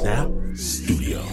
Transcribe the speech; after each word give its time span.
Snap 0.00 0.30
Studios. 0.54 1.26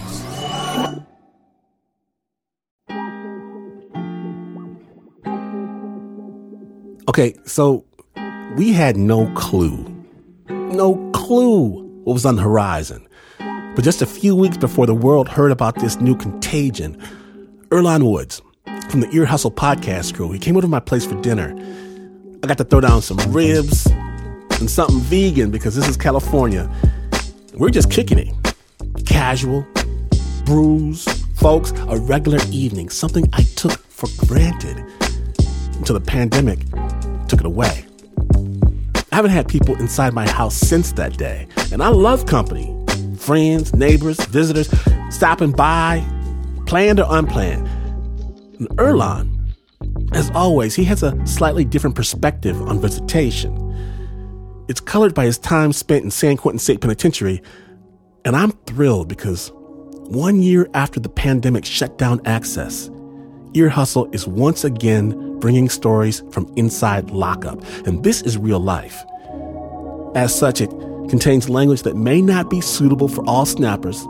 Okay, 7.08 7.34
so 7.46 7.86
we 8.58 8.74
had 8.74 8.98
no 8.98 9.32
clue, 9.34 9.86
no 10.50 10.96
clue 11.14 11.82
what 12.04 12.12
was 12.12 12.26
on 12.26 12.36
the 12.36 12.42
horizon. 12.42 13.08
But 13.38 13.84
just 13.84 14.02
a 14.02 14.06
few 14.06 14.36
weeks 14.36 14.58
before 14.58 14.84
the 14.84 14.94
world 14.94 15.30
heard 15.30 15.50
about 15.50 15.76
this 15.76 15.98
new 15.98 16.14
contagion, 16.14 17.00
Earlonne 17.70 18.10
Woods 18.10 18.42
from 18.90 19.00
the 19.00 19.08
Ear 19.12 19.24
Hustle 19.24 19.50
podcast 19.50 20.14
crew, 20.14 20.30
he 20.30 20.38
came 20.38 20.56
over 20.56 20.62
to 20.62 20.68
my 20.68 20.80
place 20.80 21.06
for 21.06 21.18
dinner. 21.22 21.56
I 22.42 22.46
got 22.46 22.58
to 22.58 22.64
throw 22.64 22.82
down 22.82 23.00
some 23.00 23.16
ribs 23.32 23.86
and 24.60 24.70
something 24.70 25.00
vegan 25.00 25.50
because 25.50 25.74
this 25.74 25.88
is 25.88 25.96
California. 25.96 26.70
We're 27.54 27.70
just 27.70 27.90
kicking 27.90 28.18
it. 28.18 28.37
Casual, 29.08 29.66
brews, 30.44 31.04
folks, 31.34 31.72
a 31.88 31.98
regular 31.98 32.38
evening, 32.52 32.88
something 32.88 33.28
I 33.32 33.42
took 33.42 33.78
for 33.88 34.08
granted 34.26 34.78
until 35.76 35.98
the 35.98 36.04
pandemic 36.04 36.60
took 37.28 37.40
it 37.40 37.46
away. 37.46 37.84
I 39.10 39.16
haven't 39.16 39.32
had 39.32 39.48
people 39.48 39.74
inside 39.76 40.12
my 40.12 40.28
house 40.28 40.54
since 40.54 40.92
that 40.92 41.16
day, 41.16 41.48
and 41.72 41.82
I 41.82 41.88
love 41.88 42.26
company. 42.26 42.74
Friends, 43.16 43.74
neighbors, 43.74 44.24
visitors 44.26 44.70
stopping 45.10 45.52
by, 45.52 46.04
planned 46.66 47.00
or 47.00 47.06
unplanned. 47.08 47.66
And 48.58 48.68
Earlonne, 48.76 49.54
as 50.12 50.30
always, 50.30 50.74
he 50.74 50.84
has 50.84 51.02
a 51.02 51.26
slightly 51.26 51.64
different 51.64 51.96
perspective 51.96 52.60
on 52.62 52.80
visitation. 52.80 53.64
It's 54.68 54.80
colored 54.80 55.14
by 55.14 55.24
his 55.24 55.38
time 55.38 55.72
spent 55.72 56.04
in 56.04 56.10
San 56.10 56.36
Quentin 56.36 56.58
State 56.58 56.80
Penitentiary, 56.80 57.42
and 58.28 58.36
I'm 58.36 58.50
thrilled 58.66 59.08
because 59.08 59.50
one 59.54 60.42
year 60.42 60.68
after 60.74 61.00
the 61.00 61.08
pandemic 61.08 61.64
shut 61.64 61.96
down 61.96 62.20
access, 62.26 62.90
Ear 63.54 63.70
Hustle 63.70 64.06
is 64.12 64.26
once 64.28 64.64
again 64.64 65.38
bringing 65.38 65.70
stories 65.70 66.22
from 66.30 66.52
inside 66.54 67.10
lockup, 67.10 67.58
and 67.86 68.04
this 68.04 68.20
is 68.20 68.36
real 68.36 68.60
life. 68.60 69.02
As 70.14 70.38
such, 70.38 70.60
it 70.60 70.68
contains 71.08 71.48
language 71.48 71.84
that 71.84 71.96
may 71.96 72.20
not 72.20 72.50
be 72.50 72.60
suitable 72.60 73.08
for 73.08 73.26
all 73.26 73.46
snappers. 73.46 74.04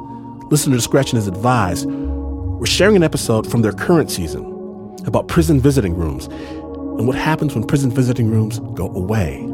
Listener 0.50 0.74
discretion 0.74 1.16
is 1.16 1.28
advised. 1.28 1.86
We're 1.86 2.66
sharing 2.66 2.96
an 2.96 3.04
episode 3.04 3.48
from 3.48 3.62
their 3.62 3.70
current 3.72 4.10
season 4.10 4.96
about 5.06 5.28
prison 5.28 5.60
visiting 5.60 5.94
rooms 5.94 6.26
and 6.26 7.06
what 7.06 7.16
happens 7.16 7.54
when 7.54 7.64
prison 7.64 7.92
visiting 7.92 8.28
rooms 8.32 8.58
go 8.74 8.88
away. 8.88 9.46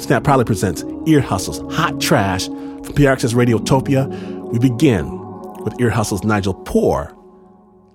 Snap 0.00 0.24
proudly 0.24 0.44
presents 0.44 0.82
Ear 1.06 1.20
Hustle's 1.20 1.60
Hot 1.76 2.00
Trash 2.00 2.48
from 2.84 2.94
PRX's 2.94 3.34
Radiotopia. 3.34 4.08
We 4.52 4.58
begin 4.58 5.18
with 5.64 5.78
Ear 5.80 5.90
Hustle's 5.90 6.24
Nigel 6.24 6.54
Poor 6.54 7.14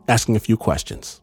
asking 0.07 0.35
a 0.35 0.39
few 0.39 0.57
questions. 0.57 1.21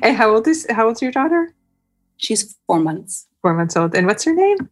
And 0.00 0.16
how 0.16 0.34
old 0.34 0.48
is 0.48 0.66
how 0.70 0.86
old's 0.86 1.02
your 1.02 1.12
daughter? 1.12 1.54
She's 2.16 2.56
four 2.66 2.80
months. 2.80 3.26
Four 3.42 3.54
months 3.54 3.76
old. 3.76 3.94
And 3.94 4.06
what's 4.06 4.24
her 4.24 4.34
name? 4.34 4.70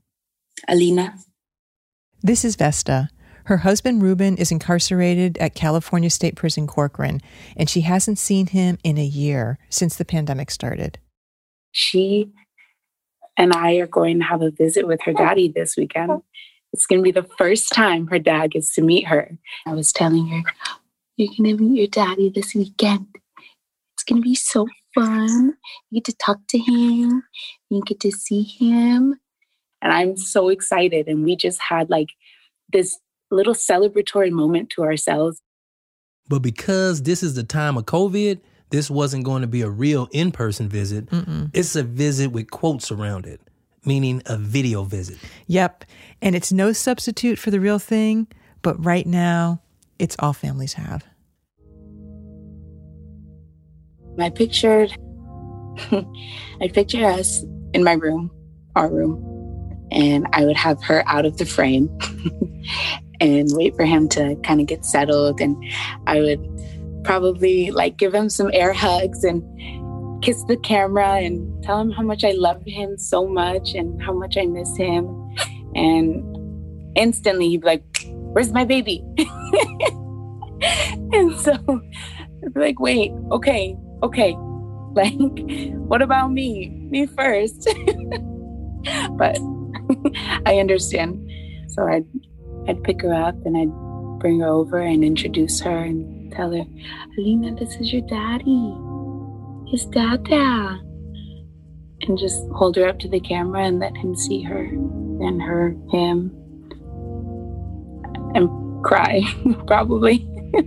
Alina. 0.69 1.15
This 2.23 2.45
is 2.45 2.57
Vesta. 2.57 3.09
Her 3.47 3.59
husband 3.59 4.03
Ruben 4.03 4.37
is 4.39 4.51
incarcerated 4.51 5.39
at 5.39 5.55
California 5.55 6.11
State 6.11 6.35
Prison 6.35 6.67
Corcoran, 6.67 7.21
and 7.57 7.71
she 7.71 7.83
hasn't 7.83 8.19
seen 8.19 8.49
him 8.49 8.77
in 8.83 8.99
a 8.99 9.05
year 9.05 9.57
since 9.71 9.95
the 9.95 10.05
pandemic 10.05 10.51
started. 10.51 10.99
She 11.71 12.33
and 13.37 13.53
I 13.53 13.75
are 13.75 13.87
going 13.87 14.19
to 14.19 14.25
have 14.25 14.43
a 14.43 14.51
visit 14.51 14.89
with 14.89 15.01
her 15.03 15.13
daddy 15.13 15.47
this 15.47 15.77
weekend. 15.77 16.23
It's 16.73 16.87
going 16.87 17.01
to 17.01 17.05
be 17.05 17.13
the 17.13 17.29
first 17.39 17.73
time 17.73 18.09
her 18.09 18.19
dad 18.19 18.51
gets 18.51 18.75
to 18.75 18.83
meet 18.83 19.07
her. 19.07 19.39
I 19.65 19.75
was 19.75 19.93
telling 19.93 20.27
her, 20.27 20.43
You're 21.17 21.33
going 21.39 21.57
to 21.57 21.63
meet 21.63 21.79
your 21.79 21.87
daddy 21.87 22.31
this 22.31 22.53
weekend. 22.53 23.07
It's 23.95 24.03
going 24.03 24.23
to 24.23 24.29
be 24.29 24.35
so 24.35 24.67
fun. 24.93 25.55
You 25.91 26.01
get 26.01 26.05
to 26.07 26.17
talk 26.17 26.41
to 26.49 26.59
him, 26.59 27.23
you 27.71 27.81
get 27.87 28.01
to 28.01 28.11
see 28.11 28.43
him. 28.43 29.21
And 29.81 29.93
I'm 29.93 30.17
so 30.17 30.49
excited. 30.49 31.07
And 31.07 31.23
we 31.23 31.37
just 31.37 31.61
had 31.61 31.91
like 31.91 32.09
this 32.73 32.99
little 33.31 33.55
celebratory 33.55 34.31
moment 34.31 34.71
to 34.71 34.83
ourselves. 34.83 35.41
But 36.29 36.41
because 36.41 37.03
this 37.03 37.23
is 37.23 37.35
the 37.35 37.45
time 37.45 37.77
of 37.77 37.87
COVID, 37.87 38.41
this 38.71 38.91
wasn't 38.91 39.25
going 39.25 39.43
to 39.43 39.49
be 39.49 39.63
a 39.63 39.71
real 39.71 40.09
in 40.13 40.33
person 40.33 40.69
visit. 40.69 41.07
Mm-mm. 41.07 41.51
It's 41.53 41.77
a 41.77 41.83
visit 41.83 42.33
with 42.33 42.51
quotes 42.51 42.91
around 42.91 43.27
it, 43.27 43.41
meaning 43.85 44.23
a 44.27 44.37
video 44.37 44.83
visit. 44.83 45.19
Yep. 45.47 45.85
And 46.21 46.35
it's 46.35 46.53
no 46.53 46.73
substitute 46.73 47.39
for 47.39 47.51
the 47.51 47.61
real 47.61 47.79
thing, 47.79 48.27
but 48.63 48.85
right 48.85 49.07
now, 49.07 49.63
it's 49.99 50.17
all 50.19 50.33
families 50.33 50.75
have. 50.75 51.05
I 54.19 54.31
pictured, 54.31 54.97
I 55.91 56.69
picture 56.73 57.05
us 57.05 57.45
in 57.73 57.85
my 57.85 57.93
room, 57.93 58.31
our 58.75 58.91
room, 58.91 59.23
and 59.91 60.27
I 60.33 60.45
would 60.45 60.57
have 60.57 60.83
her 60.83 61.05
out 61.07 61.27
of 61.27 61.37
the 61.37 61.47
frame 61.47 61.89
and 63.21 63.49
wait 63.53 63.75
for 63.77 63.85
him 63.85 64.09
to 64.11 64.37
kind 64.43 64.61
of 64.61 64.67
get 64.67 64.85
settled. 64.85 65.41
And 65.41 65.57
I 66.07 66.21
would 66.21 67.03
probably 67.05 67.71
like 67.71 67.97
give 67.97 68.15
him 68.15 68.29
some 68.29 68.51
air 68.53 68.73
hugs 68.73 69.25
and 69.25 69.43
kiss 70.23 70.43
the 70.45 70.57
camera 70.57 71.17
and 71.17 71.63
tell 71.63 71.81
him 71.81 71.91
how 71.91 72.03
much 72.03 72.25
I 72.25 72.33
love 72.33 72.63
him 72.67 72.99
so 72.99 73.27
much 73.27 73.75
and 73.75 74.03
how 74.03 74.13
much 74.13 74.37
I 74.37 74.47
miss 74.47 74.77
him. 74.77 75.07
And 75.75 76.25
instantly 76.97 77.49
he'd 77.51 77.61
be 77.63 77.67
like, 77.67 77.85
Where's 78.09 78.53
my 78.53 78.65
baby? 78.65 79.05
and 81.13 81.35
so 81.39 81.53
I'd 82.45 82.55
be 82.55 82.61
like, 82.61 82.81
Wait, 82.81 83.13
okay, 83.31 83.77
okay. 84.03 84.37
Like, 84.93 85.15
what 85.89 86.01
about 86.01 86.33
me? 86.33 86.71
Me 86.91 87.07
first. 87.07 87.69
but 89.19 89.39
I 90.47 90.59
understand. 90.59 91.31
So 91.69 91.87
I'd 91.87 92.07
I'd 92.69 92.83
pick 92.83 93.03
her 93.03 93.13
up 93.13 93.35
and 93.45 93.57
I'd 93.57 94.21
bring 94.21 94.41
her 94.41 94.49
over 94.49 94.79
and 94.79 95.05
introduce 95.05 95.61
her 95.61 95.79
and 95.79 96.33
tell 96.33 96.51
her, 96.51 96.65
Alina, 97.19 97.55
this 97.55 97.75
is 97.77 97.93
your 97.93 98.03
daddy. 98.03 98.75
His 99.71 99.87
dada. 99.87 100.81
And 102.03 102.19
just 102.19 102.43
hold 102.55 102.77
her 102.77 102.87
up 102.87 102.99
to 103.01 103.09
the 103.09 103.21
camera 103.21 103.65
and 103.65 103.79
let 103.79 103.97
him 103.97 104.15
see 104.15 104.43
her 104.43 104.65
and 104.65 105.43
her, 105.43 105.71
him, 105.91 106.31
and 108.35 108.85
cry, 108.85 109.23
probably. 109.67 110.29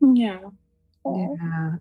yeah. 0.00 0.38
Yeah. 1.04 1.76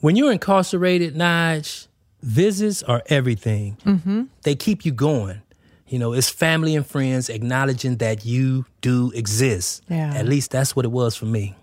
When 0.00 0.14
you're 0.14 0.30
incarcerated, 0.30 1.16
Nige, 1.16 1.88
visits 2.22 2.82
are 2.84 3.02
everything. 3.06 3.76
Mm-hmm. 3.84 4.24
They 4.42 4.54
keep 4.54 4.84
you 4.84 4.92
going. 4.92 5.42
You 5.88 5.98
know, 5.98 6.12
it's 6.12 6.28
family 6.28 6.76
and 6.76 6.86
friends 6.86 7.28
acknowledging 7.28 7.96
that 7.96 8.24
you 8.24 8.66
do 8.80 9.10
exist. 9.14 9.82
Yeah. 9.88 10.14
At 10.14 10.26
least 10.26 10.50
that's 10.50 10.76
what 10.76 10.84
it 10.84 10.90
was 10.90 11.16
for 11.16 11.26
me. 11.26 11.56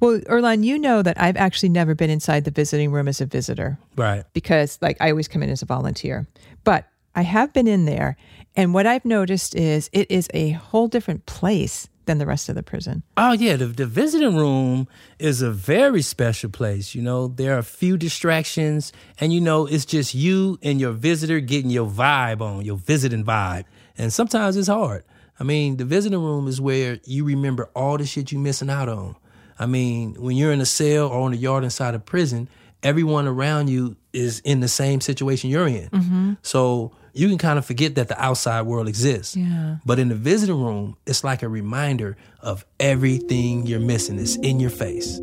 Well, 0.00 0.20
Earlonne, 0.20 0.64
you 0.64 0.78
know 0.78 1.02
that 1.02 1.18
I've 1.20 1.36
actually 1.36 1.70
never 1.70 1.94
been 1.94 2.10
inside 2.10 2.44
the 2.44 2.50
visiting 2.50 2.90
room 2.92 3.08
as 3.08 3.20
a 3.20 3.26
visitor. 3.26 3.78
Right. 3.96 4.24
Because, 4.34 4.78
like, 4.82 4.98
I 5.00 5.10
always 5.10 5.28
come 5.28 5.42
in 5.42 5.50
as 5.50 5.62
a 5.62 5.66
volunteer. 5.66 6.26
But 6.64 6.86
I 7.14 7.22
have 7.22 7.52
been 7.52 7.66
in 7.66 7.84
there. 7.84 8.16
And 8.56 8.74
what 8.74 8.86
I've 8.86 9.04
noticed 9.04 9.54
is 9.54 9.88
it 9.92 10.10
is 10.10 10.28
a 10.34 10.50
whole 10.50 10.88
different 10.88 11.26
place 11.26 11.88
than 12.06 12.18
the 12.18 12.26
rest 12.26 12.48
of 12.48 12.54
the 12.54 12.62
prison. 12.62 13.02
Oh 13.16 13.32
yeah, 13.32 13.56
the, 13.56 13.66
the 13.66 13.86
visiting 13.86 14.36
room 14.36 14.88
is 15.18 15.42
a 15.42 15.50
very 15.50 16.02
special 16.02 16.50
place. 16.50 16.94
You 16.94 17.02
know, 17.02 17.28
there 17.28 17.54
are 17.54 17.58
a 17.58 17.64
few 17.64 17.96
distractions, 17.96 18.92
and 19.20 19.32
you 19.32 19.40
know, 19.40 19.66
it's 19.66 19.84
just 19.84 20.14
you 20.14 20.58
and 20.62 20.80
your 20.80 20.92
visitor 20.92 21.40
getting 21.40 21.70
your 21.70 21.88
vibe 21.88 22.40
on, 22.40 22.64
your 22.64 22.76
visiting 22.76 23.24
vibe. 23.24 23.64
And 23.96 24.12
sometimes 24.12 24.56
it's 24.56 24.68
hard. 24.68 25.04
I 25.38 25.44
mean, 25.44 25.76
the 25.76 25.84
visiting 25.84 26.20
room 26.20 26.46
is 26.46 26.60
where 26.60 27.00
you 27.04 27.24
remember 27.24 27.70
all 27.74 27.98
the 27.98 28.06
shit 28.06 28.32
you're 28.32 28.40
missing 28.40 28.70
out 28.70 28.88
on. 28.88 29.16
I 29.58 29.66
mean, 29.66 30.14
when 30.14 30.36
you're 30.36 30.52
in 30.52 30.60
a 30.60 30.66
cell 30.66 31.08
or 31.08 31.20
on 31.20 31.32
a 31.32 31.36
yard 31.36 31.64
inside 31.64 31.94
a 31.94 31.98
prison, 31.98 32.48
everyone 32.82 33.26
around 33.26 33.68
you 33.68 33.96
is 34.12 34.40
in 34.40 34.60
the 34.60 34.68
same 34.68 35.00
situation 35.00 35.50
you're 35.50 35.68
in. 35.68 35.88
Mm-hmm. 35.88 36.32
So 36.42 36.92
you 37.14 37.28
can 37.28 37.38
kind 37.38 37.58
of 37.58 37.64
forget 37.64 37.94
that 37.94 38.08
the 38.08 38.20
outside 38.20 38.62
world 38.62 38.88
exists. 38.88 39.36
Yeah. 39.36 39.76
But 39.86 39.98
in 39.98 40.08
the 40.08 40.16
visiting 40.16 40.60
room, 40.60 40.96
it's 41.06 41.22
like 41.22 41.42
a 41.42 41.48
reminder 41.48 42.16
of 42.40 42.66
everything 42.80 43.66
you're 43.66 43.80
missing. 43.80 44.18
It's 44.18 44.36
in 44.36 44.58
your 44.58 44.70
face. 44.70 45.18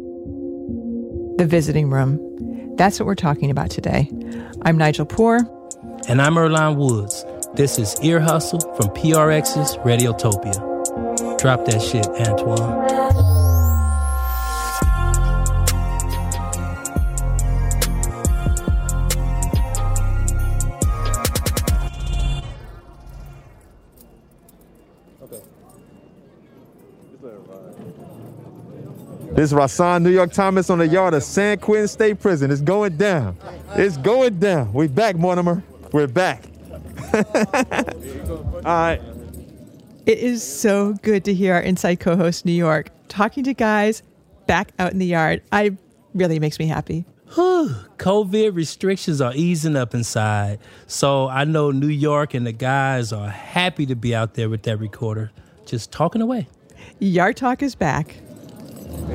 The 1.37 1.45
visiting 1.47 1.89
room. 1.89 2.19
That's 2.77 2.99
what 2.99 3.05
we're 3.05 3.15
talking 3.15 3.51
about 3.51 3.69
today. 3.69 4.09
I'm 4.63 4.77
Nigel 4.77 5.05
Poor. 5.05 5.39
And 6.07 6.21
I'm 6.21 6.35
Earlonne 6.35 6.77
Woods. 6.77 7.25
This 7.55 7.77
is 7.77 7.95
Ear 8.01 8.21
Hustle 8.21 8.61
from 8.75 8.87
PRX's 8.95 9.75
Radiotopia. 9.77 11.37
Drop 11.39 11.65
that 11.65 11.81
shit, 11.81 12.05
Antwan. 12.05 13.30
This 29.41 29.51
is 29.51 29.57
Rahsaan 29.57 30.03
New 30.03 30.11
York 30.11 30.31
Thomas 30.31 30.69
on 30.69 30.77
the 30.77 30.87
yard 30.87 31.15
of 31.15 31.23
San 31.23 31.57
Quentin 31.57 31.87
State 31.87 32.19
Prison. 32.19 32.51
It's 32.51 32.61
going 32.61 32.95
down. 32.97 33.35
It's 33.71 33.97
going 33.97 34.37
down. 34.37 34.71
We 34.71 34.87
back, 34.87 35.15
Mortimer. 35.15 35.63
We're 35.91 36.05
back. 36.05 36.43
All 37.15 38.61
right. 38.63 39.01
It 40.05 40.19
is 40.19 40.43
so 40.43 40.93
good 41.01 41.25
to 41.25 41.33
hear 41.33 41.55
our 41.55 41.59
inside 41.59 41.99
co-host 41.99 42.45
New 42.45 42.51
York 42.51 42.91
talking 43.07 43.43
to 43.45 43.55
guys 43.55 44.03
back 44.45 44.73
out 44.77 44.91
in 44.91 44.99
the 44.99 45.07
yard. 45.07 45.41
I 45.51 45.75
really 46.13 46.37
makes 46.37 46.59
me 46.59 46.67
happy. 46.67 47.05
COVID 47.31 48.53
restrictions 48.53 49.21
are 49.21 49.33
easing 49.33 49.75
up 49.75 49.95
inside. 49.95 50.59
So 50.85 51.27
I 51.29 51.45
know 51.45 51.71
New 51.71 51.87
York 51.87 52.35
and 52.35 52.45
the 52.45 52.51
guys 52.51 53.11
are 53.11 53.29
happy 53.29 53.87
to 53.87 53.95
be 53.95 54.13
out 54.13 54.35
there 54.35 54.49
with 54.49 54.61
that 54.63 54.77
recorder, 54.77 55.31
just 55.65 55.91
talking 55.91 56.21
away. 56.21 56.47
Yard 56.99 57.37
Talk 57.37 57.63
is 57.63 57.73
back. 57.73 58.17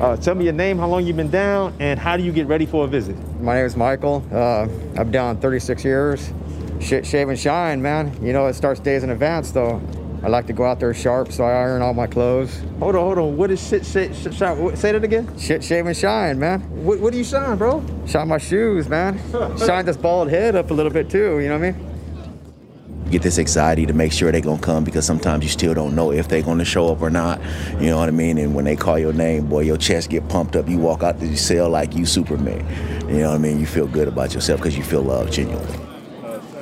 Uh, 0.01 0.15
tell 0.17 0.35
me 0.35 0.43
your 0.45 0.53
name, 0.53 0.77
how 0.77 0.87
long 0.87 1.05
you've 1.05 1.17
been 1.17 1.29
down, 1.31 1.73
and 1.79 1.99
how 1.99 2.15
do 2.17 2.23
you 2.23 2.31
get 2.31 2.47
ready 2.47 2.65
for 2.65 2.85
a 2.85 2.87
visit? 2.87 3.15
My 3.41 3.55
name 3.55 3.65
is 3.65 3.75
Michael. 3.75 4.23
Uh, 4.31 4.67
I'm 4.97 5.11
down 5.11 5.37
36 5.37 5.83
years. 5.83 6.31
Sh- 6.79 7.03
shave 7.03 7.29
and 7.29 7.39
shine, 7.39 7.81
man. 7.81 8.15
You 8.23 8.33
know, 8.33 8.45
it 8.47 8.53
starts 8.53 8.79
days 8.79 9.03
in 9.03 9.09
advance, 9.09 9.51
though. 9.51 9.81
I 10.23 10.29
like 10.29 10.47
to 10.47 10.53
go 10.53 10.65
out 10.65 10.79
there 10.79 10.93
sharp, 10.93 11.31
so 11.31 11.43
I 11.43 11.51
iron 11.51 11.81
all 11.81 11.93
my 11.93 12.07
clothes. 12.07 12.59
Hold 12.79 12.95
on, 12.95 13.01
hold 13.01 13.17
on. 13.19 13.37
What 13.37 13.51
is 13.51 13.65
shit, 13.65 13.85
shit, 13.85 14.15
shit, 14.15 14.33
shine? 14.33 14.57
What- 14.61 14.77
Say 14.77 14.91
that 14.91 15.03
again. 15.03 15.35
Shit, 15.37 15.63
shave 15.63 15.85
and 15.85 15.95
shine, 15.97 16.37
man. 16.39 16.61
What, 16.83 16.99
what 16.99 17.11
do 17.11 17.17
you 17.17 17.23
shine, 17.23 17.57
bro? 17.57 17.83
Shine 18.07 18.27
my 18.27 18.37
shoes, 18.39 18.87
man. 18.89 19.19
shine 19.59 19.85
this 19.85 19.97
bald 19.97 20.29
head 20.29 20.55
up 20.55 20.69
a 20.71 20.73
little 20.73 20.91
bit, 20.91 21.09
too. 21.09 21.39
You 21.39 21.49
know 21.49 21.57
what 21.59 21.67
I 21.67 21.71
mean? 21.71 21.86
Get 23.09 23.21
this 23.21 23.39
anxiety 23.39 23.85
to 23.85 23.93
make 23.93 24.11
sure 24.11 24.31
they're 24.31 24.41
gonna 24.41 24.61
come 24.61 24.83
because 24.83 25.05
sometimes 25.05 25.43
you 25.43 25.49
still 25.49 25.73
don't 25.73 25.95
know 25.95 26.11
if 26.11 26.27
they're 26.27 26.41
gonna 26.41 26.65
show 26.65 26.91
up 26.91 27.01
or 27.01 27.09
not. 27.09 27.41
You 27.79 27.87
know 27.87 27.97
what 27.97 28.09
I 28.09 28.11
mean? 28.11 28.37
And 28.37 28.53
when 28.53 28.65
they 28.65 28.75
call 28.75 28.99
your 28.99 29.13
name, 29.13 29.47
boy, 29.47 29.61
your 29.61 29.77
chest 29.77 30.09
get 30.09 30.27
pumped 30.29 30.55
up. 30.55 30.67
You 30.69 30.77
walk 30.77 31.03
out 31.03 31.19
the 31.19 31.35
cell 31.35 31.69
like 31.69 31.95
you 31.95 32.05
Superman. 32.05 32.65
You 33.09 33.19
know 33.19 33.29
what 33.29 33.35
I 33.35 33.37
mean? 33.39 33.59
You 33.59 33.65
feel 33.65 33.87
good 33.87 34.07
about 34.07 34.33
yourself 34.33 34.59
because 34.59 34.77
you 34.77 34.83
feel 34.83 35.01
love 35.01 35.31
genuinely. 35.31 35.79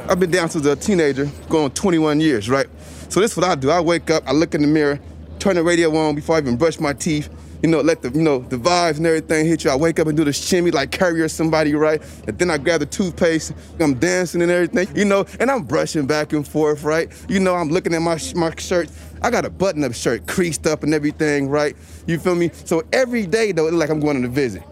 I've 0.07 0.19
been 0.19 0.31
down 0.31 0.49
since 0.49 0.65
a 0.67 0.75
teenager, 0.75 1.29
going 1.49 1.71
21 1.71 2.19
years, 2.19 2.47
right? 2.47 2.67
So 3.09 3.19
this 3.19 3.31
is 3.31 3.37
what 3.37 3.45
I 3.45 3.55
do. 3.55 3.71
I 3.71 3.79
wake 3.79 4.11
up, 4.11 4.23
I 4.27 4.33
look 4.33 4.53
in 4.53 4.61
the 4.61 4.67
mirror, 4.67 4.99
turn 5.39 5.55
the 5.55 5.63
radio 5.63 5.95
on 5.95 6.13
before 6.15 6.35
I 6.35 6.39
even 6.39 6.57
brush 6.57 6.79
my 6.79 6.93
teeth. 6.93 7.29
You 7.61 7.69
know, 7.69 7.81
let 7.81 8.01
the 8.01 8.09
you 8.11 8.21
know 8.21 8.39
the 8.39 8.57
vibes 8.57 8.97
and 8.97 9.05
everything 9.05 9.45
hit 9.45 9.63
you. 9.63 9.71
I 9.71 9.75
wake 9.75 9.99
up 9.99 10.07
and 10.07 10.15
do 10.15 10.23
the 10.23 10.33
shimmy 10.33 10.71
like 10.71 10.91
carrier 10.91 11.27
somebody, 11.27 11.73
right? 11.73 12.01
And 12.27 12.37
then 12.37 12.51
I 12.51 12.57
grab 12.57 12.79
the 12.79 12.85
toothpaste. 12.85 13.53
I'm 13.79 13.95
dancing 13.95 14.41
and 14.41 14.51
everything, 14.51 14.95
you 14.95 15.05
know, 15.05 15.25
and 15.39 15.49
I'm 15.49 15.63
brushing 15.63 16.05
back 16.05 16.33
and 16.33 16.47
forth, 16.47 16.83
right? 16.83 17.11
You 17.29 17.39
know, 17.39 17.55
I'm 17.55 17.69
looking 17.69 17.93
at 17.93 18.01
my 18.01 18.19
my 18.35 18.53
shirt. 18.57 18.89
I 19.21 19.31
got 19.31 19.45
a 19.45 19.49
button-up 19.49 19.93
shirt, 19.93 20.27
creased 20.27 20.67
up 20.67 20.83
and 20.83 20.93
everything, 20.93 21.49
right? 21.49 21.75
You 22.05 22.19
feel 22.19 22.35
me? 22.35 22.51
So 22.65 22.83
every 22.93 23.25
day 23.25 23.51
though, 23.51 23.67
it 23.67 23.71
look 23.71 23.79
like 23.79 23.89
I'm 23.89 23.99
going 23.99 24.17
on 24.17 24.25
a 24.25 24.27
visit. 24.27 24.63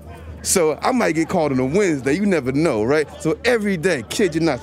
So 0.44 0.78
I 0.82 0.92
might 0.92 1.14
get 1.14 1.30
called 1.30 1.54
on 1.54 1.60
a 1.60 1.66
Wednesday. 1.66 2.14
You 2.14 2.26
never 2.26 2.52
know, 2.52 2.84
right? 2.84 3.10
So 3.22 3.40
every 3.46 3.78
day, 3.78 4.04
kid 4.10 4.36
you 4.36 4.42
not, 4.42 4.60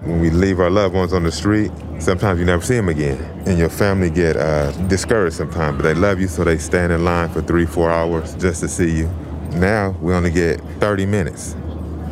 When 0.00 0.20
we 0.20 0.30
leave 0.30 0.60
our 0.60 0.68
loved 0.68 0.94
ones 0.94 1.12
on 1.12 1.22
the 1.22 1.32
street, 1.32 1.72
sometimes 1.98 2.38
you 2.38 2.44
never 2.44 2.62
see 2.62 2.74
them 2.74 2.88
again. 2.88 3.18
And 3.46 3.58
your 3.58 3.70
family 3.70 4.10
get 4.10 4.36
uh, 4.36 4.70
discouraged 4.88 5.36
sometimes, 5.36 5.76
but 5.76 5.84
they 5.84 5.94
love 5.94 6.20
you, 6.20 6.28
so 6.28 6.44
they 6.44 6.58
stand 6.58 6.92
in 6.92 7.04
line 7.04 7.30
for 7.30 7.40
three, 7.40 7.64
four 7.64 7.90
hours 7.90 8.34
just 8.36 8.60
to 8.60 8.68
see 8.68 8.90
you. 8.90 9.08
Now 9.52 9.96
we 10.02 10.12
only 10.12 10.30
get 10.30 10.60
30 10.80 11.06
minutes 11.06 11.54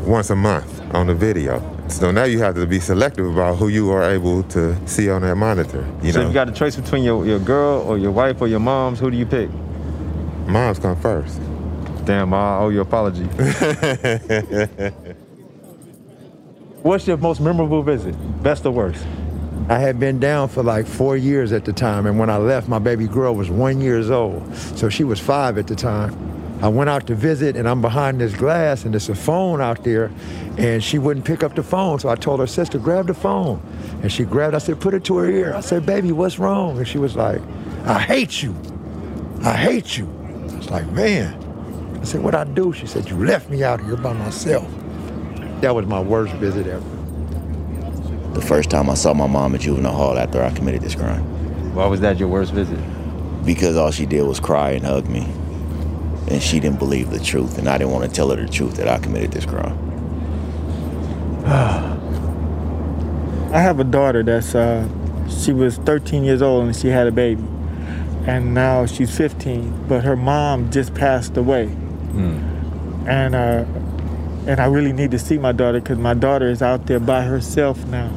once 0.07 0.31
a 0.31 0.37
month 0.37 0.81
on 0.95 1.09
the 1.09 1.15
video. 1.15 1.63
So 1.89 2.11
now 2.11 2.25
you 2.25 2.39
have 2.39 2.55
to 2.55 2.67
be 2.67 2.81
selective 2.81 3.27
about 3.27 3.57
who 3.57 3.69
you 3.69 3.91
are 3.91 4.05
able 4.11 4.43
to 4.45 4.89
see 4.89 5.11
on 5.11 5.21
that 5.23 5.37
monitor. 5.37 5.87
You 6.03 6.13
so 6.13 6.23
know, 6.23 6.29
you 6.29 6.35
got 6.35 6.49
a 6.49 6.53
choice 6.53 6.77
between 6.77 7.05
your, 7.05 7.27
your 7.27 7.39
girl 7.39 7.83
or 7.83 7.99
your 7.99 8.13
wife 8.13 8.41
or 8.41 8.49
your 8.49 8.61
mom's. 8.61 8.99
Who 8.99 9.11
do 9.11 9.17
you 9.17 9.27
pick? 9.27 9.51
moms 10.47 10.79
come 10.79 10.97
first. 10.97 11.41
Damn, 12.05 12.33
I 12.35 12.59
owe 12.59 12.69
you 12.71 12.81
an 12.81 12.87
apology. 12.87 13.25
What's 16.85 17.07
your 17.07 17.17
most 17.17 17.41
memorable 17.41 17.83
visit? 17.83 18.15
Best 18.43 18.67
or 18.67 18.71
worst? 18.71 19.03
I 19.71 19.79
had 19.79 19.99
been 19.99 20.21
down 20.21 20.51
for 20.51 20.63
like 20.63 20.87
four 20.87 21.17
years 21.17 21.51
at 21.51 21.65
the 21.65 21.73
time, 21.73 22.05
and 22.05 22.19
when 22.19 22.29
I 22.29 22.37
left, 22.37 22.69
my 22.69 22.79
baby 22.79 23.07
girl 23.07 23.35
was 23.35 23.49
one 23.49 23.81
years 23.81 24.11
old, 24.11 24.55
so 24.55 24.91
she 24.91 25.03
was 25.03 25.19
five 25.19 25.57
at 25.57 25.67
the 25.67 25.75
time. 25.75 26.15
I 26.63 26.69
went 26.69 26.91
out 26.91 27.07
to 27.07 27.15
visit, 27.15 27.57
and 27.57 27.67
I'm 27.67 27.81
behind 27.81 28.21
this 28.21 28.37
glass, 28.37 28.85
and 28.85 28.93
there's 28.93 29.09
a 29.09 29.15
phone 29.15 29.63
out 29.63 29.83
there, 29.83 30.11
and 30.59 30.85
she 30.85 30.99
wouldn't 30.99 31.25
pick 31.25 31.43
up 31.43 31.55
the 31.55 31.63
phone, 31.63 32.01
so 32.01 32.11
I 32.11 32.17
told 32.17 32.39
her 32.41 32.47
sister, 32.47 32.79
grab 32.79 33.07
the 33.07 33.15
phone, 33.15 33.63
and 34.03 34.13
she 34.13 34.25
grabbed. 34.25 34.55
I 34.55 34.59
said, 34.59 34.79
put 34.79 34.93
it 34.93 35.05
to 35.05 35.17
her 35.17 35.31
ear. 35.31 35.55
I 35.55 35.61
said, 35.61 35.87
baby, 35.87 36.13
what's 36.13 36.39
wrong? 36.39 36.77
And 36.77 36.87
she 36.87 36.99
was 36.99 37.17
like, 37.17 37.41
I 37.87 37.99
hate 37.99 38.43
you. 38.43 38.55
I 39.43 39.57
hate 39.57 39.97
you. 39.97 40.05
I 40.53 40.57
was 40.57 40.69
like, 40.69 40.87
man. 40.93 41.33
I 42.03 42.05
said, 42.05 42.23
what 42.23 42.35
I 42.35 42.45
do? 42.45 42.75
She 42.75 42.87
said, 42.87 43.09
you 43.09 43.25
left 43.25 43.49
me 43.49 43.63
out 43.63 43.81
here 43.83 43.97
by 43.97 44.13
myself. 44.13 44.71
That 45.61 45.75
was 45.75 45.87
my 45.87 46.01
worst 46.01 46.35
visit 46.35 46.67
ever. 46.67 46.85
The 48.35 48.43
first 48.43 48.69
time 48.71 48.91
I 48.91 48.95
saw 48.95 49.15
my 49.15 49.27
mom 49.27 49.55
at 49.55 49.61
juvenile 49.62 49.93
hall 49.95 50.19
after 50.19 50.43
I 50.43 50.51
committed 50.51 50.83
this 50.83 50.95
crime. 50.95 51.23
Why 51.75 51.87
was 51.87 52.01
that 52.01 52.19
your 52.19 52.29
worst 52.29 52.53
visit? 52.53 52.79
Because 53.45 53.77
all 53.77 53.91
she 53.91 54.06
did 54.06 54.23
was 54.23 54.41
cry 54.41 54.71
and 54.73 54.85
hug 54.85 55.09
me. 55.09 55.27
And 56.29 56.43
she 56.43 56.59
didn't 56.61 56.79
believe 56.79 57.11
the 57.11 57.21
truth, 57.21 57.59
and 57.59 57.69
I 57.69 57.79
didn't 57.79 57.93
want 57.93 58.05
to 58.05 58.11
tell 58.11 58.31
her 58.31 58.37
the 58.37 58.49
truth 58.49 58.77
that 58.77 58.89
I 58.89 58.99
committed 58.99 59.33
this 59.33 59.45
crime. 59.47 59.79
I 63.53 63.61
have 63.61 63.79
a 63.79 63.85
daughter 63.85 64.23
that's 64.23 64.55
uh, 64.55 64.89
she 65.29 65.53
was 65.53 65.77
13 65.79 66.25
years 66.25 66.43
old 66.43 66.65
and 66.65 66.75
she 66.75 66.89
had 66.89 67.07
a 67.07 67.12
baby, 67.12 67.45
and 68.27 68.53
now 68.55 68.87
she's 68.87 69.17
15. 69.17 69.87
But 69.87 70.03
her 70.05 70.17
mom 70.17 70.71
just 70.71 70.95
passed 70.95 71.37
away, 71.37 71.65
and 73.07 73.35
uh, 73.35 73.65
and 74.46 74.61
I 74.61 74.67
really 74.67 74.93
need 74.93 75.11
to 75.12 75.19
see 75.19 75.38
my 75.38 75.52
daughter 75.52 75.81
because 75.81 75.99
my 75.99 76.14
daughter 76.14 76.49
is 76.49 76.62
out 76.62 76.87
there 76.87 77.00
by 77.00 77.23
herself 77.23 77.85
now. 77.87 78.11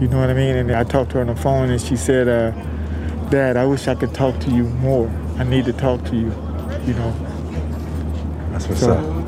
You 0.00 0.08
know 0.08 0.18
what 0.18 0.30
I 0.30 0.34
mean? 0.34 0.56
And 0.56 0.72
I 0.72 0.84
talked 0.84 1.10
to 1.10 1.16
her 1.16 1.20
on 1.20 1.26
the 1.28 1.36
phone, 1.36 1.70
and 1.70 1.80
she 1.80 1.96
said, 1.96 2.26
uh, 2.28 2.50
"Dad, 3.30 3.56
I 3.56 3.66
wish 3.66 3.86
I 3.88 3.94
could 3.94 4.14
talk 4.14 4.38
to 4.40 4.50
you 4.50 4.64
more. 4.64 5.08
I 5.38 5.44
need 5.44 5.64
to 5.66 5.72
talk 5.72 6.04
to 6.06 6.16
you." 6.16 6.32
You 6.86 6.94
know. 6.94 7.12
That's 8.52 8.66
what's 8.66 8.80
So- 8.80 8.92
up. 8.92 9.20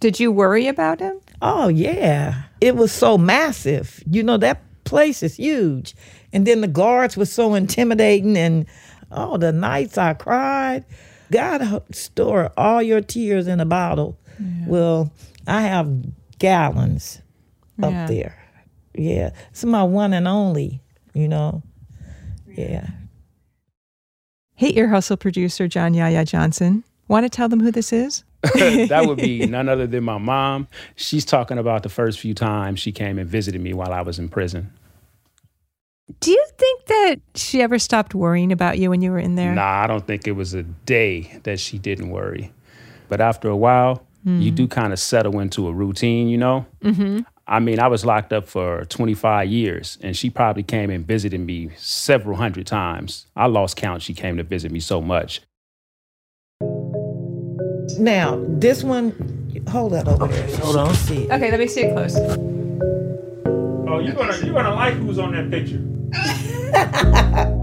Did 0.00 0.18
you 0.18 0.32
worry 0.32 0.66
about 0.66 1.00
him? 1.00 1.20
Oh, 1.42 1.68
yeah. 1.68 2.44
It 2.60 2.76
was 2.76 2.90
so 2.90 3.18
massive. 3.18 4.02
You 4.10 4.22
know, 4.22 4.38
that 4.38 4.62
place 4.84 5.22
is 5.22 5.36
huge. 5.36 5.94
And 6.32 6.46
then 6.46 6.62
the 6.62 6.68
guards 6.68 7.16
were 7.16 7.26
so 7.26 7.54
intimidating. 7.54 8.36
And 8.36 8.66
oh, 9.10 9.36
the 9.36 9.52
nights 9.52 9.98
I 9.98 10.14
cried. 10.14 10.84
God 11.30 11.82
store 11.94 12.50
all 12.56 12.82
your 12.82 13.00
tears 13.00 13.46
in 13.46 13.60
a 13.60 13.64
bottle. 13.66 14.18
Well, 14.66 15.12
I 15.46 15.62
have 15.62 15.88
gallons 16.38 17.20
up 17.82 17.92
Yeah. 17.92 18.06
there. 18.06 18.38
Yeah. 18.94 19.30
It's 19.50 19.64
my 19.64 19.82
one 19.84 20.12
and 20.12 20.26
only, 20.26 20.80
you 21.14 21.28
know. 21.28 21.62
Yeah. 22.46 22.86
Hey, 24.56 24.72
Ear 24.76 24.88
Hustle 24.88 25.16
producer 25.16 25.68
John 25.68 25.94
Yahya 25.94 26.24
Johnson. 26.24 26.84
Want 27.08 27.24
to 27.24 27.30
tell 27.30 27.48
them 27.48 27.60
who 27.60 27.70
this 27.70 27.92
is? 27.92 28.24
that 28.54 29.04
would 29.06 29.18
be 29.18 29.46
none 29.46 29.68
other 29.68 29.86
than 29.86 30.04
my 30.04 30.18
mom. 30.18 30.66
She's 30.96 31.24
talking 31.24 31.58
about 31.58 31.82
the 31.82 31.88
first 31.88 32.18
few 32.18 32.34
times 32.34 32.80
she 32.80 32.92
came 32.92 33.18
and 33.18 33.28
visited 33.28 33.60
me 33.60 33.72
while 33.74 33.92
I 33.92 34.00
was 34.02 34.18
in 34.18 34.28
prison. 34.28 34.72
Do 36.20 36.30
you 36.30 36.44
think 36.58 36.86
that 36.86 37.16
she 37.34 37.62
ever 37.62 37.78
stopped 37.78 38.14
worrying 38.14 38.52
about 38.52 38.78
you 38.78 38.90
when 38.90 39.00
you 39.02 39.10
were 39.10 39.18
in 39.18 39.34
there? 39.36 39.54
Nah, 39.54 39.82
I 39.82 39.86
don't 39.86 40.06
think 40.06 40.26
it 40.26 40.32
was 40.32 40.54
a 40.54 40.62
day 40.64 41.38
that 41.44 41.60
she 41.60 41.78
didn't 41.78 42.10
worry. 42.10 42.52
But 43.08 43.20
after 43.20 43.48
a 43.48 43.56
while, 43.56 44.02
you 44.24 44.52
Mm. 44.52 44.54
do 44.54 44.68
kind 44.68 44.92
of 44.92 44.98
settle 44.98 45.38
into 45.40 45.66
a 45.68 45.72
routine, 45.72 46.28
you 46.28 46.36
know? 46.38 46.66
Mm-hmm. 46.84 47.20
I 47.46 47.58
mean, 47.58 47.80
I 47.80 47.88
was 47.88 48.04
locked 48.04 48.32
up 48.32 48.46
for 48.46 48.84
25 48.84 49.48
years, 49.48 49.98
and 50.02 50.16
she 50.16 50.30
probably 50.30 50.62
came 50.62 50.90
and 50.90 51.06
visited 51.06 51.40
me 51.40 51.70
several 51.76 52.36
hundred 52.36 52.66
times. 52.66 53.26
I 53.34 53.46
lost 53.46 53.76
count. 53.76 54.02
She 54.02 54.14
came 54.14 54.36
to 54.36 54.42
visit 54.42 54.70
me 54.70 54.78
so 54.80 55.00
much. 55.00 55.40
Now, 57.98 58.40
this 58.48 58.84
one, 58.84 59.12
hold 59.68 59.92
that 59.92 60.06
over 60.06 60.28
there. 60.28 60.56
Hold 60.58 60.76
on. 60.76 60.94
See 60.94 61.24
it. 61.24 61.30
Okay, 61.32 61.50
let 61.50 61.58
me 61.58 61.66
see 61.66 61.82
it 61.82 61.92
close. 61.92 62.16
Oh, 63.88 63.98
you're 63.98 64.14
gonna 64.14 64.36
you're 64.44 64.54
gonna 64.54 64.74
like 64.74 64.94
who's 64.94 65.18
on 65.18 65.32
that 65.32 65.50
picture. 65.50 65.82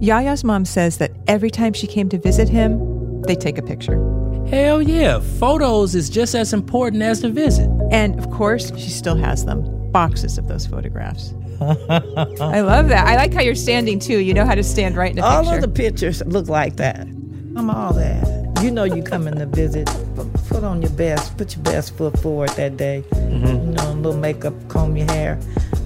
Yahya's 0.00 0.44
mom 0.44 0.64
says 0.64 0.96
that 0.98 1.12
every 1.26 1.50
time 1.50 1.72
she 1.74 1.86
came 1.86 2.08
to 2.08 2.18
visit 2.18 2.48
him, 2.48 3.22
they 3.22 3.34
take 3.34 3.58
a 3.58 3.62
picture. 3.62 3.98
Hell 4.46 4.80
yeah, 4.80 5.20
photos 5.20 5.94
is 5.94 6.08
just 6.08 6.34
as 6.34 6.52
important 6.52 7.02
as 7.02 7.20
the 7.20 7.28
visit. 7.28 7.68
And 7.92 8.18
of 8.18 8.30
course, 8.30 8.72
she 8.78 8.88
still 8.90 9.16
has 9.16 9.44
them 9.44 9.62
boxes 9.92 10.38
of 10.38 10.48
those 10.48 10.66
photographs. 10.66 11.34
I 11.60 12.60
love 12.62 12.88
that. 12.88 13.06
I 13.06 13.16
like 13.16 13.34
how 13.34 13.42
you're 13.42 13.54
standing 13.54 13.98
too. 13.98 14.18
You 14.18 14.32
know 14.32 14.46
how 14.46 14.54
to 14.54 14.62
stand 14.62 14.96
right 14.96 15.12
in 15.12 15.18
a 15.18 15.22
picture. 15.22 15.36
All 15.36 15.42
picture. 15.42 15.56
of 15.56 15.62
the 15.62 15.68
pictures 15.68 16.22
look 16.24 16.48
like 16.48 16.76
that. 16.76 17.00
I'm 17.00 17.68
all 17.68 17.92
that. 17.92 18.62
you 18.62 18.70
know 18.70 18.84
you 18.84 19.02
coming 19.02 19.38
to 19.38 19.46
visit. 19.46 19.86
Put, 20.16 20.32
put 20.48 20.64
on 20.64 20.80
your 20.80 20.90
best, 20.92 21.36
put 21.36 21.54
your 21.54 21.62
best 21.64 21.96
foot 21.96 22.18
forward 22.20 22.50
that 22.50 22.76
day. 22.78 23.04
Mm-hmm. 23.10 23.46
You 23.46 23.72
know, 23.72 23.92
a 23.92 23.94
little 23.94 24.18
makeup, 24.18 24.54
comb 24.68 24.96
your 24.96 25.06
hair, 25.08 25.38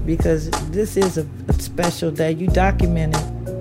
because 0.06 0.50
this 0.70 0.96
is 0.96 1.18
a, 1.18 1.26
a 1.48 1.52
special 1.54 2.10
day. 2.10 2.32
You 2.32 2.48
documented 2.48 3.20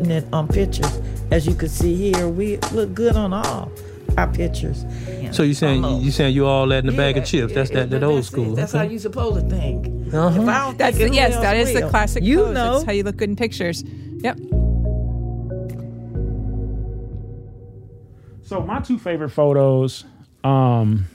it 0.09 0.25
on 0.33 0.47
pictures, 0.47 1.01
as 1.31 1.47
you 1.47 1.55
can 1.55 1.69
see 1.69 1.95
here. 1.95 2.27
We 2.27 2.57
look 2.71 2.93
good 2.93 3.15
on 3.15 3.33
all 3.33 3.71
our 4.17 4.27
pictures. 4.27 4.85
So 5.31 5.43
you 5.43 5.53
saying 5.53 5.83
you 6.01 6.11
saying 6.11 6.35
you 6.35 6.45
all 6.45 6.67
that 6.67 6.83
in 6.83 6.89
a 6.89 6.95
bag 6.95 7.17
of 7.17 7.25
chips? 7.25 7.53
That's 7.53 7.71
that 7.71 7.89
that 7.89 8.03
old 8.03 8.17
That's 8.17 8.27
it. 8.27 8.31
school. 8.31 8.55
That's 8.55 8.71
how 8.73 8.83
you 8.83 8.99
supposed 8.99 9.49
to 9.49 9.55
think. 9.55 9.87
Uh-huh. 10.13 10.41
If 10.41 10.47
I 10.47 10.65
don't 10.65 10.77
That's 10.77 10.97
think 10.97 11.11
it, 11.11 11.15
yes, 11.15 11.35
who 11.35 11.41
that 11.41 11.81
the 11.81 11.89
classic 11.89 12.23
You 12.23 12.43
pose. 12.43 12.53
know. 12.53 12.73
That's 12.73 12.85
how 12.85 12.91
you 12.91 13.03
look 13.03 13.17
good 13.17 13.29
in 13.29 13.35
pictures. 13.35 13.83
Yep. 13.83 14.37
So 18.43 18.61
my 18.61 18.79
two 18.81 18.99
favorite 18.99 19.29
photos, 19.29 20.03
um, 20.43 21.05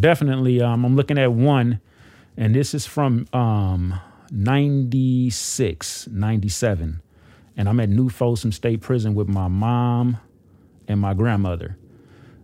definitely, 0.00 0.60
um, 0.60 0.84
I'm 0.84 0.96
looking 0.96 1.18
at 1.18 1.30
one, 1.32 1.80
and 2.36 2.54
this 2.54 2.74
is 2.74 2.86
from 2.86 3.26
um, 3.32 3.98
96, 4.30 6.08
97. 6.08 7.02
And 7.56 7.68
I'm 7.68 7.80
at 7.80 7.88
New 7.88 8.10
Folsom 8.10 8.52
State 8.52 8.80
Prison 8.82 9.14
with 9.14 9.28
my 9.28 9.48
mom 9.48 10.18
and 10.86 11.00
my 11.00 11.14
grandmother. 11.14 11.78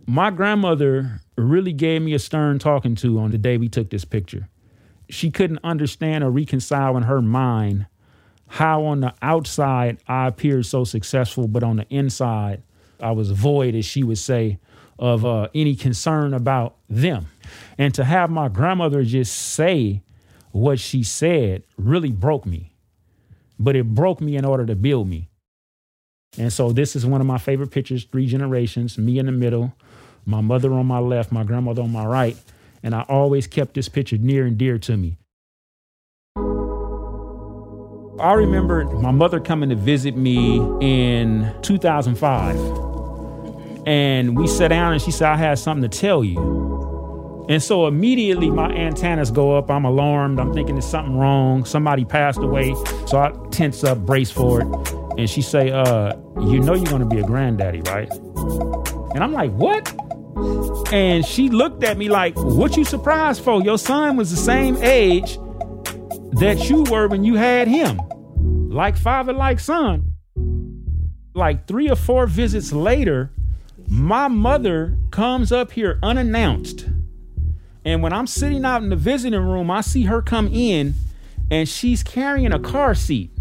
My 0.05 0.31
grandmother 0.31 1.21
really 1.37 1.73
gave 1.73 2.01
me 2.01 2.13
a 2.13 2.19
stern 2.19 2.59
talking 2.59 2.95
to 2.95 3.19
on 3.19 3.31
the 3.31 3.37
day 3.37 3.57
we 3.57 3.69
took 3.69 3.89
this 3.89 4.05
picture. 4.05 4.49
She 5.09 5.29
couldn't 5.29 5.59
understand 5.63 6.23
or 6.23 6.31
reconcile 6.31 6.97
in 6.97 7.03
her 7.03 7.21
mind 7.21 7.85
how 8.47 8.83
on 8.85 9.01
the 9.01 9.13
outside 9.21 9.97
I 10.07 10.27
appeared 10.27 10.65
so 10.65 10.83
successful, 10.83 11.47
but 11.47 11.63
on 11.63 11.77
the 11.77 11.87
inside, 11.89 12.63
I 12.99 13.11
was 13.11 13.31
void, 13.31 13.75
as 13.75 13.85
she 13.85 14.03
would 14.03 14.17
say, 14.17 14.59
of 14.99 15.25
uh, 15.25 15.49
any 15.55 15.75
concern 15.75 16.33
about 16.33 16.75
them. 16.89 17.27
And 17.77 17.93
to 17.95 18.03
have 18.03 18.29
my 18.29 18.47
grandmother 18.47 19.03
just 19.03 19.35
say 19.35 20.03
what 20.51 20.79
she 20.79 21.03
said 21.03 21.63
really 21.77 22.11
broke 22.11 22.45
me. 22.45 22.75
But 23.59 23.75
it 23.75 23.93
broke 23.93 24.21
me 24.21 24.35
in 24.35 24.45
order 24.45 24.65
to 24.65 24.75
build 24.75 25.07
me. 25.07 25.29
And 26.37 26.51
so 26.51 26.71
this 26.71 26.95
is 26.95 27.05
one 27.05 27.21
of 27.21 27.27
my 27.27 27.37
favorite 27.37 27.71
pictures, 27.71 28.05
three 28.05 28.25
generations, 28.25 28.97
me 28.97 29.19
in 29.19 29.27
the 29.27 29.31
middle, 29.31 29.73
my 30.25 30.41
mother 30.41 30.73
on 30.73 30.85
my 30.85 30.99
left, 30.99 31.31
my 31.31 31.43
grandmother 31.43 31.81
on 31.81 31.91
my 31.91 32.05
right. 32.05 32.37
And 32.81 32.95
I 32.95 33.01
always 33.01 33.47
kept 33.47 33.75
this 33.75 33.87
picture 33.87 34.17
near 34.17 34.45
and 34.45 34.57
dear 34.57 34.77
to 34.79 34.97
me. 34.97 35.17
I 38.19 38.33
remember 38.33 38.85
my 38.85 39.11
mother 39.11 39.39
coming 39.39 39.69
to 39.69 39.75
visit 39.75 40.15
me 40.15 40.57
in 40.81 41.53
2005. 41.61 42.55
And 43.85 44.37
we 44.37 44.47
sat 44.47 44.69
down 44.69 44.93
and 44.93 45.01
she 45.01 45.11
said, 45.11 45.29
I 45.29 45.35
had 45.35 45.59
something 45.59 45.89
to 45.89 45.97
tell 45.97 46.23
you. 46.23 46.92
And 47.49 47.61
so 47.61 47.87
immediately 47.87 48.49
my 48.49 48.71
antennas 48.71 49.29
go 49.29 49.57
up. 49.57 49.69
I'm 49.69 49.85
alarmed. 49.85 50.39
I'm 50.39 50.53
thinking 50.53 50.75
there's 50.75 50.87
something 50.87 51.17
wrong. 51.17 51.65
Somebody 51.65 52.05
passed 52.05 52.39
away. 52.39 52.73
So 53.05 53.17
I 53.17 53.33
tense 53.51 53.83
up, 53.83 53.99
brace 53.99 54.31
for 54.31 54.61
it. 54.61 54.93
And 55.17 55.29
she 55.29 55.41
say, 55.41 55.71
uh, 55.71 56.15
you 56.39 56.59
know 56.59 56.73
you're 56.73 56.85
gonna 56.85 57.05
be 57.05 57.19
a 57.19 57.23
granddaddy, 57.23 57.81
right? 57.81 58.11
And 59.13 59.23
I'm 59.23 59.33
like, 59.33 59.51
what? 59.51 59.93
And 60.93 61.25
she 61.25 61.49
looked 61.49 61.83
at 61.83 61.97
me 61.97 62.09
like, 62.09 62.33
what 62.35 62.77
you 62.77 62.85
surprised 62.85 63.43
for? 63.43 63.61
Your 63.61 63.77
son 63.77 64.15
was 64.15 64.31
the 64.31 64.37
same 64.37 64.77
age 64.77 65.37
that 66.33 66.69
you 66.69 66.83
were 66.83 67.07
when 67.07 67.23
you 67.23 67.35
had 67.35 67.67
him. 67.67 67.99
Like 68.69 68.97
father, 68.97 69.33
like 69.33 69.59
son. 69.59 70.13
Like 71.35 71.67
three 71.67 71.89
or 71.89 71.95
four 71.95 72.25
visits 72.25 72.71
later, 72.71 73.31
my 73.87 74.27
mother 74.27 74.97
comes 75.11 75.51
up 75.51 75.71
here 75.71 75.99
unannounced. 76.01 76.87
And 77.85 78.01
when 78.01 78.13
I'm 78.13 78.27
sitting 78.27 78.63
out 78.65 78.81
in 78.81 78.89
the 78.89 78.95
visiting 78.95 79.41
room, 79.41 79.69
I 79.69 79.81
see 79.81 80.03
her 80.03 80.21
come 80.21 80.47
in 80.47 80.93
and 81.51 81.67
she's 81.67 82.03
carrying 82.03 82.53
a 82.53 82.59
car 82.59 82.95
seat. 82.95 83.31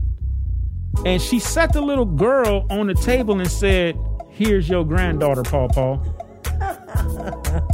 And 1.07 1.23
she 1.23 1.39
set 1.39 1.73
the 1.73 1.81
little 1.81 2.05
girl 2.05 2.67
on 2.71 2.89
the 2.89 2.95
table 2.95 3.41
and 3.41 3.51
said, 3.51 3.97
Here's 4.31 4.69
your 4.69 4.85
granddaughter, 4.85 5.43
Paw 5.43 5.69
Paw. 5.69 5.99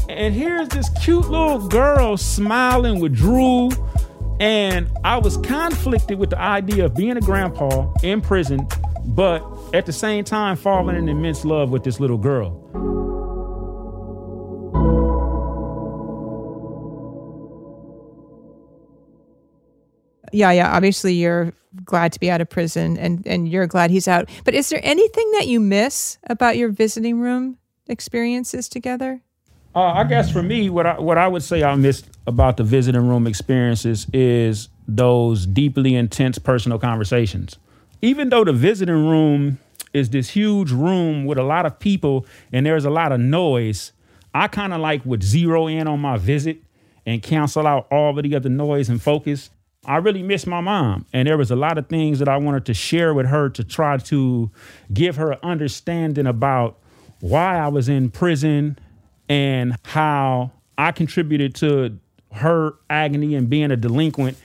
and 0.08 0.34
here's 0.34 0.68
this 0.68 0.88
cute 1.02 1.28
little 1.28 1.66
girl 1.68 2.16
smiling 2.16 3.00
with 3.00 3.14
drool. 3.14 3.72
And 4.40 4.90
I 5.04 5.18
was 5.18 5.36
conflicted 5.38 6.18
with 6.18 6.30
the 6.30 6.40
idea 6.40 6.84
of 6.84 6.94
being 6.94 7.16
a 7.16 7.20
grandpa 7.20 7.92
in 8.02 8.20
prison, 8.20 8.68
but 9.04 9.42
at 9.74 9.84
the 9.86 9.92
same 9.92 10.24
time 10.24 10.56
falling 10.56 10.96
in 10.96 11.08
immense 11.08 11.44
love 11.44 11.70
with 11.70 11.82
this 11.82 11.98
little 11.98 12.18
girl. 12.18 12.67
Yeah, 20.32 20.50
yeah. 20.52 20.74
Obviously, 20.74 21.14
you're 21.14 21.52
glad 21.84 22.12
to 22.12 22.20
be 22.20 22.30
out 22.30 22.40
of 22.40 22.48
prison, 22.48 22.96
and 22.98 23.26
and 23.26 23.48
you're 23.48 23.66
glad 23.66 23.90
he's 23.90 24.08
out. 24.08 24.28
But 24.44 24.54
is 24.54 24.68
there 24.68 24.80
anything 24.82 25.30
that 25.32 25.46
you 25.46 25.60
miss 25.60 26.18
about 26.28 26.56
your 26.56 26.68
visiting 26.68 27.20
room 27.20 27.58
experiences 27.88 28.68
together? 28.68 29.20
Uh, 29.74 29.92
I 29.92 30.04
guess 30.04 30.30
for 30.30 30.42
me, 30.42 30.70
what 30.70 30.86
I 30.86 30.98
what 30.98 31.18
I 31.18 31.28
would 31.28 31.42
say 31.42 31.62
I 31.62 31.74
missed 31.76 32.08
about 32.26 32.56
the 32.56 32.64
visiting 32.64 33.06
room 33.06 33.26
experiences 33.26 34.06
is 34.12 34.68
those 34.86 35.46
deeply 35.46 35.94
intense 35.94 36.38
personal 36.38 36.78
conversations. 36.78 37.58
Even 38.00 38.28
though 38.30 38.44
the 38.44 38.52
visiting 38.52 39.06
room 39.06 39.58
is 39.92 40.10
this 40.10 40.30
huge 40.30 40.70
room 40.70 41.24
with 41.26 41.38
a 41.38 41.42
lot 41.42 41.66
of 41.66 41.78
people 41.78 42.26
and 42.52 42.64
there's 42.64 42.84
a 42.84 42.90
lot 42.90 43.12
of 43.12 43.20
noise, 43.20 43.92
I 44.34 44.48
kind 44.48 44.72
of 44.72 44.80
like 44.80 45.04
would 45.04 45.22
zero 45.22 45.66
in 45.66 45.86
on 45.86 46.00
my 46.00 46.16
visit 46.16 46.62
and 47.06 47.22
cancel 47.22 47.66
out 47.66 47.86
all 47.90 48.16
of 48.16 48.22
the 48.22 48.34
other 48.34 48.48
noise 48.48 48.88
and 48.88 49.00
focus. 49.00 49.50
I 49.84 49.96
really 49.96 50.22
miss 50.22 50.46
my 50.46 50.60
mom, 50.60 51.06
and 51.12 51.26
there 51.26 51.38
was 51.38 51.50
a 51.50 51.56
lot 51.56 51.78
of 51.78 51.88
things 51.88 52.18
that 52.18 52.28
I 52.28 52.36
wanted 52.36 52.66
to 52.66 52.74
share 52.74 53.14
with 53.14 53.26
her 53.26 53.48
to 53.50 53.64
try 53.64 53.96
to 53.96 54.50
give 54.92 55.16
her 55.16 55.32
an 55.32 55.38
understanding 55.42 56.26
about 56.26 56.78
why 57.20 57.58
I 57.58 57.68
was 57.68 57.88
in 57.88 58.10
prison 58.10 58.78
and 59.28 59.76
how 59.84 60.52
I 60.76 60.92
contributed 60.92 61.54
to 61.56 61.98
her 62.32 62.74
agony 62.90 63.34
and 63.34 63.48
being 63.48 63.70
a 63.70 63.76
delinquent. 63.76 64.36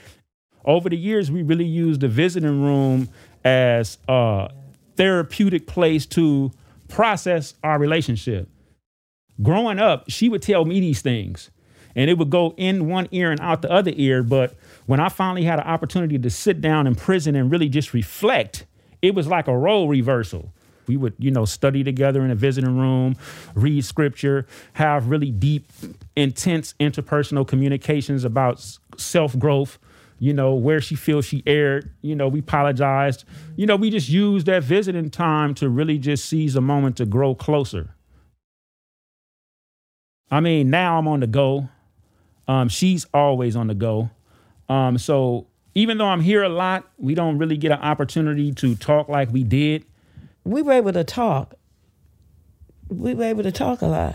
Over 0.64 0.88
the 0.88 0.96
years, 0.96 1.30
we 1.30 1.42
really 1.42 1.66
used 1.66 2.00
the 2.00 2.08
visiting 2.08 2.62
room 2.62 3.08
as 3.44 3.98
a 4.08 4.50
therapeutic 4.96 5.66
place 5.66 6.06
to 6.06 6.52
process 6.88 7.54
our 7.62 7.78
relationship. 7.78 8.48
Growing 9.42 9.78
up, 9.78 10.04
she 10.08 10.28
would 10.28 10.42
tell 10.42 10.64
me 10.64 10.80
these 10.80 11.02
things, 11.02 11.50
and 11.94 12.08
it 12.08 12.16
would 12.16 12.30
go 12.30 12.54
in 12.56 12.88
one 12.88 13.08
ear 13.10 13.30
and 13.30 13.40
out 13.40 13.62
the 13.62 13.70
other 13.70 13.92
ear. 13.94 14.22
But 14.22 14.54
when 14.86 15.00
I 15.00 15.08
finally 15.08 15.44
had 15.44 15.58
an 15.58 15.66
opportunity 15.66 16.18
to 16.18 16.30
sit 16.30 16.60
down 16.60 16.86
in 16.86 16.94
prison 16.94 17.34
and 17.36 17.50
really 17.50 17.68
just 17.68 17.94
reflect, 17.94 18.66
it 19.02 19.14
was 19.14 19.26
like 19.26 19.48
a 19.48 19.56
role 19.56 19.88
reversal. 19.88 20.52
We 20.86 20.96
would, 20.96 21.14
you 21.18 21.30
know, 21.30 21.46
study 21.46 21.82
together 21.82 22.22
in 22.24 22.30
a 22.30 22.34
visiting 22.34 22.78
room, 22.78 23.16
read 23.54 23.84
scripture, 23.84 24.46
have 24.74 25.08
really 25.08 25.30
deep, 25.30 25.70
intense 26.14 26.74
interpersonal 26.78 27.46
communications 27.46 28.24
about 28.24 28.64
self 28.98 29.38
growth. 29.38 29.78
You 30.20 30.32
know, 30.32 30.54
where 30.54 30.80
she 30.80 30.94
feels 30.94 31.26
she 31.26 31.42
erred. 31.44 31.90
You 32.00 32.14
know, 32.14 32.28
we 32.28 32.38
apologized. 32.38 33.24
You 33.56 33.66
know, 33.66 33.76
we 33.76 33.90
just 33.90 34.08
used 34.08 34.46
that 34.46 34.62
visiting 34.62 35.10
time 35.10 35.54
to 35.56 35.68
really 35.68 35.98
just 35.98 36.26
seize 36.26 36.54
a 36.54 36.60
moment 36.60 36.96
to 36.98 37.04
grow 37.04 37.34
closer. 37.34 37.94
I 40.30 40.40
mean, 40.40 40.70
now 40.70 40.98
I'm 40.98 41.08
on 41.08 41.20
the 41.20 41.26
go. 41.26 41.68
Um, 42.46 42.68
she's 42.68 43.06
always 43.12 43.56
on 43.56 43.66
the 43.66 43.74
go. 43.74 44.10
Um, 44.68 44.98
so 44.98 45.46
even 45.74 45.98
though 45.98 46.06
I'm 46.06 46.20
here 46.20 46.42
a 46.42 46.48
lot, 46.48 46.88
we 46.98 47.14
don't 47.14 47.38
really 47.38 47.56
get 47.56 47.72
an 47.72 47.80
opportunity 47.80 48.52
to 48.52 48.74
talk 48.76 49.08
like 49.08 49.30
we 49.32 49.42
did. 49.42 49.84
We 50.44 50.62
were 50.62 50.72
able 50.72 50.92
to 50.92 51.04
talk. 51.04 51.54
We 52.88 53.14
were 53.14 53.24
able 53.24 53.42
to 53.42 53.52
talk 53.52 53.82
a 53.82 53.86
lot. 53.86 54.14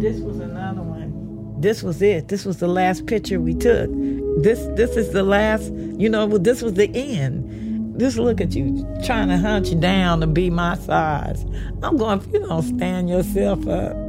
This 0.00 0.20
was 0.20 0.38
another 0.38 0.82
one. 0.82 1.60
This 1.60 1.82
was 1.82 2.02
it. 2.02 2.28
This 2.28 2.44
was 2.44 2.58
the 2.58 2.68
last 2.68 3.06
picture 3.06 3.40
we 3.40 3.54
took. 3.54 3.90
This 4.42 4.66
this 4.76 4.96
is 4.96 5.12
the 5.12 5.22
last, 5.22 5.72
you 5.72 6.08
know, 6.08 6.26
this 6.38 6.62
was 6.62 6.74
the 6.74 6.88
end. 6.94 7.98
Just 7.98 8.18
look 8.18 8.40
at 8.40 8.54
you 8.54 8.86
trying 9.04 9.28
to 9.28 9.38
hunt 9.38 9.68
you 9.68 9.76
down 9.76 10.20
to 10.20 10.26
be 10.26 10.50
my 10.50 10.76
size. 10.76 11.44
I'm 11.82 11.96
going, 11.96 12.18
if 12.20 12.26
you 12.32 12.40
don't 12.40 12.62
stand 12.62 13.08
yourself 13.08 13.66
up. 13.66 14.05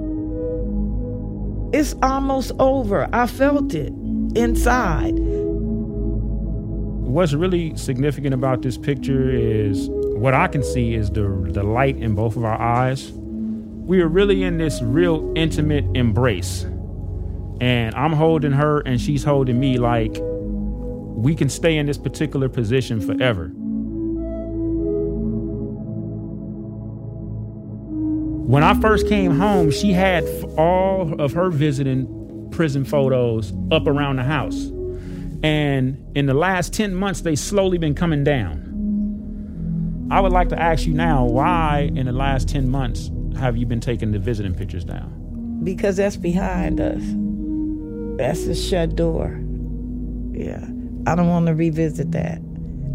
It's 1.73 1.95
almost 2.01 2.53
over. 2.59 3.09
I 3.13 3.27
felt 3.27 3.73
it 3.73 3.91
inside. 4.35 5.13
What's 7.07 7.33
really 7.33 7.75
significant 7.75 8.33
about 8.33 8.61
this 8.61 8.77
picture 8.77 9.29
is 9.29 9.89
what 9.89 10.33
I 10.33 10.47
can 10.47 10.63
see 10.63 10.93
is 10.93 11.09
the 11.09 11.27
the 11.51 11.63
light 11.63 11.97
in 11.97 12.15
both 12.15 12.37
of 12.37 12.45
our 12.45 12.59
eyes. 12.59 13.11
We 13.11 14.01
are 14.01 14.07
really 14.07 14.43
in 14.43 14.57
this 14.57 14.81
real 14.81 15.31
intimate 15.35 15.85
embrace. 15.95 16.63
And 17.59 17.95
I'm 17.95 18.13
holding 18.13 18.51
her 18.51 18.81
and 18.81 19.01
she's 19.01 19.23
holding 19.23 19.59
me 19.59 19.77
like 19.77 20.17
we 20.19 21.35
can 21.35 21.49
stay 21.49 21.77
in 21.77 21.85
this 21.85 21.97
particular 21.97 22.47
position 22.49 23.01
forever. 23.01 23.51
When 28.47 28.63
I 28.63 28.79
first 28.79 29.09
came 29.09 29.31
home, 29.31 29.71
she 29.71 29.91
had 29.91 30.23
all 30.57 31.19
of 31.19 31.33
her 31.33 31.49
visiting 31.49 32.47
prison 32.49 32.85
photos 32.85 33.51
up 33.71 33.87
around 33.87 34.15
the 34.15 34.23
house. 34.23 34.67
And 35.43 36.01
in 36.15 36.27
the 36.27 36.33
last 36.33 36.71
10 36.71 36.95
months, 36.95 37.19
they 37.21 37.35
slowly 37.35 37.77
been 37.77 37.93
coming 37.93 38.23
down. 38.23 40.07
I 40.09 40.21
would 40.21 40.31
like 40.31 40.47
to 40.47 40.57
ask 40.57 40.87
you 40.87 40.93
now, 40.93 41.25
why 41.25 41.91
in 41.93 42.05
the 42.05 42.13
last 42.13 42.47
10 42.47 42.69
months 42.69 43.11
have 43.37 43.57
you 43.57 43.65
been 43.65 43.81
taking 43.81 44.13
the 44.13 44.19
visiting 44.19 44.55
pictures 44.55 44.85
down? 44.85 45.59
Because 45.61 45.97
that's 45.97 46.15
behind 46.15 46.79
us. 46.79 47.03
That's 48.17 48.47
a 48.47 48.55
shut 48.55 48.95
door. 48.95 49.41
Yeah. 50.31 50.65
I 51.05 51.15
don't 51.15 51.27
want 51.27 51.47
to 51.47 51.53
revisit 51.53 52.13
that. 52.13 52.39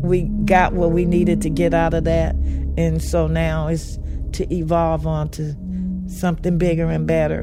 We 0.00 0.22
got 0.46 0.72
what 0.72 0.92
we 0.92 1.04
needed 1.04 1.42
to 1.42 1.50
get 1.50 1.74
out 1.74 1.92
of 1.92 2.04
that. 2.04 2.34
And 2.78 3.02
so 3.02 3.26
now 3.26 3.68
it's 3.68 3.98
to 4.32 4.54
evolve 4.54 5.06
onto 5.06 5.54
something 6.06 6.58
bigger 6.58 6.90
and 6.90 7.06
better. 7.06 7.42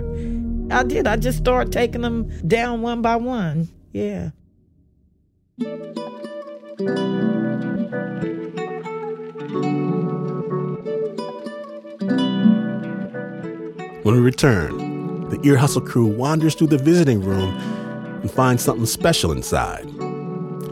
I 0.72 0.84
did. 0.84 1.08
I 1.08 1.16
just 1.16 1.40
started 1.40 1.74
taking 1.74 2.02
them 2.02 2.30
down 2.48 2.82
one 2.82 3.02
by 3.02 3.16
one. 3.16 3.70
Yeah. 3.92 4.32
When 14.04 14.16
we 14.16 14.22
return, 14.22 15.30
the 15.30 15.40
Ear 15.44 15.58
Hustle 15.58 15.82
crew 15.82 16.08
wanders 16.08 16.56
through 16.56 16.68
the 16.68 16.78
visiting 16.78 17.22
room 17.22 17.56
and 18.22 18.32
finds 18.32 18.64
something 18.64 18.86
special 18.86 19.32
inside. 19.32 19.86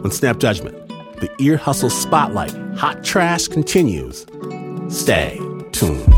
On 0.04 0.12
Snap 0.12 0.38
Judgment, 0.40 0.76
the 1.20 1.30
Ear 1.40 1.58
Hustle 1.58 1.90
Spotlight 1.90 2.56
Hot 2.78 3.04
Trash 3.04 3.48
continues. 3.48 4.26
Stay 4.90 5.40
tuned. 5.78 6.14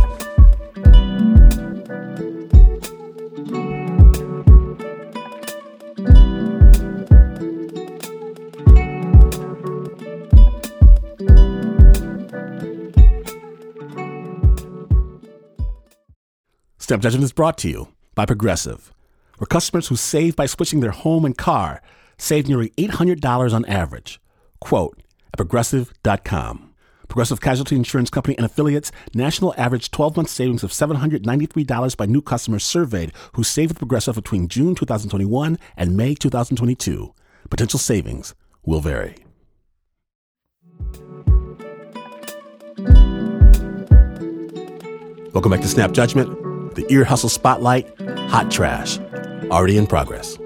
Snap 16.78 17.02
Judgment 17.02 17.24
is 17.24 17.34
brought 17.34 17.58
to 17.60 17.70
you 17.70 17.90
by 18.16 18.26
Progressive, 18.26 18.94
where 19.38 19.46
customers 19.46 19.90
who 19.90 19.96
save 19.96 20.36
by 20.36 20.46
switching 20.48 20.80
their 20.80 20.92
home 20.92 21.26
and 21.26 21.38
car 21.38 21.82
save 22.18 22.48
nearly 22.48 22.70
$800 22.78 23.54
on 23.54 23.66
average. 23.66 24.20
Quote 24.60 25.04
at 25.34 25.38
progressive.com. 25.38 26.69
Progressive 27.10 27.42
Casualty 27.42 27.76
Insurance 27.76 28.10
Company 28.12 28.38
and 28.38 28.46
affiliates 28.46 28.92
national 29.14 29.54
average 29.58 29.92
12 29.92 30.16
month 30.16 30.30
savings 30.30 30.64
of 30.64 30.72
$793 30.72 31.98
by 31.98 32.06
new 32.06 32.22
customers 32.22 32.64
surveyed 32.64 33.12
who 33.34 33.44
saved 33.44 33.72
with 33.72 33.80
Progressive 33.80 34.16
between 34.16 34.48
June 34.48 34.76
2021 34.76 35.58
and 35.76 35.98
May 35.98 36.14
2022. 36.16 37.14
Potential 37.50 37.80
savings 37.80 38.36
will 38.64 38.80
vary. 38.80 39.16
Welcome 45.34 45.52
back 45.52 45.62
to 45.62 45.68
Snap 45.68 45.92
Judgment, 45.92 46.76
the 46.76 46.86
Ear 46.90 47.04
Hustle 47.04 47.30
Spotlight, 47.30 47.88
Hot 48.30 48.50
Trash, 48.52 49.00
already 49.50 49.78
in 49.78 49.88
progress. 49.88 50.39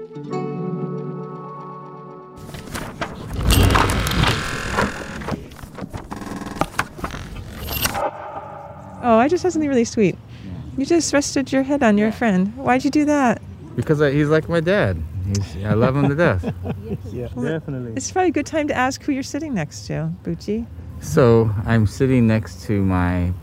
Oh, 9.04 9.18
I 9.18 9.28
just 9.28 9.42
had 9.42 9.52
something 9.52 9.68
really 9.68 9.84
sweet. 9.84 10.16
You 10.78 10.86
just 10.86 11.12
rested 11.12 11.52
your 11.52 11.62
head 11.62 11.82
on 11.82 11.98
your 11.98 12.10
friend. 12.10 12.56
Why'd 12.56 12.84
you 12.84 12.90
do 12.90 13.04
that? 13.04 13.42
Because 13.76 14.00
I, 14.00 14.10
he's 14.10 14.28
like 14.28 14.48
my 14.48 14.60
dad. 14.60 15.00
He's, 15.26 15.62
I 15.62 15.74
love 15.74 15.94
him 15.94 16.08
to 16.08 16.14
death. 16.14 16.42
yeah, 17.12 17.28
definitely. 17.28 17.92
It's 17.96 18.10
probably 18.10 18.30
a 18.30 18.32
good 18.32 18.46
time 18.46 18.66
to 18.68 18.74
ask 18.74 19.02
who 19.02 19.12
you're 19.12 19.22
sitting 19.22 19.52
next 19.52 19.86
to, 19.88 20.10
Bucci. 20.22 20.66
So 21.02 21.50
I'm 21.66 21.86
sitting 21.86 22.26
next 22.26 22.62
to 22.64 22.82
my 22.82 23.34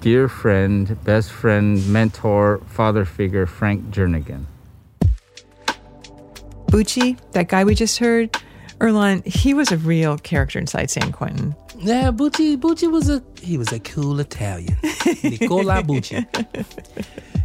dear 0.00 0.28
friend, 0.28 0.96
best 1.02 1.32
friend, 1.32 1.84
mentor, 1.88 2.58
father 2.68 3.04
figure, 3.04 3.44
Frank 3.44 3.90
Jernigan. 3.90 4.44
Bucci, 6.66 7.18
that 7.32 7.48
guy 7.48 7.64
we 7.64 7.74
just 7.74 7.98
heard, 7.98 8.36
Earlonne, 8.78 9.26
he 9.26 9.52
was 9.52 9.72
a 9.72 9.78
real 9.78 10.16
character 10.16 10.60
inside 10.60 10.90
San 10.90 11.10
Quentin. 11.10 11.56
Yeah, 11.80 12.10
Bucci, 12.10 12.56
Bucci 12.56 12.90
was 12.90 13.08
a 13.08 13.22
he 13.40 13.56
was 13.58 13.72
a 13.72 13.78
cool 13.80 14.18
Italian. 14.20 14.76
Nicola 15.22 15.82
Bucci. 15.82 16.26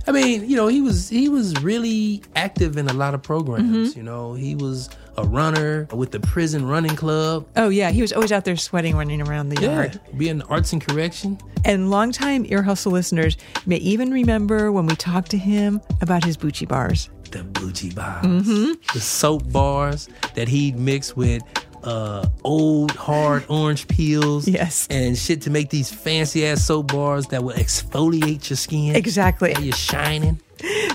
I 0.05 0.11
mean, 0.11 0.49
you 0.49 0.55
know, 0.57 0.67
he 0.67 0.81
was 0.81 1.07
he 1.09 1.29
was 1.29 1.53
really 1.63 2.21
active 2.35 2.77
in 2.77 2.87
a 2.89 2.93
lot 2.93 3.13
of 3.13 3.21
programs. 3.23 3.93
Mhm. 3.93 3.97
You 3.97 4.03
know, 4.03 4.33
he 4.33 4.55
was 4.55 4.89
a 5.17 5.23
runner 5.23 5.87
with 5.93 6.11
the 6.11 6.19
prison 6.19 6.67
running 6.67 6.95
club. 6.95 7.45
Oh, 7.55 7.69
yeah, 7.69 7.91
he 7.91 8.01
was 8.01 8.11
always 8.11 8.31
out 8.31 8.45
there 8.45 8.57
sweating, 8.57 8.95
running 8.97 9.21
around 9.21 9.49
the 9.49 9.61
Yeah, 9.61 9.75
yard. 9.75 9.99
being 10.17 10.41
arts 10.43 10.73
and 10.73 10.85
correction. 10.85 11.37
And 11.63 11.91
longtime 11.91 12.45
Ear 12.49 12.63
Hustle 12.63 12.91
listeners 12.91 13.37
may 13.67 13.77
even 13.77 14.11
remember 14.11 14.71
when 14.71 14.87
we 14.87 14.95
talked 14.95 15.29
to 15.31 15.37
him 15.37 15.79
about 16.01 16.23
his 16.25 16.35
Bucci 16.35 16.67
bars. 16.67 17.09
The 17.31 17.39
Bucci 17.43 17.93
bars, 17.95 18.25
Mhm. 18.25 18.75
the 18.93 18.99
soap 18.99 19.51
bars 19.51 20.09
that 20.35 20.47
he'd 20.49 20.77
mix 20.77 21.15
with 21.15 21.41
uh, 21.83 22.27
old 22.43 22.91
hard 22.91 23.45
orange 23.49 23.87
peels, 23.87 24.47
yes, 24.47 24.87
and 24.89 25.17
shit 25.17 25.41
to 25.43 25.49
make 25.49 25.69
these 25.69 25.91
fancy 25.91 26.45
ass 26.45 26.65
soap 26.65 26.91
bars 26.91 27.27
that 27.27 27.43
will 27.43 27.53
exfoliate 27.53 28.49
your 28.49 28.57
skin. 28.57 28.95
Exactly. 28.95 29.53
While 29.53 29.63
you're 29.63 29.73
shining. 29.73 30.41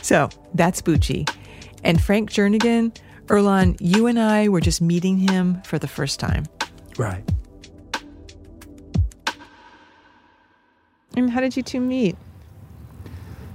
So 0.03 0.29
that's 0.55 0.81
Bucci. 0.81 1.29
And 1.85 2.01
Frank 2.01 2.31
Jernigan, 2.31 2.97
Earlonne, 3.27 3.77
you 3.81 4.07
and 4.07 4.19
I 4.19 4.49
were 4.49 4.61
just 4.61 4.81
meeting 4.81 5.19
him 5.19 5.61
for 5.63 5.79
the 5.79 5.89
first 5.89 6.19
time. 6.19 6.47
Right. 6.97 7.25
And 11.17 11.31
how 11.31 11.41
did 11.41 11.57
you 11.57 11.63
two 11.63 11.81
meet? 11.81 12.17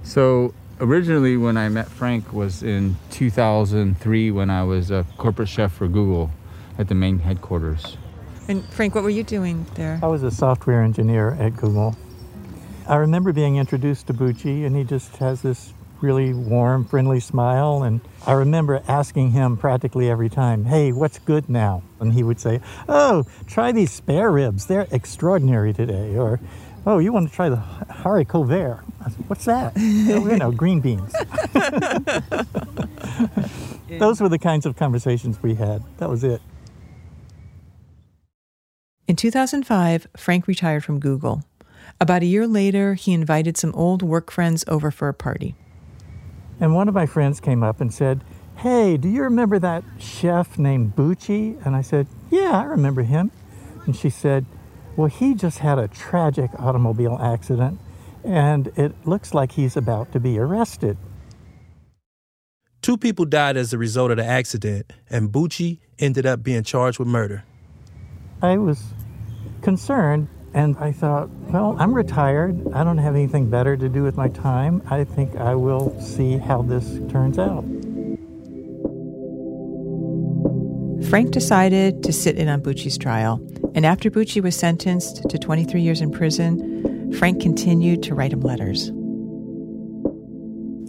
So 0.03 0.53
originally, 0.79 1.37
when 1.37 1.57
I 1.57 1.69
met 1.69 1.87
Frank 1.87 2.33
was 2.33 2.61
in 2.61 2.97
2003 3.11 4.31
when 4.31 4.49
I 4.49 4.63
was 4.63 4.91
a 4.91 5.05
corporate 5.17 5.49
chef 5.49 5.71
for 5.71 5.87
Google 5.87 6.29
at 6.77 6.87
the 6.87 6.95
main 6.95 7.19
headquarters. 7.19 7.97
And 8.47 8.63
Frank, 8.65 8.95
what 8.95 9.03
were 9.03 9.09
you 9.09 9.23
doing 9.23 9.65
there? 9.75 9.99
I 10.03 10.07
was 10.07 10.23
a 10.23 10.31
software 10.31 10.83
engineer 10.83 11.37
at 11.39 11.55
Google. 11.55 11.95
I 12.87 12.97
remember 12.97 13.31
being 13.31 13.55
introduced 13.55 14.07
to 14.07 14.13
Bucci, 14.13 14.65
and 14.65 14.75
he 14.75 14.83
just 14.83 15.15
has 15.17 15.41
this 15.41 15.73
really 16.01 16.33
warm, 16.33 16.83
friendly 16.83 17.21
smile. 17.21 17.83
And 17.83 18.01
I 18.27 18.33
remember 18.33 18.83
asking 18.89 19.31
him 19.31 19.55
practically 19.55 20.09
every 20.09 20.29
time, 20.29 20.65
Hey, 20.65 20.91
what's 20.91 21.19
good 21.19 21.47
now? 21.47 21.83
And 22.01 22.11
he 22.11 22.23
would 22.23 22.41
say, 22.41 22.59
Oh, 22.89 23.25
try 23.47 23.71
these 23.71 23.91
spare 23.91 24.29
ribs. 24.29 24.65
They're 24.65 24.87
extraordinary 24.91 25.71
today. 25.71 26.17
Or, 26.17 26.41
Oh, 26.85 26.99
you 26.99 27.13
want 27.13 27.29
to 27.29 27.33
try 27.33 27.47
the 27.47 27.63
haricot 27.89 28.47
vert? 28.47 28.83
Said, 29.03 29.13
What's 29.29 29.45
that? 29.45 29.71
"Oh, 29.77 30.27
you 30.27 30.37
know, 30.37 30.51
green 30.51 30.81
beans. 30.81 31.13
Those 33.99 34.19
were 34.19 34.27
the 34.27 34.39
kinds 34.39 34.65
of 34.65 34.75
conversations 34.75 35.41
we 35.41 35.55
had. 35.55 35.81
That 35.99 36.09
was 36.09 36.25
it. 36.25 36.41
In 39.05 39.17
2005, 39.17 40.07
Frank 40.15 40.47
retired 40.47 40.85
from 40.85 41.01
Google. 41.01 41.43
About 41.99 42.23
a 42.23 42.25
year 42.25 42.47
later, 42.47 42.93
he 42.93 43.11
invited 43.11 43.57
some 43.57 43.75
old 43.75 44.01
work 44.01 44.31
friends 44.31 44.63
over 44.69 44.91
for 44.91 45.09
a 45.09 45.13
party. 45.13 45.55
And 46.61 46.73
one 46.73 46.87
of 46.87 46.93
my 46.93 47.05
friends 47.05 47.41
came 47.41 47.63
up 47.63 47.81
and 47.81 47.93
said, 47.93 48.23
Hey, 48.57 48.95
do 48.95 49.09
you 49.09 49.23
remember 49.23 49.59
that 49.59 49.83
chef 49.99 50.57
named 50.57 50.95
Bucci? 50.95 51.63
And 51.65 51.75
I 51.75 51.81
said, 51.81 52.07
Yeah, 52.29 52.51
I 52.51 52.63
remember 52.63 53.03
him. 53.03 53.31
And 53.85 53.93
she 53.93 54.09
said, 54.09 54.45
Well, 54.95 55.09
he 55.09 55.33
just 55.33 55.59
had 55.59 55.79
a 55.79 55.89
tragic 55.89 56.51
automobile 56.57 57.19
accident, 57.21 57.81
and 58.23 58.67
it 58.77 59.05
looks 59.05 59.33
like 59.33 59.51
he's 59.53 59.75
about 59.75 60.13
to 60.13 60.19
be 60.21 60.39
arrested. 60.39 60.97
Two 62.81 62.97
people 62.97 63.25
died 63.25 63.57
as 63.57 63.73
a 63.73 63.77
result 63.77 64.11
of 64.11 64.17
the 64.17 64.25
accident, 64.25 64.93
and 65.09 65.29
Bucci 65.29 65.79
ended 65.99 66.25
up 66.25 66.41
being 66.41 66.63
charged 66.63 66.99
with 66.99 67.07
murder. 67.09 67.43
I 68.43 68.57
was 68.57 68.83
concerned, 69.61 70.27
and 70.53 70.77
I 70.77 70.91
thought, 70.91 71.29
Well, 71.47 71.77
I'm 71.79 71.93
retired. 71.93 72.73
I 72.73 72.83
don't 72.83 72.97
have 72.97 73.15
anything 73.15 73.49
better 73.49 73.77
to 73.77 73.87
do 73.87 74.03
with 74.03 74.17
my 74.17 74.27
time. 74.27 74.81
I 74.89 75.05
think 75.05 75.37
I 75.37 75.55
will 75.55 75.97
see 76.01 76.37
how 76.37 76.61
this 76.61 76.99
turns 77.09 77.39
out. 77.39 77.63
Frank 81.09 81.31
decided 81.31 82.03
to 82.03 82.11
sit 82.11 82.37
in 82.37 82.49
on 82.49 82.61
Bucci's 82.61 82.97
trial, 82.97 83.39
and 83.75 83.85
after 83.85 84.11
Bucci 84.11 84.43
was 84.43 84.57
sentenced 84.57 85.29
to 85.29 85.37
23 85.37 85.81
years 85.81 86.01
in 86.01 86.11
prison, 86.11 87.13
Frank 87.13 87.41
continued 87.41 88.03
to 88.03 88.13
write 88.13 88.33
him 88.33 88.41
letters. 88.41 88.87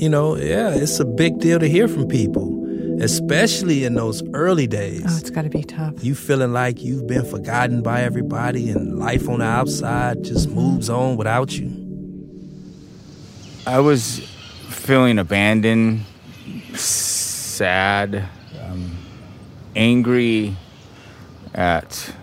You 0.03 0.09
know, 0.09 0.37
yeah, 0.37 0.71
it's 0.71 0.99
a 0.99 1.05
big 1.05 1.39
deal 1.39 1.61
to 1.61 1.69
hear 1.69 1.87
from 1.87 2.09
people, 2.09 2.54
especially 3.01 3.85
in 3.85 3.95
those 3.95 4.23
early 4.35 4.67
days. 4.67 5.05
Oh, 5.07 5.17
it's 5.19 5.31
got 5.31 5.43
to 5.43 5.51
be 5.51 5.63
tough. 5.63 6.03
You 6.03 6.15
feeling 6.15 6.53
like 6.53 6.83
you've 6.83 7.07
been 7.07 7.25
forgotten 7.25 7.83
by 7.83 8.03
everybody 8.03 8.71
and 8.71 8.99
life 8.99 9.29
on 9.29 9.41
the 9.41 9.45
outside 9.45 10.25
just 10.25 10.49
moves 10.49 10.89
on 10.89 11.17
without 11.17 11.53
you. 11.57 11.81
I 13.67 13.81
was 13.81 14.21
feeling 14.69 15.19
abandoned, 15.19 16.05
sad, 16.75 18.29
um, 18.63 18.97
angry 19.75 20.57
at. 21.55 22.15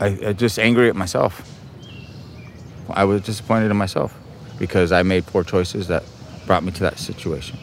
I, 0.00 0.06
I 0.26 0.32
just 0.32 0.58
angry 0.58 0.88
at 0.88 0.96
myself. 0.96 1.42
I 2.90 3.04
was 3.04 3.22
disappointed 3.22 3.70
in 3.70 3.76
myself 3.76 4.16
because 4.58 4.92
I 4.92 5.02
made 5.02 5.26
poor 5.26 5.44
choices 5.44 5.88
that 5.88 6.04
brought 6.48 6.64
me 6.64 6.72
to 6.72 6.80
that 6.80 6.98
situation. 6.98 7.58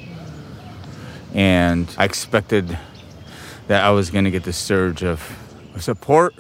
And 1.34 1.94
I 1.98 2.06
expected 2.06 2.78
that 3.68 3.84
I 3.84 3.90
was 3.90 4.12
going 4.12 4.26
to 4.26 4.32
get 4.32 4.44
this 4.44 4.58
surge 4.58 5.04
of 5.04 5.20
support, 5.80 6.36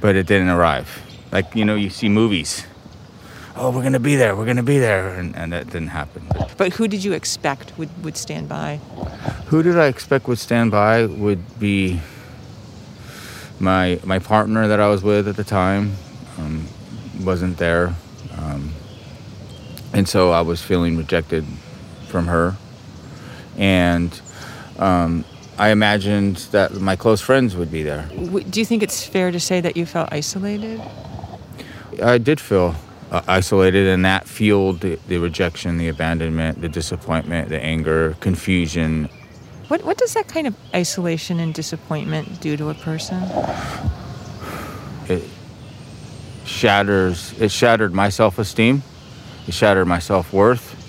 but 0.00 0.16
it 0.16 0.26
didn't 0.26 0.48
arrive. 0.48 1.02
Like, 1.30 1.54
you 1.54 1.66
know, 1.66 1.74
you 1.74 1.90
see 1.90 2.08
movies. 2.08 2.66
Oh, 3.54 3.70
we're 3.70 3.82
going 3.82 3.92
to 3.92 4.00
be 4.00 4.16
there, 4.16 4.34
we're 4.34 4.46
going 4.46 4.56
to 4.56 4.62
be 4.62 4.78
there. 4.78 5.10
And, 5.10 5.36
and 5.36 5.52
that 5.52 5.66
didn't 5.66 5.88
happen. 5.88 6.28
But 6.56 6.72
who 6.72 6.88
did 6.88 7.04
you 7.04 7.12
expect 7.12 7.76
would, 7.78 7.90
would 8.02 8.16
stand 8.16 8.48
by? 8.48 8.80
Who 9.48 9.62
did 9.62 9.78
I 9.78 9.86
expect 9.88 10.26
would 10.26 10.38
stand 10.38 10.70
by 10.70 11.04
would 11.04 11.60
be 11.60 12.00
my 13.60 13.98
my 14.04 14.18
partner 14.18 14.68
that 14.68 14.80
I 14.80 14.88
was 14.88 15.02
with 15.02 15.28
at 15.28 15.36
the 15.36 15.44
time 15.44 15.92
um, 16.38 16.66
wasn't 17.20 17.56
there, 17.56 17.94
um, 18.36 18.72
and 19.96 20.06
so 20.06 20.30
I 20.30 20.42
was 20.42 20.60
feeling 20.60 20.98
rejected 20.98 21.46
from 22.08 22.26
her, 22.26 22.54
and 23.56 24.20
um, 24.78 25.24
I 25.56 25.70
imagined 25.70 26.36
that 26.52 26.74
my 26.74 26.96
close 26.96 27.22
friends 27.22 27.56
would 27.56 27.72
be 27.72 27.82
there. 27.82 28.06
Do 28.50 28.60
you 28.60 28.66
think 28.66 28.82
it's 28.82 29.06
fair 29.06 29.30
to 29.30 29.40
say 29.40 29.62
that 29.62 29.74
you 29.74 29.86
felt 29.86 30.10
isolated? 30.12 30.82
I 32.02 32.18
did 32.18 32.40
feel 32.40 32.74
uh, 33.10 33.22
isolated, 33.26 33.88
and 33.88 34.04
that 34.04 34.28
fueled 34.28 34.80
the, 34.80 34.98
the 35.08 35.16
rejection, 35.16 35.78
the 35.78 35.88
abandonment, 35.88 36.60
the 36.60 36.68
disappointment, 36.68 37.48
the 37.48 37.58
anger, 37.58 38.16
confusion. 38.20 39.08
What, 39.68 39.82
what 39.82 39.96
does 39.96 40.12
that 40.12 40.28
kind 40.28 40.46
of 40.46 40.54
isolation 40.74 41.40
and 41.40 41.54
disappointment 41.54 42.38
do 42.42 42.54
to 42.58 42.68
a 42.68 42.74
person? 42.74 43.22
It 45.08 45.24
shatters. 46.44 47.32
It 47.40 47.50
shattered 47.50 47.94
my 47.94 48.10
self-esteem. 48.10 48.82
It 49.46 49.54
shattered 49.54 49.86
my 49.86 49.98
self-worth. 49.98 50.82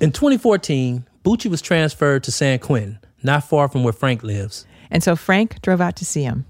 In 0.00 0.12
2014, 0.12 1.06
Bucci 1.24 1.50
was 1.50 1.60
transferred 1.60 2.24
to 2.24 2.32
San 2.32 2.58
Quentin, 2.58 2.98
not 3.22 3.44
far 3.44 3.68
from 3.68 3.84
where 3.84 3.92
Frank 3.92 4.22
lives. 4.22 4.66
And 4.90 5.02
so 5.02 5.14
Frank 5.16 5.60
drove 5.62 5.80
out 5.80 5.96
to 5.96 6.04
see 6.04 6.22
him. 6.22 6.46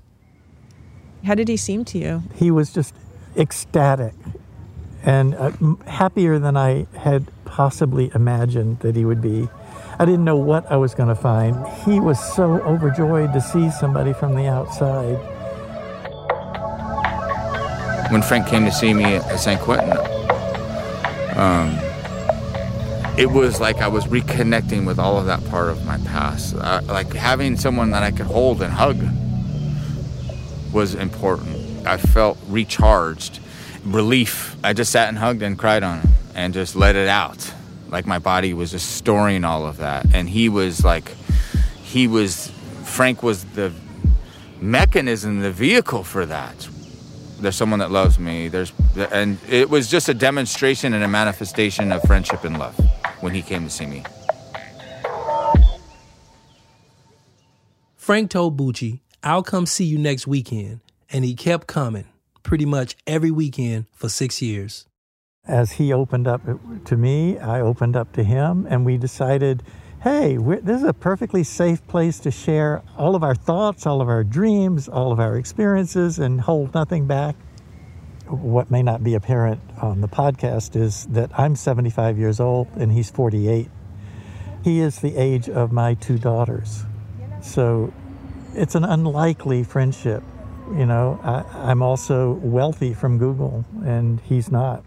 How 1.25 1.35
did 1.35 1.49
he 1.49 1.57
seem 1.57 1.85
to 1.87 1.99
you? 1.99 2.23
He 2.37 2.51
was 2.51 2.73
just 2.73 2.95
ecstatic 3.37 4.15
and 5.03 5.35
uh, 5.35 5.53
happier 5.87 6.39
than 6.39 6.57
I 6.57 6.87
had 6.97 7.27
possibly 7.45 8.11
imagined 8.15 8.81
that 8.81 8.97
he 8.97 9.05
would 9.05 9.21
be. 9.21 9.49
I 9.99 10.05
didn't 10.05 10.25
know 10.25 10.37
what 10.37 10.71
I 10.71 10.77
was 10.77 10.95
going 10.95 11.09
to 11.09 11.15
find. 11.15 11.67
He 11.85 12.01
was 12.01 12.19
so 12.35 12.61
overjoyed 12.63 13.33
to 13.33 13.41
see 13.41 13.71
somebody 13.71 14.13
from 14.13 14.35
the 14.35 14.47
outside. 14.47 15.19
When 18.11 18.23
Frank 18.23 18.49
came 18.49 18.65
to 18.65 18.73
see 18.73 18.93
me 18.93 19.05
at 19.05 19.39
San 19.39 19.59
Quentin, 19.59 19.97
um, 21.39 21.79
it 23.17 23.31
was 23.31 23.61
like 23.61 23.77
I 23.77 23.89
was 23.89 24.07
reconnecting 24.07 24.85
with 24.85 24.99
all 24.99 25.17
of 25.17 25.27
that 25.27 25.45
part 25.49 25.69
of 25.69 25.85
my 25.87 25.97
past. 25.99 26.55
Like 26.55 27.13
having 27.13 27.57
someone 27.57 27.91
that 27.93 28.03
I 28.03 28.11
could 28.11 28.27
hold 28.27 28.63
and 28.63 28.73
hug 28.73 28.99
was 30.73 30.95
important. 30.95 31.87
I 31.87 31.99
felt 31.99 32.37
recharged, 32.49 33.39
relief. 33.85 34.57
I 34.65 34.73
just 34.73 34.91
sat 34.91 35.09
and 35.09 35.17
hugged 35.17 35.43
and 35.43 35.57
cried 35.57 35.83
on 35.83 36.01
him 36.01 36.13
and 36.35 36.53
just 36.53 36.75
let 36.75 36.97
it 36.97 37.09
out. 37.09 37.53
Like 37.89 38.07
my 38.07 38.19
body 38.19 38.55
was 38.55 38.73
just 38.73 38.97
storing 38.97 39.45
all 39.45 39.67
of 39.67 39.77
that. 39.77 40.07
And 40.13 40.29
he 40.29 40.49
was 40.49 40.85
like, 40.85 41.15
he 41.83 42.09
was, 42.09 42.51
Frank 42.85 43.23
was 43.23 43.45
the 43.45 43.73
mechanism, 44.61 45.41
the 45.41 45.53
vehicle 45.53 46.03
for 46.03 46.27
that. 46.27 46.69
There's 47.41 47.57
someone 47.57 47.79
that 47.81 47.91
loves 47.91 48.19
me. 48.19 48.49
There's, 48.49 48.73
and 49.13 49.39
it 49.49 49.71
was 49.71 49.89
just 49.89 50.09
a 50.09 50.15
demonstration 50.15 50.93
and 50.93 51.03
a 51.03 51.09
manifestation 51.09 51.91
of 51.93 52.03
friendship 52.03 52.45
and 52.45 52.59
love 52.59 52.79
when 53.21 53.35
he 53.35 53.43
came 53.43 53.65
to 53.65 53.71
see 53.71 53.87
me. 53.87 54.05
Frank 57.97 58.31
told 58.31 58.57
Bucci, 58.59 59.01
I'll 59.23 59.43
come 59.43 59.67
see 59.67 59.85
you 59.85 59.99
next 59.99 60.27
weekend. 60.27 60.81
And 61.13 61.25
he 61.25 61.35
kept 61.35 61.67
coming 61.67 62.07
pretty 62.43 62.65
much 62.65 62.97
every 63.07 63.31
weekend 63.31 63.87
for 63.93 64.09
six 64.09 64.41
years. 64.41 64.87
As 65.47 65.73
he 65.73 65.93
opened 65.93 66.29
up 66.29 66.43
to 66.85 66.97
me, 66.97 67.39
I 67.39 67.61
opened 67.61 67.97
up 67.97 68.13
to 68.13 68.23
him, 68.23 68.67
and 68.69 68.85
we 68.87 68.97
decided 68.97 69.63
hey, 70.03 70.39
this 70.39 70.81
is 70.81 70.89
a 70.89 70.95
perfectly 70.95 71.45
safe 71.45 71.87
place 71.87 72.19
to 72.21 72.31
share 72.31 72.83
all 72.97 73.15
of 73.15 73.23
our 73.23 73.35
thoughts, 73.35 73.85
all 73.85 74.01
of 74.01 74.09
our 74.09 74.25
dreams, 74.25 74.89
all 74.89 75.13
of 75.13 75.21
our 75.21 75.37
experiences, 75.37 76.19
and 76.19 76.41
hold 76.41 76.73
nothing 76.73 77.07
back. 77.07 77.37
What 78.27 78.71
may 78.71 78.83
not 78.83 79.05
be 79.05 79.15
apparent 79.15 79.61
on 79.83 80.01
the 80.01 80.09
podcast 80.09 80.75
is 80.75 81.05
that 81.07 81.31
I'm 81.39 81.55
75 81.55 82.19
years 82.19 82.41
old 82.41 82.69
and 82.77 82.91
he's 82.91 83.11
48. 83.11 83.69
He 84.65 84.81
is 84.81 85.01
the 85.01 85.17
age 85.17 85.51
of 85.51 85.71
my 85.71 85.95
two 85.95 86.17
daughters. 86.17 86.85
So 87.43 87.93
it's 88.55 88.75
an 88.75 88.85
unlikely 88.85 89.65
friendship. 89.65 90.23
You 90.69 90.87
know, 90.87 91.21
I, 91.23 91.71
I'm 91.71 91.83
also 91.83 92.33
wealthy 92.35 92.95
from 92.95 93.19
Google 93.19 93.67
and 93.85 94.21
he's 94.21 94.51
not. 94.51 94.83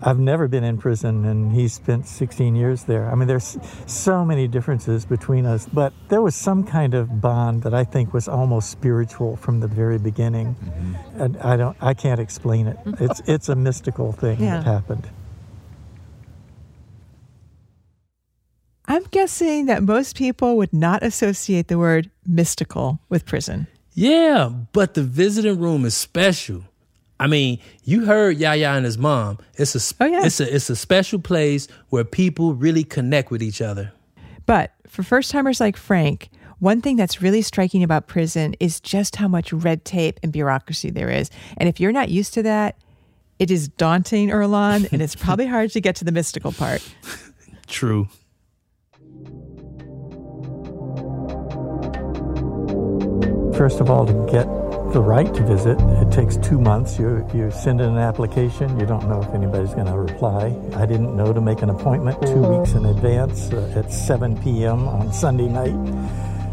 I've 0.00 0.18
never 0.18 0.46
been 0.46 0.62
in 0.62 0.78
prison, 0.78 1.24
and 1.24 1.52
he 1.52 1.66
spent 1.66 2.06
16 2.06 2.54
years 2.54 2.84
there. 2.84 3.10
I 3.10 3.16
mean, 3.16 3.26
there's 3.26 3.58
so 3.86 4.24
many 4.24 4.46
differences 4.46 5.04
between 5.04 5.44
us, 5.44 5.66
but 5.66 5.92
there 6.08 6.22
was 6.22 6.36
some 6.36 6.62
kind 6.62 6.94
of 6.94 7.20
bond 7.20 7.64
that 7.64 7.74
I 7.74 7.82
think 7.82 8.12
was 8.12 8.28
almost 8.28 8.70
spiritual 8.70 9.36
from 9.36 9.58
the 9.58 9.66
very 9.66 9.98
beginning, 9.98 10.54
mm-hmm. 10.54 11.20
and 11.20 11.36
I 11.38 11.56
don't, 11.56 11.76
I 11.80 11.94
can't 11.94 12.20
explain 12.20 12.68
it. 12.68 12.78
It's 13.00 13.20
it's 13.26 13.48
a 13.48 13.54
mystical 13.54 14.12
thing 14.12 14.40
yeah. 14.40 14.56
that 14.56 14.64
happened. 14.64 15.08
I'm 18.86 19.04
guessing 19.10 19.66
that 19.66 19.82
most 19.82 20.16
people 20.16 20.56
would 20.56 20.72
not 20.72 21.02
associate 21.02 21.68
the 21.68 21.78
word 21.78 22.10
mystical 22.26 23.00
with 23.08 23.26
prison. 23.26 23.66
Yeah, 23.94 24.50
but 24.72 24.94
the 24.94 25.02
visiting 25.02 25.60
room 25.60 25.84
is 25.84 25.94
special. 25.96 26.64
I 27.20 27.26
mean, 27.26 27.58
you 27.84 28.04
heard 28.06 28.38
Yahya 28.38 28.70
and 28.70 28.84
his 28.84 28.96
mom. 28.96 29.38
It's 29.56 29.74
a 29.74 29.94
oh, 30.02 30.06
yeah. 30.06 30.24
it's 30.24 30.40
a 30.40 30.54
it's 30.54 30.70
a 30.70 30.76
special 30.76 31.18
place 31.18 31.66
where 31.88 32.04
people 32.04 32.54
really 32.54 32.84
connect 32.84 33.30
with 33.30 33.42
each 33.42 33.60
other. 33.60 33.92
But 34.46 34.72
for 34.86 35.02
first 35.02 35.30
timers 35.30 35.60
like 35.60 35.76
Frank, 35.76 36.30
one 36.60 36.80
thing 36.80 36.96
that's 36.96 37.20
really 37.20 37.42
striking 37.42 37.82
about 37.82 38.06
prison 38.06 38.54
is 38.60 38.80
just 38.80 39.16
how 39.16 39.28
much 39.28 39.52
red 39.52 39.84
tape 39.84 40.18
and 40.22 40.32
bureaucracy 40.32 40.90
there 40.90 41.10
is. 41.10 41.30
And 41.56 41.68
if 41.68 41.80
you're 41.80 41.92
not 41.92 42.08
used 42.08 42.34
to 42.34 42.42
that, 42.44 42.76
it 43.38 43.50
is 43.50 43.68
daunting, 43.68 44.30
Earlonne, 44.30 44.90
and 44.92 45.02
it's 45.02 45.14
probably 45.14 45.46
hard 45.54 45.70
to 45.72 45.80
get 45.80 45.96
to 45.96 46.04
the 46.04 46.12
mystical 46.12 46.52
part. 46.52 46.88
True. 47.66 48.08
First 53.56 53.80
of 53.80 53.90
all, 53.90 54.06
to 54.06 54.12
get 54.30 54.46
the 54.92 55.00
right 55.00 55.32
to 55.34 55.42
visit. 55.44 55.78
It 55.80 56.10
takes 56.10 56.36
two 56.36 56.58
months. 56.60 56.98
You, 56.98 57.26
you 57.34 57.50
send 57.50 57.80
in 57.80 57.90
an 57.90 57.98
application. 57.98 58.78
You 58.80 58.86
don't 58.86 59.08
know 59.08 59.20
if 59.22 59.34
anybody's 59.34 59.74
going 59.74 59.86
to 59.86 59.98
reply. 59.98 60.56
I 60.74 60.86
didn't 60.86 61.16
know 61.16 61.32
to 61.32 61.40
make 61.40 61.62
an 61.62 61.70
appointment 61.70 62.20
two 62.22 62.42
weeks 62.42 62.72
in 62.72 62.86
advance 62.86 63.52
uh, 63.52 63.72
at 63.76 63.92
7 63.92 64.40
p.m. 64.42 64.88
on 64.88 65.12
Sunday 65.12 65.48
night. 65.48 65.76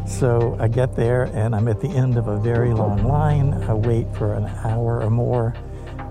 So 0.07 0.55
I 0.59 0.67
get 0.67 0.95
there 0.95 1.23
and 1.33 1.55
I'm 1.55 1.67
at 1.67 1.81
the 1.81 1.89
end 1.89 2.17
of 2.17 2.27
a 2.27 2.37
very 2.37 2.73
long 2.73 3.05
line. 3.05 3.53
I 3.53 3.73
wait 3.73 4.07
for 4.15 4.33
an 4.33 4.45
hour 4.63 5.01
or 5.01 5.09
more 5.09 5.55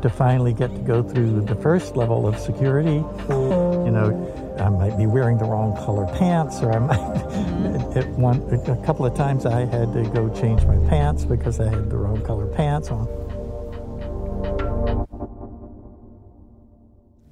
to 0.03 0.09
finally 0.09 0.53
get 0.53 0.75
to 0.75 0.81
go 0.81 1.03
through 1.03 1.41
the 1.43 1.55
first 1.57 1.97
level 1.97 2.27
of 2.27 2.39
security. 2.39 3.03
You 3.29 3.91
know, 3.91 4.24
I 4.59 4.69
might 4.69 4.97
be 4.97 5.07
wearing 5.07 5.39
the 5.39 5.45
wrong 5.45 5.77
color 5.77 6.07
pants, 6.19 6.61
or 6.61 6.73
I 6.73 6.79
might. 6.79 7.25
Mm-hmm. 7.65 7.99
At 7.99 8.09
one, 8.11 8.43
a 8.53 8.85
couple 8.85 9.07
of 9.07 9.15
times 9.15 9.47
I 9.47 9.65
had 9.65 9.93
to 9.93 10.03
go 10.11 10.29
change 10.35 10.65
my 10.65 10.77
pants 10.89 11.25
because 11.25 11.61
I 11.61 11.69
had 11.71 11.89
the 11.89 11.97
wrong 11.97 12.21
color 12.23 12.47
pants 12.47 12.91
on. 12.91 13.09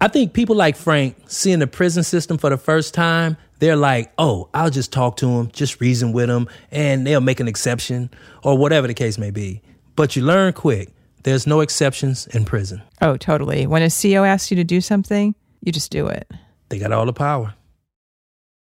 I 0.00 0.08
think 0.08 0.32
people 0.32 0.56
like 0.56 0.76
Frank 0.76 1.16
seeing 1.26 1.58
the 1.58 1.66
prison 1.66 2.02
system 2.02 2.38
for 2.38 2.50
the 2.50 2.56
first 2.56 2.94
time, 2.94 3.36
they're 3.58 3.76
like, 3.76 4.12
oh, 4.16 4.48
I'll 4.54 4.70
just 4.70 4.92
talk 4.92 5.16
to 5.18 5.28
him, 5.28 5.50
just 5.52 5.80
reason 5.80 6.12
with 6.12 6.30
him, 6.30 6.48
and 6.70 7.06
they'll 7.06 7.20
make 7.20 7.40
an 7.40 7.48
exception, 7.48 8.10
or 8.42 8.56
whatever 8.56 8.86
the 8.86 8.94
case 8.94 9.18
may 9.18 9.30
be. 9.30 9.60
But 9.96 10.16
you 10.16 10.22
learn 10.22 10.52
quick 10.54 10.90
there's 11.22 11.46
no 11.46 11.60
exceptions 11.60 12.26
in 12.28 12.44
prison. 12.44 12.82
Oh, 13.00 13.16
totally. 13.16 13.66
When 13.66 13.82
a 13.82 13.90
CO 13.90 14.24
asks 14.24 14.50
you 14.50 14.56
to 14.56 14.64
do 14.64 14.80
something, 14.80 15.34
you 15.60 15.72
just 15.72 15.90
do 15.90 16.08
it. 16.08 16.28
They 16.72 16.78
got 16.78 16.90
all 16.90 17.04
the 17.04 17.12
power. 17.12 17.52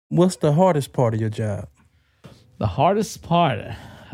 What's 0.09 0.35
the 0.35 0.53
hardest 0.53 0.93
part 0.93 1.15
of 1.15 1.19
your 1.19 1.31
job? 1.31 1.67
The 2.59 2.67
hardest 2.67 3.23
part, 3.23 3.59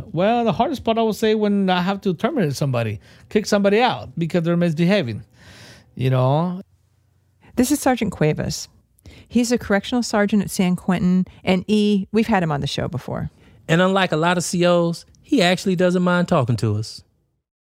Well, 0.05 0.45
the 0.45 0.53
hardest 0.53 0.85
part 0.85 0.97
I 0.97 1.01
would 1.01 1.15
say 1.15 1.35
when 1.35 1.69
I 1.69 1.81
have 1.81 1.99
to 2.01 2.13
terminate 2.13 2.55
somebody, 2.55 3.01
kick 3.27 3.45
somebody 3.45 3.81
out 3.81 4.17
because 4.17 4.43
they're 4.43 4.55
misbehaving. 4.55 5.25
You 5.95 6.11
know, 6.11 6.61
This 7.57 7.71
is 7.73 7.81
Sergeant 7.81 8.13
Cuevas. 8.13 8.69
He's 9.27 9.51
a 9.51 9.57
correctional 9.57 10.01
sergeant 10.01 10.43
at 10.43 10.49
San 10.49 10.77
Quentin, 10.77 11.25
and 11.43 11.65
E, 11.67 12.07
we've 12.13 12.27
had 12.27 12.41
him 12.41 12.53
on 12.53 12.61
the 12.61 12.67
show 12.67 12.87
before. 12.87 13.31
And 13.67 13.81
unlike 13.81 14.13
a 14.13 14.17
lot 14.17 14.37
of 14.37 14.49
COs, 14.49 15.05
he 15.21 15.41
actually 15.41 15.75
doesn't 15.75 16.03
mind 16.03 16.29
talking 16.29 16.55
to 16.55 16.77
us. 16.77 17.03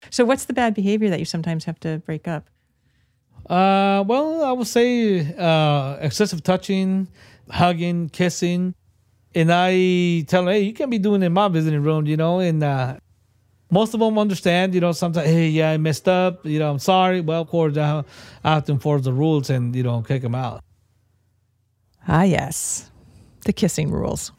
So, 0.08 0.24
what's 0.24 0.44
the 0.44 0.54
bad 0.54 0.72
behavior 0.72 1.10
that 1.10 1.18
you 1.18 1.24
sometimes 1.24 1.64
have 1.64 1.80
to 1.80 2.00
break 2.06 2.28
up? 2.28 2.48
Uh, 3.48 4.04
well, 4.06 4.44
I 4.44 4.52
would 4.52 4.66
say 4.66 5.34
uh, 5.36 5.96
excessive 6.00 6.42
touching, 6.42 7.08
hugging, 7.50 8.08
kissing, 8.08 8.74
and 9.34 9.52
I 9.52 10.24
tell 10.28 10.44
them, 10.44 10.54
hey, 10.54 10.60
you 10.60 10.72
can't 10.72 10.90
be 10.90 10.98
doing 10.98 11.22
it 11.22 11.26
in 11.26 11.32
my 11.32 11.48
visiting 11.48 11.82
room, 11.82 12.06
you 12.06 12.16
know. 12.16 12.38
And 12.38 12.62
uh, 12.62 12.96
most 13.70 13.94
of 13.94 14.00
them 14.00 14.18
understand, 14.18 14.74
you 14.74 14.80
know. 14.80 14.92
Sometimes, 14.92 15.26
hey, 15.26 15.48
yeah, 15.48 15.70
I 15.70 15.76
messed 15.76 16.08
up, 16.08 16.44
you 16.46 16.58
know, 16.58 16.70
I'm 16.70 16.78
sorry. 16.78 17.20
Well, 17.20 17.42
of 17.42 17.48
course, 17.48 17.76
I 17.76 18.04
I 18.44 18.54
have 18.54 18.64
to 18.66 18.72
enforce 18.72 19.02
the 19.02 19.12
rules 19.12 19.50
and 19.50 19.74
you 19.74 19.82
know 19.82 20.02
kick 20.02 20.22
them 20.22 20.34
out. 20.34 20.62
Ah, 22.06 22.22
yes. 22.24 22.90
The 23.44 23.52
kissing 23.52 23.90
rules. 23.90 24.32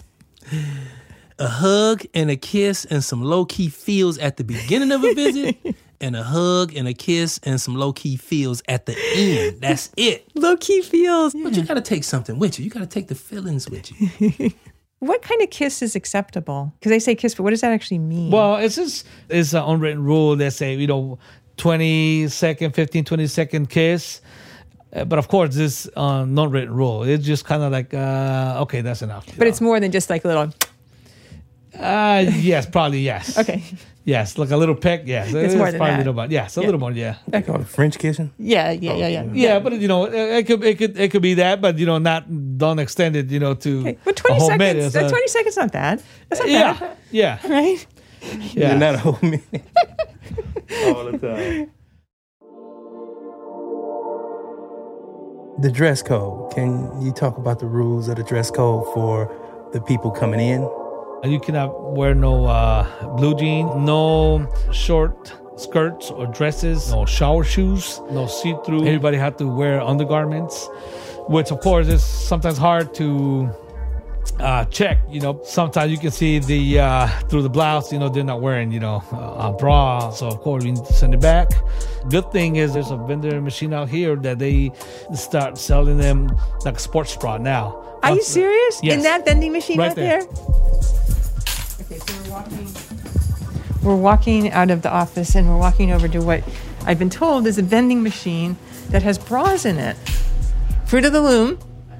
A 1.40 1.48
hug 1.48 2.04
and 2.14 2.30
a 2.30 2.36
kiss 2.36 2.86
and 2.86 3.04
some 3.04 3.24
low 3.24 3.46
key 3.46 3.70
feels 3.70 4.18
at 4.18 4.38
the 4.38 4.44
beginning 4.44 4.92
of 4.92 5.04
a 5.04 5.14
visit, 5.14 5.58
and 6.04 6.16
a 6.16 6.24
hug 6.24 6.76
and 6.76 6.88
a 6.88 6.94
kiss 6.94 7.40
and 7.44 7.60
some 7.60 7.76
low 7.76 7.94
key 7.94 8.18
feels 8.18 8.62
at 8.68 8.86
the 8.86 8.96
end. 9.16 9.62
That's 9.62 9.90
it. 9.98 10.28
Low 10.36 10.58
key 10.58 10.82
feels. 10.82 11.34
But 11.34 11.56
you 11.56 11.64
got 11.64 11.76
to 11.76 11.82
take 11.82 12.04
something 12.04 12.38
with 12.38 12.60
you. 12.60 12.66
You 12.66 12.72
got 12.72 12.82
to 12.82 12.86
take 12.86 13.08
the 13.08 13.16
feelings 13.16 13.70
with 13.70 13.90
you. 14.20 14.52
What 15.00 15.22
kind 15.22 15.42
of 15.42 15.50
kiss 15.50 15.82
is 15.82 15.98
acceptable? 15.98 16.72
Because 16.80 16.90
they 16.90 17.00
say 17.00 17.14
kiss, 17.14 17.36
but 17.36 17.44
what 17.44 17.50
does 17.50 17.60
that 17.60 17.74
actually 17.74 18.00
mean? 18.00 18.32
Well, 18.32 18.56
it's 18.56 18.76
just 18.76 19.06
it's 19.28 19.52
an 19.54 19.62
unwritten 19.62 20.02
rule 20.02 20.38
that 20.38 20.54
say 20.54 20.76
you 20.76 20.88
know 20.88 21.20
20 21.58 22.30
second, 22.30 22.74
15, 22.74 23.04
20 23.04 23.28
second 23.28 23.70
kiss. 23.70 24.22
Uh, 24.96 25.04
but 25.04 25.20
of 25.20 25.28
course, 25.28 25.56
this 25.56 25.90
uh, 25.98 26.24
non 26.24 26.52
written 26.52 26.74
rule. 26.74 27.04
It's 27.04 27.26
just 27.26 27.44
kind 27.44 27.64
of 27.64 27.74
like 27.74 27.94
uh, 27.94 28.60
okay, 28.62 28.80
that's 28.80 29.02
enough. 29.02 29.26
but 29.38 29.46
it's 29.46 29.60
more 29.60 29.78
than 29.78 29.92
just 29.92 30.10
like 30.10 30.24
a 30.24 30.28
little. 30.30 30.54
Uh, 31.80 32.26
yes, 32.42 32.66
probably 32.66 33.00
yes. 33.02 33.38
Okay. 33.42 33.64
Yes, 34.06 34.38
like 34.38 34.52
a 34.52 34.58
little 34.58 34.76
peck. 34.76 35.04
Yes, 35.06 35.34
It's 35.34 35.56
more 35.56 35.72
than 35.72 35.78
probably 35.80 35.92
that. 35.92 35.96
A 35.96 35.98
little 36.00 36.14
bit. 36.14 36.32
Yes, 36.32 36.58
a 36.58 36.60
Yeah. 36.60 36.66
little 36.68 36.80
more. 36.80 36.92
Yeah. 36.92 37.16
French 37.64 37.98
kissing. 37.98 38.32
Yeah, 38.38 38.72
yeah, 38.72 38.96
yeah, 38.96 39.08
yeah. 39.08 39.24
Yeah, 39.34 39.60
but 39.60 39.80
you 39.80 39.88
know, 39.88 40.06
it 40.06 40.14
it 40.14 40.44
could 40.48 40.62
it 40.64 40.78
could 40.78 41.00
it 41.00 41.10
could 41.12 41.22
be 41.22 41.36
that, 41.36 41.62
but 41.62 41.78
you 41.80 41.86
know, 41.86 42.00
not 42.00 42.26
don't 42.58 42.80
extend 42.80 43.16
it, 43.16 43.32
you 43.32 43.40
know, 43.40 43.54
to 43.56 43.96
But 44.04 44.18
20 44.18 44.36
a 44.36 44.40
whole 44.40 44.48
seconds. 44.50 44.60
minute. 44.60 44.92
that 44.94 45.04
So- 45.10 45.10
20 45.10 45.28
seconds 45.28 45.56
not 45.56 45.72
bad. 45.72 46.04
That's 46.30 46.42
not 46.42 46.50
yeah, 46.50 46.74
bad. 46.80 46.98
yeah, 47.12 47.38
Right? 47.50 47.88
yeah. 48.54 48.76
not 48.78 48.96
a 48.96 48.98
whole 48.98 49.20
minute. 49.22 49.44
All 50.86 51.06
the 51.06 51.18
time. 51.18 51.72
The 55.62 55.72
dress 55.72 56.02
code. 56.04 56.52
Can 56.54 57.02
you 57.02 57.14
talk 57.14 57.38
about 57.38 57.60
the 57.60 57.68
rules 57.68 58.10
of 58.10 58.18
the 58.18 58.24
dress 58.24 58.52
code 58.52 58.84
for 58.94 59.32
the 59.72 59.80
people 59.80 60.12
coming 60.12 60.42
in? 60.42 60.68
You 61.24 61.40
cannot 61.40 61.94
wear 61.94 62.14
no 62.14 62.46
uh, 62.46 63.16
blue 63.16 63.34
jean, 63.36 63.86
no 63.86 64.46
short 64.74 65.34
skirts 65.56 66.12
or 66.12 66.28
dresses, 66.28 66.92
no 66.92 67.06
shower 67.06 67.46
shoes, 67.46 68.02
no 68.12 68.28
see 68.28 68.54
through. 68.66 68.86
Everybody 68.86 69.16
had 69.16 69.38
to 69.38 69.48
wear 69.48 69.80
undergarments, 69.80 70.68
which 71.30 71.50
of 71.50 71.62
course 71.62 71.88
is 71.88 72.04
sometimes 72.04 72.58
hard 72.58 72.94
to 72.96 73.50
uh, 74.42 74.66
check. 74.66 75.00
You 75.10 75.22
know, 75.22 75.40
sometimes 75.46 75.94
you 75.94 75.98
can 75.98 76.12
see 76.12 76.40
the 76.40 76.80
uh, 76.80 77.08
through 77.30 77.44
the 77.44 77.50
blouse. 77.50 77.94
You 77.94 78.00
know, 78.00 78.10
they're 78.10 78.26
not 78.26 78.42
wearing 78.42 78.74
you 78.74 78.82
know 78.82 79.02
a 79.40 79.54
bra, 79.58 80.10
so 80.10 80.28
of 80.28 80.42
course 80.42 80.66
we 80.66 80.72
need 80.72 80.84
to 80.84 80.94
send 80.94 81.14
it 81.14 81.22
back. 81.22 81.52
Good 82.10 82.34
thing 82.34 82.58
is 82.58 82.74
there's 82.74 82.92
a 82.92 82.98
vending 82.98 83.42
machine 83.46 83.74
out 83.74 83.88
here 83.88 84.18
that 84.18 84.40
they 84.40 84.74
start 85.16 85.58
selling 85.58 86.00
them 86.00 86.36
like 86.66 86.76
a 86.76 86.80
sports 86.80 87.16
bra 87.16 87.38
now. 87.38 87.80
Are 88.04 88.16
you 88.16 88.24
serious? 88.24 88.82
Yes. 88.84 88.98
In 88.98 89.04
that 89.04 89.24
vending 89.24 89.54
machine 89.54 89.80
Right 89.80 89.92
out 89.92 89.96
there. 89.96 90.24
there? 90.24 91.03
Okay, 92.48 92.66
so 92.66 92.96
we're 92.96 93.02
walking. 93.46 93.84
We're 93.84 93.96
walking 93.96 94.52
out 94.52 94.72
of 94.72 94.82
the 94.82 94.92
office 94.92 95.36
and 95.36 95.48
we're 95.50 95.58
walking 95.58 95.92
over 95.92 96.08
to 96.08 96.20
what 96.20 96.44
I've 96.86 97.00
been 97.00 97.10
told 97.10 97.48
is 97.48 97.58
a 97.58 97.62
vending 97.62 98.04
machine 98.04 98.58
that 98.90 99.04
has 99.04 99.18
bras 99.18 99.66
in 99.66 99.78
it. 99.78 99.96
Fruit 100.86 101.06
of 101.06 101.14
the 101.14 101.22
loom. 101.22 101.58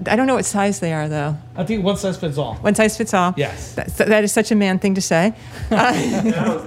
I 0.08 0.16
don't 0.16 0.28
know 0.28 0.36
what 0.36 0.44
size 0.46 0.80
they 0.80 0.92
are 0.92 1.08
though. 1.08 1.38
I 1.56 1.64
think 1.64 1.84
one 1.86 1.96
size 1.98 2.18
fits 2.18 2.38
all. 2.38 2.56
One 2.56 2.76
size 2.76 2.98
fits 2.98 3.14
all. 3.14 3.34
Yes. 3.38 3.74
That's, 3.76 3.94
that 3.96 4.24
is 4.24 4.32
such 4.34 4.52
a 4.52 4.56
man 4.56 4.80
thing 4.80 4.96
to 4.96 5.02
say. 5.02 5.34
Uh, 5.72 5.92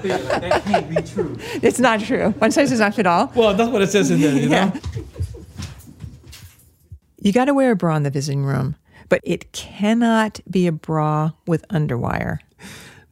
that 0.02 0.62
can't 0.64 0.88
be 0.88 1.02
true. 1.02 1.36
it's 1.62 1.78
not 1.78 2.00
true. 2.00 2.30
One 2.38 2.50
size 2.50 2.70
does 2.70 2.80
not 2.80 2.94
fit 2.94 3.06
all. 3.06 3.30
Well, 3.34 3.54
that's 3.54 3.70
what 3.70 3.82
it 3.82 3.90
says 3.90 4.10
in 4.10 4.20
there. 4.20 4.34
You 4.34 4.48
know. 4.48 4.72
You 7.20 7.32
got 7.32 7.46
to 7.46 7.54
wear 7.54 7.72
a 7.72 7.76
bra 7.76 7.96
in 7.96 8.02
the 8.04 8.10
visiting 8.10 8.44
room, 8.44 8.76
but 9.08 9.20
it 9.22 9.52
cannot 9.52 10.40
be 10.50 10.66
a 10.66 10.72
bra 10.72 11.32
with 11.46 11.66
underwire. 11.68 12.38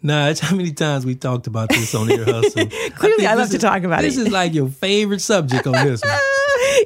Nah, 0.04 0.28
it's 0.28 0.38
how 0.38 0.54
many 0.54 0.70
times 0.70 1.06
we 1.06 1.14
talked 1.14 1.46
about 1.46 1.70
this 1.70 1.94
on 1.94 2.10
Ear 2.10 2.26
Hustle. 2.26 2.66
Clearly, 2.90 3.16
think 3.16 3.28
I 3.30 3.34
love 3.34 3.48
to 3.48 3.56
is- 3.56 3.62
talk 3.62 3.84
about 3.84 4.00
it. 4.00 4.02
This 4.02 4.18
is 4.18 4.30
like 4.30 4.52
your 4.52 4.68
favorite 4.68 5.20
subject 5.20 5.66
on 5.66 5.72
this 5.72 6.02
one. 6.02 6.18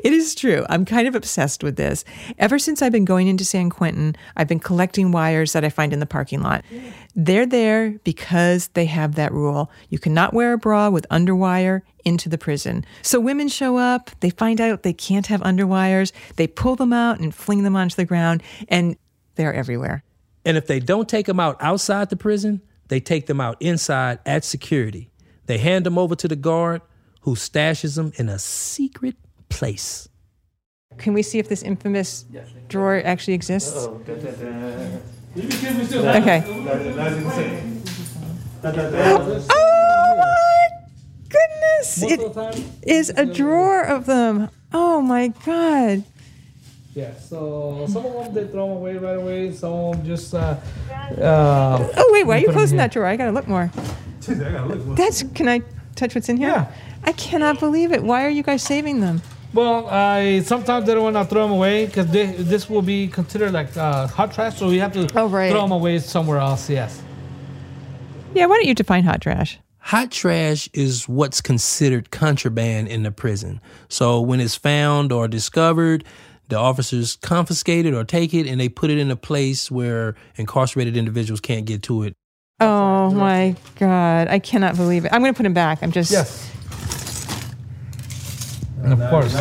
It 0.04 0.12
is 0.12 0.34
true. 0.34 0.66
I'm 0.68 0.84
kind 0.84 1.08
of 1.08 1.14
obsessed 1.14 1.64
with 1.64 1.76
this. 1.76 2.04
Ever 2.38 2.58
since 2.58 2.82
I've 2.82 2.92
been 2.92 3.04
going 3.04 3.26
into 3.26 3.44
San 3.44 3.70
Quentin, 3.70 4.16
I've 4.36 4.46
been 4.46 4.60
collecting 4.60 5.12
wires 5.12 5.52
that 5.52 5.64
I 5.64 5.70
find 5.70 5.92
in 5.92 5.98
the 5.98 6.06
parking 6.06 6.42
lot. 6.42 6.64
They're 7.14 7.46
there 7.46 7.92
because 8.04 8.68
they 8.68 8.84
have 8.86 9.14
that 9.14 9.32
rule. 9.32 9.70
You 9.88 9.98
cannot 9.98 10.34
wear 10.34 10.52
a 10.52 10.58
bra 10.58 10.90
with 10.90 11.06
underwire 11.10 11.82
into 12.04 12.28
the 12.28 12.38
prison. 12.38 12.84
So 13.02 13.18
women 13.18 13.48
show 13.48 13.78
up, 13.78 14.10
they 14.20 14.30
find 14.30 14.60
out 14.60 14.82
they 14.82 14.92
can't 14.92 15.26
have 15.28 15.40
underwires, 15.40 16.12
they 16.36 16.46
pull 16.46 16.76
them 16.76 16.92
out 16.92 17.18
and 17.18 17.34
fling 17.34 17.62
them 17.62 17.76
onto 17.76 17.96
the 17.96 18.04
ground, 18.04 18.42
and 18.68 18.96
they're 19.36 19.54
everywhere. 19.54 20.04
And 20.44 20.56
if 20.56 20.66
they 20.66 20.80
don't 20.80 21.08
take 21.08 21.26
them 21.26 21.40
out 21.40 21.56
outside 21.60 22.10
the 22.10 22.16
prison, 22.16 22.62
they 22.88 23.00
take 23.00 23.26
them 23.26 23.40
out 23.40 23.56
inside 23.60 24.18
at 24.26 24.44
security. 24.44 25.10
They 25.46 25.58
hand 25.58 25.86
them 25.86 25.96
over 25.98 26.14
to 26.16 26.28
the 26.28 26.36
guard 26.36 26.82
who 27.22 27.34
stashes 27.34 27.96
them 27.96 28.12
in 28.16 28.28
a 28.28 28.38
secret 28.38 29.16
place. 29.48 30.08
Can 30.96 31.14
we 31.14 31.22
see 31.22 31.38
if 31.38 31.48
this 31.48 31.62
infamous 31.62 32.24
drawer 32.68 33.00
actually 33.04 33.34
exists? 33.34 33.88
Okay. 35.36 36.44
Oh 38.60 40.16
my 40.18 40.68
goodness! 41.28 42.02
It 42.02 42.20
is 42.82 43.10
a 43.10 43.24
drawer 43.24 43.82
of 43.84 44.06
them. 44.06 44.50
Oh 44.72 45.00
my 45.00 45.28
god! 45.46 46.02
Yeah. 46.98 47.14
So 47.30 47.86
some 47.88 48.04
of 48.06 48.12
them 48.24 48.34
they 48.34 48.46
throw 48.50 48.66
them 48.68 48.76
away 48.78 48.96
right 48.96 49.16
away. 49.16 49.52
Some 49.52 49.72
of 49.72 49.96
them 49.96 50.06
just. 50.06 50.34
Uh, 50.34 50.56
uh, 51.16 51.88
Oh 51.96 52.10
wait, 52.12 52.26
why 52.26 52.36
are 52.38 52.40
you 52.40 52.50
closing 52.50 52.76
that 52.78 52.90
drawer? 52.92 53.06
I 53.06 53.16
gotta 53.16 53.30
look 53.30 53.46
more. 53.46 53.70
That's. 54.96 55.22
Can 55.34 55.48
I 55.48 55.62
touch 55.94 56.14
what's 56.16 56.28
in 56.28 56.36
here? 56.38 56.48
Yeah. 56.48 56.72
I 57.04 57.12
cannot 57.12 57.60
believe 57.60 57.92
it. 57.92 58.02
Why 58.02 58.24
are 58.26 58.28
you 58.28 58.42
guys 58.42 58.62
saving 58.62 59.00
them? 59.00 59.22
Well, 59.54 59.86
I 59.88 60.40
sometimes 60.40 60.86
they 60.86 60.94
don't 60.94 61.04
want 61.04 61.16
to 61.16 61.24
throw 61.24 61.42
them 61.42 61.52
away 61.52 61.86
because 61.86 62.08
this 62.10 62.68
will 62.68 62.82
be 62.82 63.06
considered 63.08 63.52
like 63.52 63.74
uh, 63.76 64.08
hot 64.08 64.32
trash, 64.34 64.58
so 64.58 64.68
we 64.68 64.78
have 64.78 64.92
to 64.94 65.08
Oh, 65.14 65.28
right. 65.28 65.50
throw 65.52 65.62
them 65.62 65.72
away 65.72 66.00
somewhere 66.00 66.38
else. 66.38 66.68
Yes. 66.68 67.00
Yeah. 68.34 68.46
Why 68.46 68.56
don't 68.56 68.66
you 68.66 68.74
define 68.74 69.04
hot 69.04 69.20
trash? 69.22 69.58
Hot 69.78 70.10
trash 70.10 70.68
is 70.74 71.08
what's 71.08 71.40
considered 71.40 72.10
contraband 72.10 72.88
in 72.88 73.04
the 73.04 73.10
prison. 73.10 73.58
So 73.88 74.20
when 74.20 74.38
it's 74.40 74.54
found 74.56 75.12
or 75.12 75.28
discovered, 75.28 76.04
the 76.48 76.56
officers 76.56 77.16
confiscate 77.16 77.86
it 77.86 77.94
or 77.94 78.04
take 78.04 78.34
it 78.34 78.46
and 78.46 78.60
they 78.60 78.68
put 78.68 78.90
it 78.90 78.98
in 78.98 79.10
a 79.10 79.16
place 79.16 79.70
where 79.70 80.14
incarcerated 80.36 80.96
individuals 80.96 81.40
can't 81.40 81.66
get 81.66 81.82
to 81.84 82.02
it. 82.02 82.14
Oh 82.60 83.10
my 83.12 83.54
god! 83.76 84.28
I 84.28 84.40
cannot 84.40 84.76
believe 84.76 85.04
it. 85.04 85.12
I'm 85.12 85.20
gonna 85.20 85.34
put 85.34 85.46
him 85.46 85.54
back. 85.54 85.78
I'm 85.82 85.92
just. 85.92 86.10
Yes. 86.10 86.50
And 88.82 88.92
of 88.92 89.10
course, 89.10 89.34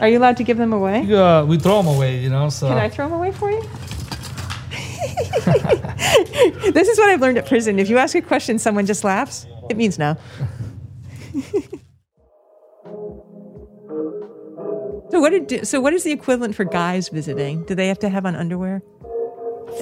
Are 0.00 0.08
you 0.08 0.18
allowed 0.18 0.36
to 0.38 0.44
give 0.44 0.56
them 0.56 0.72
away? 0.72 1.12
uh, 1.12 1.44
we 1.44 1.58
throw 1.58 1.82
them 1.82 1.94
away. 1.94 2.20
You 2.20 2.30
know. 2.30 2.48
So. 2.48 2.68
Can 2.68 2.78
I 2.78 2.88
throw 2.88 3.08
them 3.08 3.18
away 3.18 3.30
for 3.30 3.50
you? 3.50 3.60
this 6.72 6.88
is 6.88 6.98
what 6.98 7.10
I've 7.10 7.20
learned 7.20 7.38
at 7.38 7.46
prison. 7.46 7.78
If 7.78 7.88
you 7.88 7.98
ask 7.98 8.14
a 8.14 8.22
question, 8.22 8.58
someone 8.58 8.86
just 8.86 9.04
laughs. 9.04 9.46
It 9.70 9.76
means 9.76 9.98
no. 9.98 10.16
so 15.12 15.20
what 15.20 15.28
did 15.28 15.68
so 15.68 15.78
what 15.78 15.92
is 15.92 16.04
the 16.04 16.10
equivalent 16.10 16.54
for 16.54 16.64
guys 16.64 17.10
visiting? 17.10 17.64
Do 17.66 17.74
they 17.74 17.88
have 17.88 17.98
to 17.98 18.08
have 18.08 18.24
on 18.24 18.34
underwear? 18.34 18.82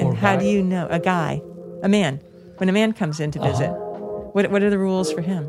and 0.00 0.16
how 0.16 0.34
do 0.34 0.44
you 0.44 0.60
know 0.60 0.88
a 0.90 0.98
guy, 0.98 1.40
a 1.84 1.88
man, 1.88 2.20
when 2.56 2.68
a 2.68 2.72
man 2.72 2.92
comes 2.92 3.20
in 3.20 3.30
to 3.30 3.38
visit? 3.38 3.70
What 4.32 4.50
what 4.50 4.60
are 4.64 4.70
the 4.70 4.78
rules 4.78 5.12
for 5.12 5.20
him? 5.20 5.48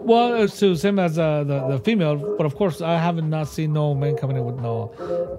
Well, 0.00 0.42
it's 0.42 0.58
the 0.58 0.74
same 0.76 0.98
as 0.98 1.18
uh, 1.18 1.44
the 1.44 1.68
the 1.68 1.78
female, 1.80 2.16
but 2.38 2.46
of 2.46 2.54
course 2.56 2.80
I 2.80 2.96
haven't 2.96 3.28
not 3.28 3.48
seen 3.48 3.74
no 3.74 3.94
men 3.94 4.16
coming 4.16 4.38
in 4.38 4.46
with 4.46 4.56
no 4.60 4.94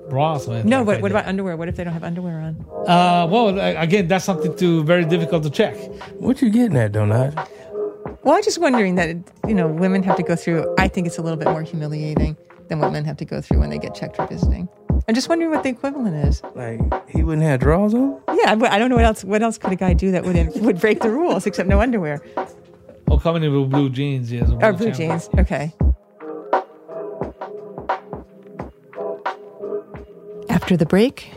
bras. 0.07 0.47
Or 0.47 0.63
No, 0.63 0.85
but 0.85 0.93
that 0.93 1.01
what 1.01 1.11
yet. 1.11 1.21
about 1.21 1.25
underwear? 1.25 1.57
What 1.57 1.67
if 1.67 1.75
they 1.75 1.83
don't 1.83 1.93
have 1.93 2.03
underwear 2.03 2.41
on? 2.41 2.65
Uh, 2.87 3.25
well, 3.25 3.57
again, 3.59 4.07
that's 4.07 4.23
something 4.23 4.55
too 4.55 4.83
very 4.83 5.03
difficult 5.03 5.41
to 5.45 5.49
check. 5.49 5.75
What 6.19 6.43
you 6.43 6.51
getting 6.51 6.77
at, 6.77 6.91
Donut? 6.91 7.33
Well, 8.21 8.35
I'm 8.35 8.43
just 8.43 8.59
wondering 8.59 8.93
that 8.95 9.17
you 9.47 9.55
know 9.55 9.67
women 9.67 10.03
have 10.03 10.15
to 10.17 10.23
go 10.23 10.35
through. 10.35 10.75
I 10.77 10.87
think 10.89 11.07
it's 11.07 11.17
a 11.17 11.23
little 11.23 11.39
bit 11.39 11.47
more 11.47 11.63
humiliating 11.63 12.37
than 12.73 12.79
what 12.79 12.91
men 12.91 13.05
have 13.05 13.17
to 13.17 13.25
go 13.25 13.39
through 13.41 13.59
when 13.59 13.69
they 13.69 13.77
get 13.77 13.93
checked 13.95 14.15
for 14.15 14.25
visiting. 14.27 14.67
I'm 15.07 15.15
just 15.15 15.27
wondering 15.29 15.51
what 15.51 15.63
the 15.63 15.69
equivalent 15.69 16.15
is. 16.27 16.41
Like 16.55 16.79
he 17.09 17.23
wouldn't 17.23 17.45
have 17.45 17.59
drawers 17.59 17.93
on? 17.93 18.21
Yeah, 18.33 18.51
I 18.53 18.75
I 18.75 18.79
don't 18.79 18.89
know 18.89 18.95
what 18.95 19.05
else. 19.05 19.23
What 19.23 19.41
else 19.41 19.57
could 19.57 19.71
a 19.71 19.75
guy 19.75 19.93
do 19.93 20.11
that 20.11 20.23
would 20.23 20.35
would 20.61 20.79
break 20.79 21.01
the 21.01 21.09
rules 21.09 21.45
except 21.45 21.67
no 21.69 21.79
underwear 21.81 22.21
Oh, 23.09 23.19
coming 23.19 23.43
in 23.43 23.53
with 23.53 23.69
blue 23.69 23.89
jeans, 23.89 24.31
yes. 24.31 24.49
or 24.61 24.73
blue 24.73 24.91
jeans? 24.91 25.29
Okay. 25.37 25.73
After 30.49 30.77
the 30.77 30.85
break, 30.85 31.31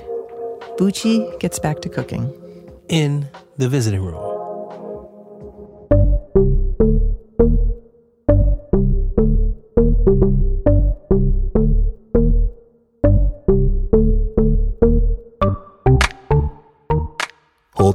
Bucci 0.78 1.38
gets 1.40 1.58
back 1.58 1.80
to 1.80 1.88
cooking. 1.88 2.32
In 2.88 3.28
the 3.56 3.68
visiting 3.68 4.00
room. 4.02 4.35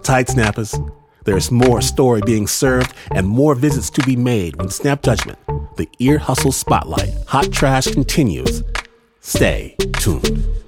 Tight, 0.03 0.29
snappers. 0.29 0.75
There's 1.25 1.51
more 1.51 1.81
story 1.81 2.21
being 2.25 2.47
served 2.47 2.93
and 3.11 3.27
more 3.27 3.53
visits 3.53 3.89
to 3.91 4.03
be 4.03 4.15
made 4.15 4.55
when 4.55 4.69
Snap 4.69 5.03
Judgment, 5.03 5.37
the 5.77 5.87
Ear 5.99 6.17
Hustle 6.17 6.51
Spotlight, 6.51 7.13
Hot 7.27 7.51
Trash 7.51 7.87
continues. 7.87 8.63
Stay 9.19 9.75
tuned. 9.93 10.60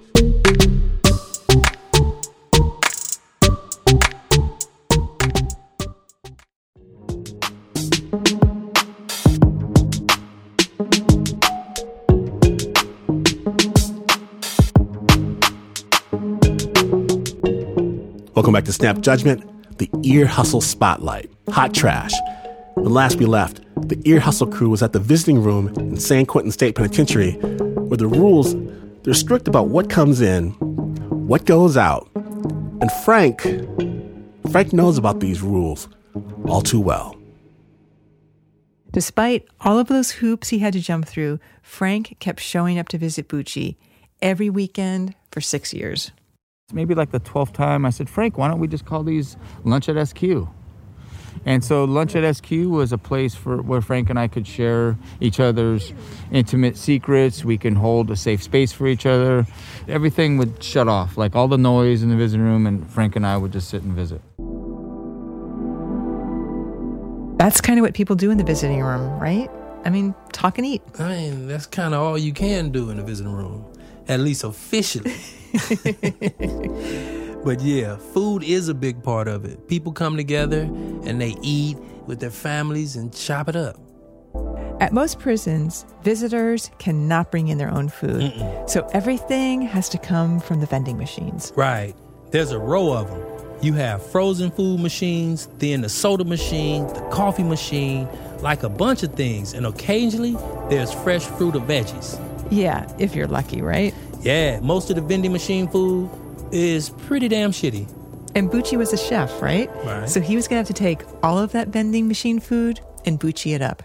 Welcome 18.44 18.56
back 18.56 18.66
to 18.66 18.74
Snap 18.74 19.00
Judgment, 19.00 19.78
the 19.78 19.90
Ear 20.04 20.26
Hustle 20.26 20.60
Spotlight, 20.60 21.32
Hot 21.48 21.74
Trash. 21.74 22.12
When 22.74 22.94
last 22.94 23.16
we 23.16 23.26
left, 23.26 23.62
the 23.88 23.98
Ear 24.04 24.20
Hustle 24.20 24.48
crew 24.48 24.70
was 24.70 24.84
at 24.84 24.92
the 24.92 25.00
visiting 25.00 25.42
room 25.42 25.70
in 25.78 25.96
San 25.96 26.26
Quentin 26.26 26.52
State 26.52 26.76
Penitentiary, 26.76 27.36
where 27.36 27.96
the 27.96 28.06
rules 28.06 28.54
they're 29.04 29.14
strict 29.14 29.48
about 29.48 29.70
what 29.70 29.90
comes 29.90 30.20
in, 30.20 30.50
what 30.50 31.46
goes 31.46 31.78
out, 31.78 32.12
and 32.16 32.92
Frank, 33.06 33.44
Frank 34.52 34.74
knows 34.74 34.98
about 34.98 35.22
these 35.22 35.42
rules 35.42 35.88
all 36.46 36.62
too 36.62 36.82
well. 36.82 37.16
Despite 38.92 39.48
all 39.62 39.80
of 39.80 39.88
those 39.88 40.12
hoops 40.12 40.50
he 40.50 40.60
had 40.60 40.74
to 40.74 40.82
jump 40.82 41.08
through, 41.08 41.40
Frank 41.62 42.18
kept 42.20 42.42
showing 42.42 42.78
up 42.78 42.90
to 42.90 42.98
visit 42.98 43.30
Bucci 43.30 43.78
every 44.22 44.50
weekend 44.50 45.16
for 45.32 45.40
six 45.40 45.74
years. 45.74 46.12
Maybe 46.72 46.96
like 46.96 47.12
the 47.12 47.20
12th 47.20 47.54
time, 47.54 47.86
I 47.86 47.90
said, 47.90 48.10
Frank, 48.10 48.38
why 48.38 48.48
don't 48.48 48.60
we 48.60 48.68
just 48.68 48.86
call 48.86 49.04
these 49.04 49.38
Lunch 49.64 49.90
at 49.90 50.08
SQ? 50.08 50.24
And 51.46 51.64
so 51.64 51.84
Lunch 51.84 52.16
at 52.16 52.36
SQ 52.36 52.52
was 52.52 52.94
a 52.94 52.98
place 52.98 53.36
for 53.36 53.62
where 53.62 53.82
Frank 53.82 54.10
and 54.10 54.20
I 54.20 54.28
could 54.28 54.48
share 54.48 54.98
each 55.20 55.40
other's 55.40 55.92
intimate 56.32 56.78
secrets. 56.78 57.44
We 57.44 57.58
can 57.58 57.76
hold 57.76 58.12
a 58.12 58.16
safe 58.16 58.42
space 58.42 58.72
for 58.72 58.88
each 58.88 59.06
other. 59.06 59.46
Everything 59.88 60.38
would 60.38 60.64
shut 60.64 60.88
off, 60.88 61.18
like 61.18 61.36
all 61.36 61.48
the 61.48 61.58
noise 61.58 62.04
in 62.04 62.10
the 62.10 62.16
visiting 62.16 62.46
room, 62.46 62.66
and 62.68 62.90
Frank 62.90 63.16
and 63.16 63.26
I 63.26 63.38
would 63.38 63.52
just 63.52 63.70
sit 63.70 63.82
and 63.82 63.94
visit. 63.94 64.22
That's 67.40 67.60
kind 67.60 67.80
of 67.80 67.84
what 67.84 67.94
people 67.94 68.16
do 68.16 68.32
in 68.32 68.38
the 68.38 68.44
visiting 68.44 68.82
room, 68.82 69.20
right? 69.20 69.50
I 69.84 69.90
mean, 69.90 70.16
talk 70.32 70.60
and 70.60 70.66
eat. 70.66 70.82
I 70.98 71.10
mean, 71.10 71.48
that's 71.48 71.66
kind 71.66 71.94
of 71.94 72.02
all 72.02 72.18
you 72.18 72.32
can 72.32 72.70
do 72.70 72.90
in 72.90 72.98
the 72.98 73.04
visiting 73.04 73.34
room, 73.34 73.66
at 74.08 74.20
least 74.20 74.44
officially. 74.44 75.16
but 77.44 77.62
yeah, 77.62 77.98
food 77.98 78.44
is 78.44 78.68
a 78.70 78.74
big 78.74 79.04
part 79.04 79.28
of 79.28 79.46
it. 79.46 79.68
People 79.68 79.92
come 79.92 80.18
together 80.18 80.62
and 80.62 81.22
they 81.22 81.36
eat 81.42 81.78
with 82.08 82.20
their 82.20 82.32
families 82.32 82.96
and 82.96 83.14
chop 83.14 83.50
it 83.50 83.56
up. 83.56 83.80
At 84.80 84.92
most 84.92 85.20
prisons, 85.20 85.86
visitors 86.04 86.70
cannot 86.80 87.32
bring 87.32 87.48
in 87.48 87.58
their 87.58 87.72
own 87.72 87.88
food. 87.88 88.34
So 88.68 88.88
everything 88.92 89.62
has 89.62 89.88
to 89.90 89.98
come 89.98 90.40
from 90.40 90.60
the 90.60 90.66
vending 90.66 90.98
machines. 90.98 91.54
Right. 91.56 91.94
There's 92.32 92.52
a 92.52 92.60
row 92.60 92.92
of 92.92 93.10
them. 93.10 93.22
You 93.62 93.74
have 93.74 94.06
frozen 94.06 94.52
food 94.52 94.82
machines, 94.82 95.48
then 95.60 95.82
the 95.82 95.90
soda 95.90 96.26
machine, 96.26 96.86
the 96.88 97.08
coffee 97.12 97.44
machine, 97.44 98.10
like 98.42 98.64
a 98.64 98.70
bunch 98.70 99.04
of 99.04 99.14
things. 99.14 99.54
And 99.54 99.66
occasionally, 99.66 100.36
there's 100.70 100.92
fresh 100.92 101.24
fruit 101.24 101.56
or 101.56 101.62
veggies. 101.62 102.20
Yeah, 102.52 102.92
if 103.00 103.16
you're 103.16 103.28
lucky, 103.28 103.62
right? 103.62 103.94
Yeah, 104.22 104.60
most 104.62 104.90
of 104.90 104.96
the 104.96 105.02
vending 105.02 105.32
machine 105.32 105.68
food 105.68 106.10
is 106.52 106.90
pretty 106.90 107.28
damn 107.28 107.52
shitty. 107.52 107.88
And 108.36 108.50
Bucci 108.50 108.78
was 108.78 108.94
a 108.94 108.98
chef, 108.98 109.42
right? 109.42 109.70
Right. 109.84 110.10
So 110.10 110.20
he 110.22 110.36
was 110.36 110.48
going 110.48 110.64
to 110.64 110.68
have 110.68 110.76
to 110.76 110.82
take 110.82 111.02
all 111.22 111.38
of 111.38 111.52
that 111.52 111.68
vending 111.70 112.08
machine 112.08 112.40
food 112.40 112.80
and 113.06 113.20
Bucci 113.20 113.54
it 113.54 113.62
up. 113.62 113.84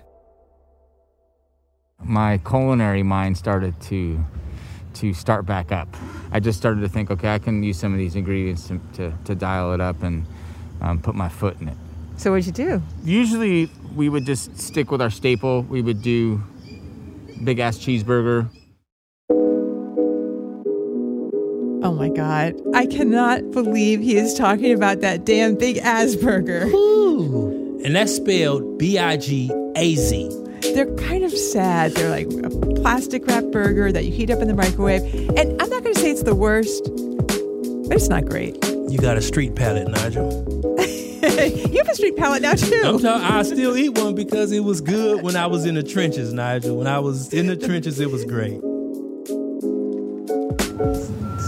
my 2.03 2.39
culinary 2.39 3.03
mind 3.03 3.37
started 3.37 3.79
to 3.81 4.19
to 4.95 5.13
start 5.15 5.47
back 5.47 5.71
up. 5.71 5.89
I 6.33 6.41
just 6.41 6.59
started 6.59 6.81
to 6.81 6.89
think, 6.89 7.11
okay, 7.11 7.33
I 7.35 7.39
can 7.39 7.63
use 7.63 7.79
some 7.79 7.93
of 7.93 7.99
these 7.99 8.17
ingredients 8.17 8.67
to, 8.69 8.81
to, 8.95 9.13
to 9.27 9.35
dial 9.35 9.73
it 9.73 9.81
up 9.81 10.03
and 10.03 10.27
um, 10.81 11.01
put 11.01 11.15
my 11.15 11.29
foot 11.29 11.61
in 11.61 11.69
it. 11.69 11.77
So 12.17 12.33
what'd 12.33 12.47
you 12.47 12.53
do? 12.53 12.83
Usually 13.05 13.71
we 13.95 14.09
would 14.09 14.27
just 14.27 14.59
stick 14.59 14.91
with 14.91 15.01
our 15.01 15.11
staple. 15.11 15.63
We 15.63 15.83
would 15.83 16.03
do 16.03 16.43
big 17.45 17.59
ass 17.59 17.79
cheeseburger. 17.79 18.49
Oh 21.81 21.93
my 21.93 22.09
God. 22.09 22.55
I 22.75 22.87
cannot 22.87 23.51
believe 23.53 24.01
he 24.01 24.17
is 24.17 24.35
talking 24.35 24.73
about 24.73 25.01
that 25.01 25.25
damn 25.25 25.55
big 25.55 25.77
Asperger. 25.77 26.65
And 27.85 27.95
that's 27.95 28.17
spelled 28.17 28.79
B 28.79 28.99
I 28.99 29.17
G 29.17 29.51
A 29.77 29.95
Z. 29.95 30.29
They're 30.75 30.93
kind 30.97 31.25
of 31.25 31.33
sad. 31.33 31.93
They're 31.93 32.11
like 32.11 32.27
a 32.45 32.51
plastic 32.81 33.27
wrap 33.27 33.45
burger 33.53 33.93
that 33.93 34.05
you 34.05 34.13
heat 34.13 34.31
up 34.31 34.41
in 34.41 34.49
the 34.49 34.55
microwave. 34.55 35.03
And 35.37 35.61
I'm 35.63 35.71
not 35.71 35.83
going 35.83 35.95
to 35.95 36.01
say 36.01 36.11
it's 36.11 36.25
the 36.25 36.35
worst, 36.35 36.85
but 37.89 37.97
it's 37.97 38.09
not 38.09 38.27
great. 38.27 38.57
You 38.89 38.99
got 38.99 39.17
a 39.17 39.23
street 39.23 39.55
palate, 39.55 39.89
Nigel. 39.89 40.45
you 41.23 41.79
have 41.79 41.89
a 41.89 41.95
street 41.95 42.17
palate 42.17 42.43
now, 42.43 42.55
too. 42.55 42.81
I'm 42.85 43.07
I 43.07 43.43
still 43.43 43.77
eat 43.77 43.99
one 43.99 44.15
because 44.15 44.53
it 44.53 44.61
was 44.61 44.81
good 44.81 45.23
when 45.23 45.37
I 45.37 45.47
was 45.47 45.65
in 45.65 45.75
the 45.75 45.83
trenches, 45.83 46.33
Nigel. 46.33 46.77
When 46.77 46.87
I 46.87 46.99
was 46.99 47.33
in 47.33 47.47
the 47.47 47.57
trenches, 47.57 47.99
it 48.01 48.11
was 48.11 48.25
great. 48.25 48.61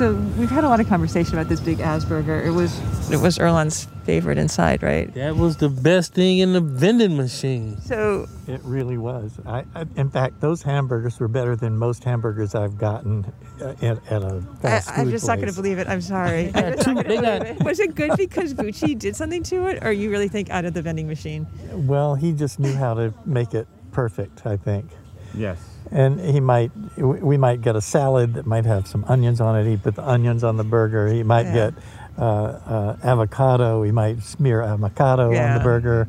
So 0.01 0.15
we've 0.39 0.49
had 0.49 0.65
a 0.65 0.69
lot 0.71 0.81
of 0.81 0.89
conversation 0.89 1.35
about 1.35 1.51
this 1.51 1.61
big 1.61 1.77
Asperger. 1.77 2.43
It 2.43 2.53
was 2.53 2.75
it 3.13 3.21
was 3.21 3.37
Earlonne's 3.37 3.87
favorite 4.05 4.39
inside, 4.39 4.83
right? 4.83 5.13
That 5.13 5.37
was 5.37 5.59
the 5.59 5.69
best 5.69 6.15
thing 6.15 6.39
in 6.39 6.55
the 6.55 6.61
vending 6.63 7.19
machine. 7.19 7.79
So 7.83 8.27
It 8.49 8.63
really 8.65 8.97
was. 8.97 9.39
I, 9.45 9.67
I, 9.75 9.85
in 9.97 10.09
fact, 10.09 10.41
those 10.41 10.63
hamburgers 10.63 11.21
were 11.21 11.29
better 11.29 11.55
than 11.55 11.77
most 11.77 12.03
hamburgers 12.03 12.55
I've 12.55 12.79
gotten 12.79 13.31
uh, 13.61 13.75
at, 13.83 14.11
at 14.11 14.23
a 14.23 14.43
I, 14.43 14.63
fast 14.63 14.89
food 14.89 15.01
I'm 15.03 15.11
just 15.11 15.27
not 15.27 15.37
going 15.37 15.49
to 15.49 15.55
believe 15.55 15.79
it. 15.79 15.87
I'm 15.87 16.01
sorry. 16.01 16.51
I'm 16.55 16.73
just 16.73 16.87
not 16.87 16.97
gonna 16.97 17.03
believe 17.07 17.59
it. 17.59 17.63
Was 17.63 17.79
it 17.79 17.95
good 17.95 18.13
because 18.17 18.55
Bucci 18.55 18.99
did 18.99 19.15
something 19.15 19.43
to 19.43 19.67
it, 19.67 19.85
or 19.85 19.93
you 19.93 20.11
really 20.11 20.29
think 20.29 20.49
out 20.49 20.65
of 20.65 20.73
the 20.73 20.81
vending 20.81 21.09
machine? 21.09 21.47
Well, 21.75 22.15
he 22.15 22.33
just 22.33 22.59
knew 22.59 22.73
how 22.73 22.95
to 22.95 23.13
make 23.27 23.53
it 23.53 23.69
perfect, 23.93 24.47
I 24.47 24.57
think. 24.57 24.91
Yes. 25.35 25.59
And 25.93 26.21
he 26.21 26.39
might, 26.41 26.71
we 26.97 27.37
might 27.37 27.63
get 27.63 27.75
a 27.75 27.81
salad 27.81 28.35
that 28.35 28.47
might 28.47 28.65
have 28.65 28.87
some 28.87 29.05
onions 29.09 29.41
on 29.41 29.59
it. 29.59 29.69
He 29.69 29.77
put 29.77 29.97
the 29.97 30.09
onions 30.09 30.45
on 30.45 30.57
the 30.57 30.65
burger. 30.65 31.09
He 31.09 31.23
might 31.23 31.47
Yeah. 31.47 31.71
get 31.71 31.75
uh, 32.19 32.23
uh, 32.25 32.97
avocado. 33.03 33.83
He 33.83 33.91
might 33.93 34.23
smear 34.23 34.63
avocado 34.63 35.27
on 35.29 35.59
the 35.59 35.65
burger. 35.65 36.09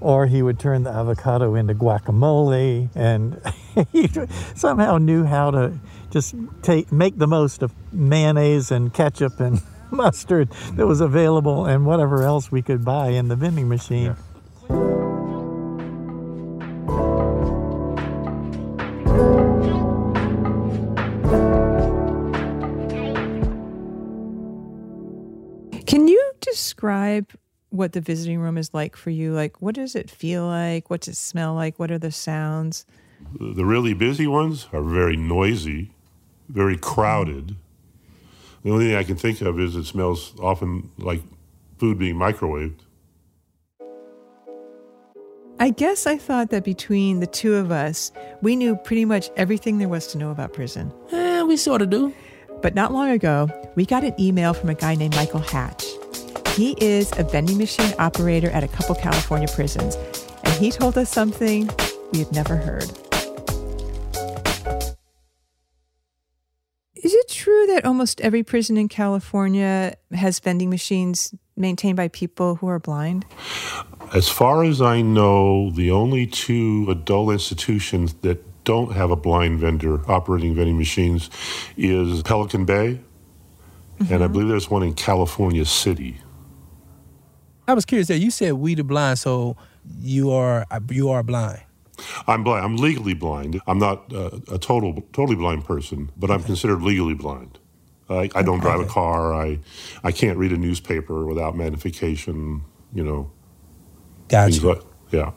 Or 0.00 0.26
he 0.26 0.42
would 0.42 0.58
turn 0.60 0.82
the 0.84 0.90
avocado 0.90 1.54
into 1.54 1.74
guacamole. 1.74 2.88
And 2.94 3.40
he 3.92 4.08
somehow 4.54 4.98
knew 4.98 5.24
how 5.24 5.50
to 5.50 5.72
just 6.10 6.34
take, 6.62 6.92
make 6.92 7.18
the 7.18 7.26
most 7.26 7.62
of 7.62 7.72
mayonnaise 7.92 8.70
and 8.70 8.92
ketchup 8.94 9.40
and 9.40 9.60
mustard 9.90 10.50
that 10.74 10.86
was 10.86 11.00
available 11.00 11.64
and 11.66 11.84
whatever 11.86 12.22
else 12.22 12.52
we 12.52 12.62
could 12.62 12.84
buy 12.84 13.08
in 13.08 13.28
the 13.28 13.36
vending 13.36 13.68
machine. 13.68 14.14
Can 14.68 15.05
describe 26.86 27.32
what 27.70 27.92
the 27.92 28.00
visiting 28.00 28.38
room 28.38 28.56
is 28.56 28.72
like 28.72 28.94
for 28.94 29.10
you? 29.10 29.32
Like, 29.32 29.60
what 29.60 29.74
does 29.74 29.96
it 29.96 30.08
feel 30.08 30.46
like? 30.46 30.88
What's 30.88 31.08
it 31.08 31.16
smell 31.16 31.54
like? 31.54 31.78
What 31.80 31.90
are 31.90 31.98
the 31.98 32.12
sounds? 32.12 32.86
The 33.40 33.64
really 33.64 33.92
busy 33.92 34.28
ones 34.28 34.68
are 34.72 34.82
very 34.82 35.16
noisy, 35.16 35.90
very 36.48 36.76
crowded. 36.76 37.56
The 38.62 38.70
only 38.70 38.86
thing 38.86 38.96
I 38.96 39.02
can 39.02 39.16
think 39.16 39.40
of 39.40 39.58
is 39.58 39.74
it 39.74 39.84
smells 39.84 40.32
often 40.40 40.90
like 40.98 41.22
food 41.78 41.98
being 41.98 42.14
microwaved. 42.14 42.78
I 45.58 45.70
guess 45.70 46.06
I 46.06 46.18
thought 46.18 46.50
that 46.50 46.64
between 46.64 47.18
the 47.18 47.26
two 47.26 47.54
of 47.54 47.72
us, 47.72 48.12
we 48.42 48.54
knew 48.54 48.76
pretty 48.76 49.06
much 49.06 49.30
everything 49.36 49.78
there 49.78 49.88
was 49.88 50.06
to 50.08 50.18
know 50.18 50.30
about 50.30 50.52
prison. 50.52 50.92
Eh, 51.10 51.42
we 51.42 51.56
sort 51.56 51.82
of 51.82 51.90
do. 51.90 52.12
But 52.62 52.74
not 52.74 52.92
long 52.92 53.08
ago, 53.10 53.48
we 53.74 53.86
got 53.86 54.04
an 54.04 54.14
email 54.20 54.54
from 54.54 54.68
a 54.68 54.74
guy 54.74 54.94
named 54.94 55.16
Michael 55.16 55.40
Hatch. 55.40 55.85
He 56.56 56.74
is 56.80 57.12
a 57.18 57.22
vending 57.22 57.58
machine 57.58 57.92
operator 57.98 58.48
at 58.48 58.64
a 58.64 58.68
couple 58.68 58.94
California 58.94 59.46
prisons, 59.46 59.94
and 60.42 60.54
he 60.54 60.70
told 60.70 60.96
us 60.96 61.10
something 61.10 61.68
we 62.12 62.20
had 62.20 62.32
never 62.32 62.56
heard. 62.56 62.90
Is 66.94 67.12
it 67.12 67.28
true 67.28 67.66
that 67.66 67.82
almost 67.84 68.22
every 68.22 68.42
prison 68.42 68.78
in 68.78 68.88
California 68.88 69.96
has 70.12 70.40
vending 70.40 70.70
machines 70.70 71.34
maintained 71.58 71.98
by 71.98 72.08
people 72.08 72.54
who 72.54 72.68
are 72.68 72.78
blind? 72.78 73.26
As 74.14 74.30
far 74.30 74.64
as 74.64 74.80
I 74.80 75.02
know, 75.02 75.68
the 75.72 75.90
only 75.90 76.26
two 76.26 76.86
adult 76.88 77.32
institutions 77.32 78.14
that 78.22 78.42
don't 78.64 78.94
have 78.94 79.10
a 79.10 79.16
blind 79.16 79.60
vendor 79.60 80.10
operating 80.10 80.54
vending 80.54 80.78
machines 80.78 81.28
is 81.76 82.22
Pelican 82.22 82.64
Bay, 82.64 82.98
and 83.98 84.10
I 84.10 84.14
mm-hmm. 84.14 84.32
believe 84.32 84.48
there's 84.48 84.70
one 84.70 84.82
in 84.82 84.94
California 84.94 85.66
City. 85.66 86.22
I 87.68 87.74
was 87.74 87.84
curious 87.84 88.08
that 88.08 88.18
you 88.18 88.30
said 88.30 88.54
we 88.54 88.74
the 88.74 88.84
blind, 88.84 89.18
so 89.18 89.56
you 90.00 90.30
are 90.30 90.66
you 90.90 91.10
are 91.10 91.22
blind. 91.22 91.62
I'm 92.26 92.44
blind. 92.44 92.64
I'm 92.64 92.76
legally 92.76 93.14
blind. 93.14 93.60
I'm 93.66 93.78
not 93.78 94.12
uh, 94.12 94.38
a 94.50 94.58
total 94.58 95.02
totally 95.12 95.36
blind 95.36 95.64
person, 95.64 96.10
but 96.16 96.30
I'm 96.30 96.42
considered 96.42 96.82
legally 96.82 97.14
blind. 97.14 97.58
I, 98.08 98.30
I 98.34 98.42
don't 98.42 98.60
drive 98.60 98.80
a 98.80 98.84
car. 98.86 99.34
I 99.34 99.58
I 100.04 100.12
can't 100.12 100.38
read 100.38 100.52
a 100.52 100.56
newspaper 100.56 101.26
without 101.26 101.56
magnification. 101.56 102.62
You 102.94 103.04
know. 103.04 103.30
Gotcha. 104.28 104.80
yeah. 105.10 105.32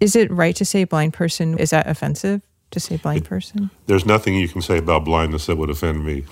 Is 0.00 0.14
it 0.14 0.30
right 0.30 0.54
to 0.56 0.64
say 0.64 0.84
blind 0.84 1.12
person? 1.12 1.58
Is 1.58 1.70
that 1.70 1.88
offensive 1.88 2.42
to 2.70 2.80
say 2.80 2.96
blind 2.96 3.24
person? 3.24 3.70
There's 3.86 4.04
nothing 4.04 4.34
you 4.34 4.48
can 4.48 4.62
say 4.62 4.78
about 4.78 5.04
blindness 5.04 5.46
that 5.46 5.56
would 5.56 5.70
offend 5.70 6.04
me. 6.04 6.20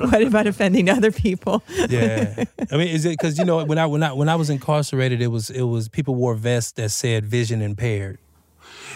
what 0.00 0.22
about 0.22 0.46
offending 0.46 0.88
other 0.88 1.12
people? 1.12 1.62
Yeah, 1.88 2.44
I 2.70 2.76
mean, 2.76 2.88
is 2.88 3.04
it 3.04 3.10
because 3.10 3.38
you 3.38 3.44
know 3.44 3.64
when 3.64 3.78
I 3.78 3.86
when 3.86 4.02
I 4.02 4.12
when 4.12 4.28
I 4.28 4.36
was 4.36 4.50
incarcerated, 4.50 5.22
it 5.22 5.28
was 5.28 5.50
it 5.50 5.62
was 5.62 5.88
people 5.88 6.14
wore 6.14 6.34
vests 6.34 6.72
that 6.72 6.90
said 6.90 7.24
vision 7.24 7.62
impaired. 7.62 8.18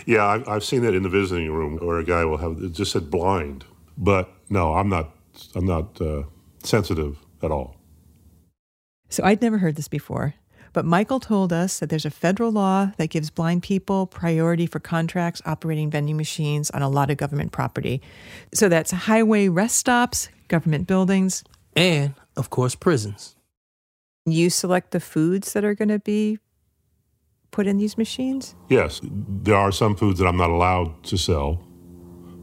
Yeah, 0.06 0.24
I, 0.24 0.54
I've 0.54 0.64
seen 0.64 0.82
that 0.82 0.94
in 0.94 1.02
the 1.02 1.08
visiting 1.08 1.52
room 1.52 1.78
where 1.78 1.98
a 1.98 2.04
guy 2.04 2.24
will 2.24 2.38
have 2.38 2.62
it 2.62 2.72
just 2.72 2.92
said 2.92 3.10
blind, 3.10 3.64
but 3.96 4.30
no, 4.48 4.74
I'm 4.74 4.88
not. 4.88 5.14
I'm 5.54 5.66
not 5.66 6.00
uh, 6.00 6.24
sensitive 6.64 7.16
at 7.42 7.52
all. 7.52 7.76
So 9.08 9.22
I'd 9.24 9.40
never 9.40 9.58
heard 9.58 9.76
this 9.76 9.88
before. 9.88 10.34
But 10.72 10.84
Michael 10.84 11.20
told 11.20 11.52
us 11.52 11.78
that 11.78 11.90
there's 11.90 12.04
a 12.04 12.10
federal 12.10 12.52
law 12.52 12.92
that 12.96 13.10
gives 13.10 13.30
blind 13.30 13.62
people 13.62 14.06
priority 14.06 14.66
for 14.66 14.80
contracts 14.80 15.42
operating 15.46 15.90
vending 15.90 16.16
machines 16.16 16.70
on 16.70 16.82
a 16.82 16.88
lot 16.88 17.10
of 17.10 17.16
government 17.16 17.52
property. 17.52 18.02
So 18.54 18.68
that's 18.68 18.90
highway 18.90 19.48
rest 19.48 19.76
stops, 19.76 20.28
government 20.48 20.86
buildings, 20.86 21.44
and, 21.76 22.14
of 22.36 22.50
course, 22.50 22.74
prisons. 22.74 23.36
You 24.26 24.50
select 24.50 24.90
the 24.90 25.00
foods 25.00 25.52
that 25.52 25.64
are 25.64 25.74
going 25.74 25.88
to 25.88 25.98
be 26.00 26.38
put 27.50 27.66
in 27.66 27.78
these 27.78 27.96
machines? 27.96 28.54
Yes, 28.68 29.00
there 29.02 29.56
are 29.56 29.72
some 29.72 29.96
foods 29.96 30.18
that 30.18 30.26
I'm 30.26 30.36
not 30.36 30.50
allowed 30.50 31.02
to 31.04 31.16
sell, 31.16 31.60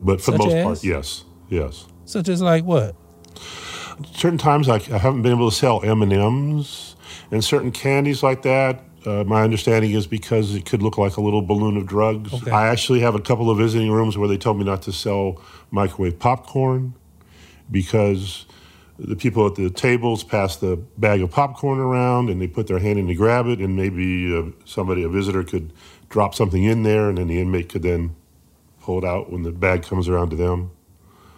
but 0.02 0.20
for 0.20 0.32
Such 0.32 0.34
the 0.34 0.38
most 0.40 0.54
as? 0.54 0.64
part, 0.64 0.84
yes, 0.84 1.26
yes. 1.50 1.88
Such 2.06 2.30
as 2.30 2.42
like 2.42 2.64
what? 2.64 2.96
Certain 4.14 4.38
times 4.38 4.68
I, 4.68 4.76
I 4.76 4.98
haven't 4.98 5.22
been 5.22 5.32
able 5.34 5.50
to 5.50 5.56
sell 5.56 5.82
M 5.84 6.02
and 7.32 7.44
certain 7.44 7.72
candies 7.72 8.24
like 8.24 8.42
that. 8.44 8.84
Uh, 9.06 9.24
my 9.24 9.44
understanding 9.44 9.92
is 9.92 10.08
because 10.08 10.56
it 10.56 10.66
could 10.66 10.82
look 10.82 10.98
like 10.98 11.18
a 11.18 11.22
little 11.22 11.42
balloon 11.42 11.78
of 11.78 11.86
drugs. 11.86 12.34
Okay. 12.34 12.50
I 12.50 12.68
actually 12.68 13.02
have 13.02 13.14
a 13.14 13.22
couple 13.22 13.52
of 13.52 13.58
visiting 13.58 13.92
rooms 13.92 14.18
where 14.18 14.28
they 14.28 14.38
told 14.38 14.58
me 14.58 14.64
not 14.64 14.82
to 14.84 14.92
sell 14.92 15.42
microwave 15.70 16.18
popcorn 16.18 16.96
because 17.70 18.46
the 18.98 19.16
people 19.16 19.46
at 19.46 19.56
the 19.56 19.70
tables 19.70 20.24
pass 20.24 20.56
the 20.56 20.78
bag 20.98 21.22
of 21.22 21.30
popcorn 21.30 21.80
around 21.80 22.30
and 22.30 22.42
they 22.42 22.48
put 22.48 22.68
their 22.68 22.80
hand 22.80 22.98
in 22.98 23.08
to 23.08 23.16
grab 23.16 23.46
it, 23.48 23.60
and 23.60 23.76
maybe 23.76 24.36
uh, 24.36 24.44
somebody, 24.64 25.04
a 25.04 25.10
visitor, 25.10 25.44
could 25.44 25.74
drop 26.10 26.34
something 26.34 26.64
in 26.64 26.84
there, 26.84 27.10
and 27.10 27.18
then 27.18 27.28
the 27.28 27.40
inmate 27.40 27.70
could 27.70 27.84
then 27.84 28.16
pull 28.82 28.98
it 28.98 29.04
out 29.04 29.32
when 29.32 29.44
the 29.44 29.52
bag 29.52 29.84
comes 29.84 30.08
around 30.08 30.30
to 30.30 30.36
them. 30.36 30.72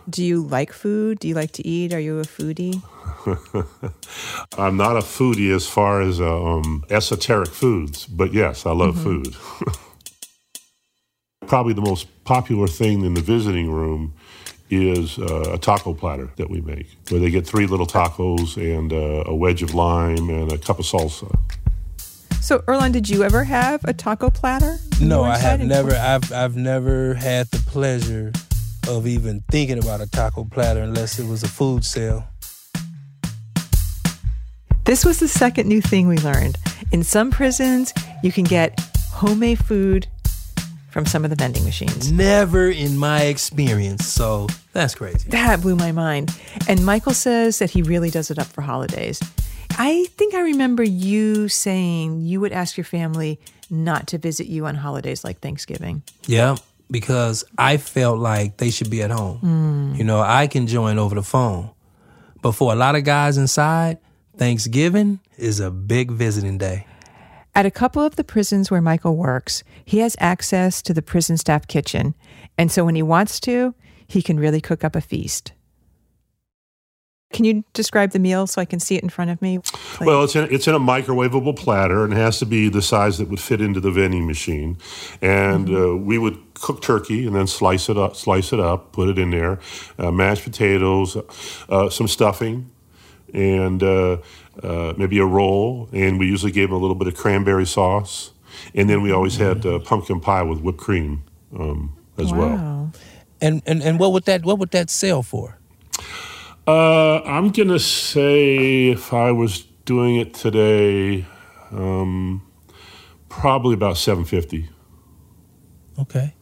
Do 0.10 0.24
you 0.24 0.41
like 0.41 0.72
food? 0.72 1.20
Do 1.20 1.28
you 1.28 1.36
like 1.36 1.51
to 1.53 1.68
eat? 1.68 1.93
Are 1.93 1.99
you 1.99 2.20
a 2.20 2.24
foodie? 2.24 2.82
I'm 4.58 4.78
not 4.78 4.95
a 4.95 5.01
foodie 5.01 5.53
as 5.53 5.68
far 5.68 6.01
as 6.01 6.22
uh, 6.22 6.43
um, 6.45 6.86
esoteric 6.89 7.49
foods, 7.49 8.05
but 8.05 8.32
yes, 8.34 8.66
I 8.66 8.72
love 8.72 8.95
Mhm. 8.95 9.03
food. 9.03 9.36
Probably 11.47 11.74
the 11.74 11.82
most 11.82 12.08
popular 12.24 12.68
thing 12.68 13.03
in 13.05 13.14
the 13.14 13.22
visiting 13.22 13.70
room 13.72 14.14
is 14.70 15.18
uh, 15.18 15.53
a 15.53 15.58
taco 15.58 15.93
platter 15.93 16.30
that 16.38 16.49
we 16.49 16.60
make, 16.62 16.88
where 17.10 17.20
they 17.22 17.30
get 17.30 17.45
three 17.47 17.68
little 17.68 17.88
tacos 17.88 18.58
and 18.58 18.91
uh, 18.91 19.24
a 19.26 19.36
wedge 19.36 19.62
of 19.64 19.74
lime 19.74 20.30
and 20.30 20.51
a 20.51 20.58
cup 20.58 20.80
of 20.80 20.86
salsa. 20.86 21.34
So, 22.41 22.60
Earlonne, 22.60 22.91
did 22.93 23.10
you 23.10 23.24
ever 23.24 23.43
have 23.45 23.84
a 23.86 23.93
taco 23.93 24.30
platter? 24.30 24.78
No, 25.01 25.24
I 25.24 25.38
have 25.38 25.60
never. 25.62 25.93
I've 25.93 26.32
I've 26.34 26.55
never 26.55 27.14
had 27.14 27.47
the 27.51 27.60
pleasure 27.60 28.32
of 28.88 29.05
even 29.05 29.43
thinking 29.51 29.77
about 29.77 30.01
a 30.01 30.07
taco 30.07 30.45
platter 30.45 30.81
unless 30.81 31.19
it 31.19 31.27
was 31.27 31.43
a 31.43 31.47
food 31.47 31.83
sale. 31.83 32.27
This 34.85 35.03
was 35.03 35.19
the 35.19 35.27
second 35.27 35.67
new 35.67 35.81
thing 35.81 36.07
we 36.07 36.17
learned. 36.19 36.57
In 36.91 37.03
some 37.03 37.29
prisons, 37.29 37.93
you 38.23 38.31
can 38.31 38.45
get 38.45 38.79
homemade 39.11 39.59
food 39.59 40.07
from 40.89 41.05
some 41.05 41.23
of 41.23 41.29
the 41.29 41.35
vending 41.35 41.63
machines. 41.65 42.11
Never 42.11 42.69
in 42.69 42.97
my 42.97 43.23
experience. 43.23 44.07
So 44.07 44.47
that's 44.71 44.95
crazy. 44.95 45.29
That 45.29 45.61
blew 45.61 45.75
my 45.75 45.91
mind. 45.91 46.35
And 46.67 46.85
Michael 46.85 47.13
says 47.13 47.59
that 47.59 47.69
he 47.69 47.81
really 47.81 48.09
does 48.09 48.31
it 48.31 48.39
up 48.39 48.47
for 48.47 48.61
holidays. 48.61 49.19
I 49.71 50.05
think 50.15 50.33
I 50.33 50.39
remember 50.41 50.83
you 50.83 51.49
saying 51.49 52.21
you 52.21 52.39
would 52.39 52.51
ask 52.51 52.77
your 52.77 52.85
family 52.85 53.39
not 53.69 54.07
to 54.07 54.17
visit 54.17 54.47
you 54.47 54.65
on 54.65 54.75
holidays 54.75 55.23
like 55.23 55.39
Thanksgiving. 55.39 56.01
Yeah, 56.25 56.55
because 56.89 57.43
I 57.57 57.77
felt 57.77 58.19
like 58.19 58.57
they 58.57 58.69
should 58.69 58.89
be 58.89 59.01
at 59.01 59.11
home. 59.11 59.39
Mm. 59.41 59.97
You 59.97 60.03
know, 60.03 60.21
I 60.21 60.47
can 60.47 60.67
join 60.67 60.97
over 60.97 61.15
the 61.15 61.23
phone. 61.23 61.71
But 62.41 62.53
for 62.53 62.71
a 62.71 62.75
lot 62.75 62.95
of 62.95 63.03
guys 63.03 63.38
inside, 63.38 63.97
Thanksgiving 64.38 65.19
is 65.38 65.59
a 65.59 65.71
big 65.71 66.11
visiting 66.11 66.57
day. 66.57 66.85
At 67.55 67.65
a 67.65 67.71
couple 67.71 68.03
of 68.03 68.15
the 68.15 68.23
prisons 68.23 68.69
where 68.69 68.81
Michael 68.81 69.17
works, 69.17 69.63
he 69.83 69.99
has 69.99 70.15
access 70.19 70.81
to 70.83 70.93
the 70.93 71.01
prison 71.01 71.38
staff 71.38 71.67
kitchen. 71.67 72.13
And 72.57 72.71
so 72.71 72.85
when 72.85 72.95
he 72.95 73.01
wants 73.01 73.39
to, 73.41 73.73
he 74.07 74.21
can 74.21 74.39
really 74.39 74.61
cook 74.61 74.83
up 74.83 74.95
a 74.95 75.01
feast. 75.01 75.53
Can 77.34 77.43
you 77.43 77.63
describe 77.73 78.11
the 78.11 78.19
meal 78.19 78.47
so 78.47 78.61
I 78.61 78.65
can 78.65 78.80
see 78.80 78.95
it 78.95 79.03
in 79.03 79.09
front 79.09 79.32
of 79.32 79.41
me? 79.41 79.57
Like- 79.57 80.07
Well, 80.07 80.23
it's 80.23 80.36
in, 80.36 80.47
it's 80.51 80.67
in 80.67 80.73
a 80.73 80.80
microwavable 80.80 81.55
platter 81.57 82.03
and 82.05 82.13
it 82.13 82.15
has 82.17 82.39
to 82.39 82.45
be 82.45 82.69
the 82.69 82.82
size 82.82 83.17
that 83.17 83.28
would 83.28 83.39
fit 83.41 83.59
into 83.59 83.80
the 83.82 83.91
vending 83.91 84.25
machine. 84.25 84.78
And 85.21 85.69
uh, 85.69 85.97
we 85.97 86.17
would 86.17 86.38
cook 86.53 86.82
turkey 86.82 87.28
and 87.28 87.36
then 87.36 87.45
slice 87.47 87.89
it 87.89 87.97
up, 87.97 88.15
slice 88.15 88.53
it 88.53 88.59
up, 88.59 88.93
put 88.93 89.09
it 89.09 89.19
in 89.19 89.32
there, 89.32 89.59
uh, 89.99 90.09
mashed 90.11 90.43
potatoes, 90.45 91.17
uh, 91.69 91.89
some 91.89 92.07
stuffing, 92.07 92.71
and 93.34 93.84
uh, 93.84 94.17
uh, 94.63 94.93
maybe 94.97 95.19
a 95.19 95.25
roll. 95.25 95.89
And 95.91 96.17
we 96.19 96.28
usually 96.28 96.53
gave 96.53 96.69
them 96.69 96.78
a 96.78 96.82
little 96.82 96.95
bit 96.95 97.07
of 97.09 97.15
cranberry 97.15 97.65
sauce. 97.65 98.32
And 98.73 98.89
then 98.89 99.01
we 99.01 99.11
always 99.11 99.36
had 99.36 99.65
uh, 99.65 99.80
pumpkin 99.80 100.21
pie 100.21 100.43
with 100.43 100.61
whipped 100.61 100.80
cream 100.80 101.23
um, 101.59 101.95
as 102.17 102.32
well. 102.32 102.91
And, 103.39 103.61
and 103.67 103.84
and 103.84 103.99
what 103.99 104.13
would 104.13 104.23
that 104.25 104.43
what 104.43 104.57
would 104.57 104.71
that 104.71 104.89
sell 104.89 105.21
for? 105.21 105.59
Uh, 106.68 107.22
I'm 107.24 107.51
gonna 107.51 107.80
say 107.80 108.89
if 108.89 109.13
I 109.13 109.32
was 109.32 109.61
doing 109.86 110.18
it 110.18 110.34
today, 110.34 111.26
um, 111.72 112.45
probably 113.30 113.74
about 113.74 113.97
seven 113.97 114.26
fifty. 114.26 114.70
Okay. 115.99 116.36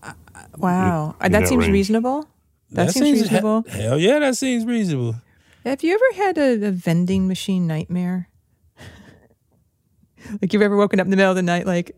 wow. 0.57 1.15
in 1.21 1.31
that, 1.31 1.41
that 1.41 1.47
seems 1.47 1.65
range. 1.65 1.73
reasonable. 1.73 2.27
That, 2.71 2.91
seems, 2.91 3.21
reasonable. 3.21 3.63
he- 3.69 3.81
hell 3.81 3.99
yeah, 3.99 4.19
that 4.19 4.35
seems 4.35 4.65
reasonable. 4.65 5.15
Have 5.63 5.83
you 5.83 5.93
ever 5.93 6.23
had 6.23 6.37
a, 6.37 6.67
a 6.67 6.71
vending 6.71 7.27
machine 7.27 7.67
nightmare? 7.67 8.29
like 10.41 10.51
you've 10.53 10.61
ever 10.61 10.75
woken 10.75 10.99
up 10.99 11.05
in 11.05 11.11
the 11.11 11.17
middle 11.17 11.31
of 11.31 11.35
the 11.35 11.43
night, 11.43 11.65
like, 11.65 11.95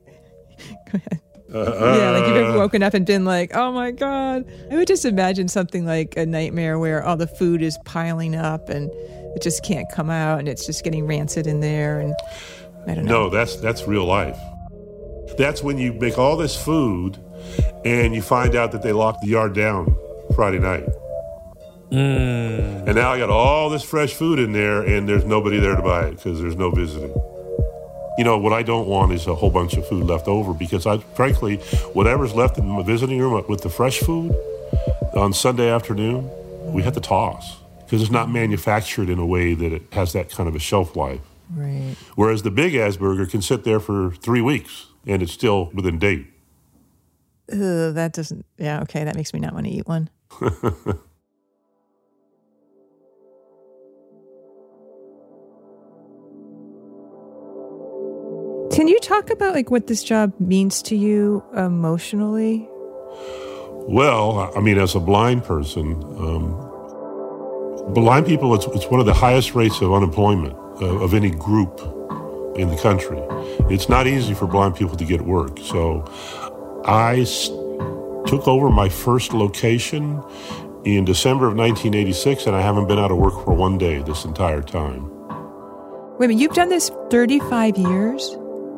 go 0.92 1.00
ahead. 1.00 1.22
Yeah, 1.64 2.12
like 2.12 2.28
you've 2.28 2.38
ever 2.38 2.52
Uh, 2.52 2.58
woken 2.58 2.84
up 2.84 2.94
and 2.94 3.06
been 3.06 3.26
like, 3.26 3.56
oh 3.56 3.72
my 3.72 3.92
God. 3.92 4.46
I 4.72 4.76
would 4.76 4.88
just 4.88 5.06
imagine 5.06 5.48
something 5.48 5.86
like 5.86 6.16
a 6.18 6.26
nightmare 6.26 6.80
where 6.80 7.04
all 7.04 7.18
the 7.18 7.28
food 7.28 7.62
is 7.62 7.78
piling 7.86 8.36
up 8.36 8.70
and 8.70 8.92
it 9.36 9.42
just 9.42 9.64
can't 9.64 9.88
come 9.92 10.10
out 10.10 10.40
and 10.40 10.48
it's 10.48 10.66
just 10.66 10.84
getting 10.84 11.06
rancid 11.08 11.48
in 11.48 11.60
there 11.60 12.00
and 12.00 12.16
I 12.88 12.96
don't 12.96 13.06
know. 13.06 13.24
No, 13.26 13.30
that's 13.30 13.56
that's 13.58 13.88
real 13.88 14.06
life. 14.06 14.38
That's 15.38 15.62
when 15.62 15.78
you 15.78 15.94
make 15.94 16.18
all 16.18 16.38
this 16.38 16.56
food 16.56 17.18
and 17.86 18.16
you 18.16 18.22
find 18.22 18.56
out 18.56 18.72
that 18.72 18.82
they 18.82 18.94
locked 18.94 19.22
the 19.22 19.28
yard 19.28 19.54
down 19.54 19.96
Friday 20.36 20.60
night. 20.60 20.86
And 21.92 22.96
now 22.96 23.12
I 23.14 23.18
got 23.18 23.30
all 23.30 23.70
this 23.70 23.84
fresh 23.84 24.14
food 24.14 24.40
in 24.40 24.52
there 24.52 24.82
and 24.82 25.08
there's 25.08 25.24
nobody 25.26 25.60
there 25.60 25.76
to 25.76 25.82
buy 25.82 26.08
it 26.08 26.18
because 26.18 26.42
there's 26.42 26.56
no 26.58 26.72
visiting. 26.72 27.14
You 28.18 28.24
know, 28.24 28.38
what 28.38 28.52
I 28.52 28.64
don't 28.64 28.88
want 28.88 29.12
is 29.12 29.28
a 29.28 29.36
whole 29.36 29.52
bunch 29.52 29.76
of 29.76 29.88
food 29.88 30.06
left 30.06 30.28
over 30.28 30.54
because 30.54 30.88
I, 30.88 30.98
frankly, 30.98 31.58
whatever's 31.94 32.34
left 32.34 32.58
in 32.58 32.68
my 32.68 32.82
visiting 32.82 33.20
room 33.20 33.44
with 33.48 33.62
the 33.62 33.70
fresh 33.70 34.00
food 34.00 34.36
on 35.14 35.34
Sunday 35.34 35.70
afternoon, 35.70 36.30
we 36.74 36.82
have 36.82 36.94
to 36.94 37.00
toss 37.00 37.58
because 37.86 38.02
it's 38.02 38.12
not 38.12 38.30
manufactured 38.30 39.10
in 39.10 39.20
a 39.20 39.26
way 39.26 39.54
that 39.54 39.72
it 39.72 39.84
has 39.94 40.14
that 40.14 40.32
kind 40.32 40.50
of 40.50 40.56
a 40.56 40.60
shelf 40.60 40.96
life. 40.96 41.22
Right. 41.54 41.96
Whereas 42.16 42.42
the 42.42 42.52
big 42.52 42.76
ass 42.76 42.98
burger 42.98 43.26
can 43.26 43.42
sit 43.42 43.64
there 43.64 43.80
for 43.80 44.12
three 44.12 44.42
weeks 44.42 44.88
and 45.06 45.22
it's 45.22 45.32
still 45.32 45.70
within 45.74 46.00
date. 46.00 46.28
Ugh, 47.52 47.94
that 47.94 48.14
doesn't. 48.14 48.46
Yeah, 48.58 48.82
okay, 48.82 49.04
that 49.04 49.16
makes 49.16 49.34
me 49.34 49.40
not 49.40 49.54
want 49.54 49.68
to 49.68 49.72
eat 49.72 49.88
one. 49.88 50.10
Can 58.78 58.88
you 58.88 59.00
talk 59.00 59.32
about 59.32 59.56
like 59.56 59.72
what 59.72 59.88
this 59.88 60.04
job 60.04 60.34
means 60.40 60.84
to 60.84 60.96
you 60.96 61.44
emotionally? 61.56 62.70
Well, 63.90 64.52
I 64.56 64.60
mean, 64.60 64.78
as 64.78 64.94
a 64.94 65.00
blind 65.00 65.46
person, 65.46 65.94
um, 66.20 66.52
blind 67.96 68.28
people, 68.28 68.54
it's, 68.54 68.68
it's 68.68 68.86
one 68.86 69.00
of 69.00 69.08
the 69.08 69.16
highest 69.16 69.56
rates 69.56 69.82
of 69.82 69.92
unemployment 69.92 70.54
uh, 70.80 71.00
of 71.00 71.16
any 71.16 71.32
group 71.32 71.80
in 72.56 72.70
the 72.70 72.78
country. 72.78 73.18
It's 73.74 73.90
not 73.90 74.06
easy 74.06 74.36
for 74.36 74.46
blind 74.46 74.76
people 74.76 74.96
to 74.96 75.06
get 75.06 75.22
work. 75.22 75.58
So 75.58 76.06
I 76.86 77.22
s- 77.22 77.48
took 78.28 78.48
over 78.48 78.70
my 78.70 78.90
first 78.90 79.34
location 79.34 80.24
in 80.86 81.04
December 81.04 81.48
of 81.48 81.58
1986, 81.58 82.46
and 82.46 82.56
I 82.56 82.62
haven't 82.62 82.88
been 82.88 83.00
out 83.00 83.10
of 83.10 83.18
work 83.18 83.44
for 83.44 83.56
one 83.56 83.80
day 83.80 84.04
this 84.04 84.24
entire 84.24 84.62
time. 84.62 85.10
Wait 86.20 86.26
a 86.26 86.28
minute, 86.28 86.40
you've 86.40 86.54
done 86.54 86.70
this 86.70 86.92
35 87.10 87.76
years? 87.80 88.38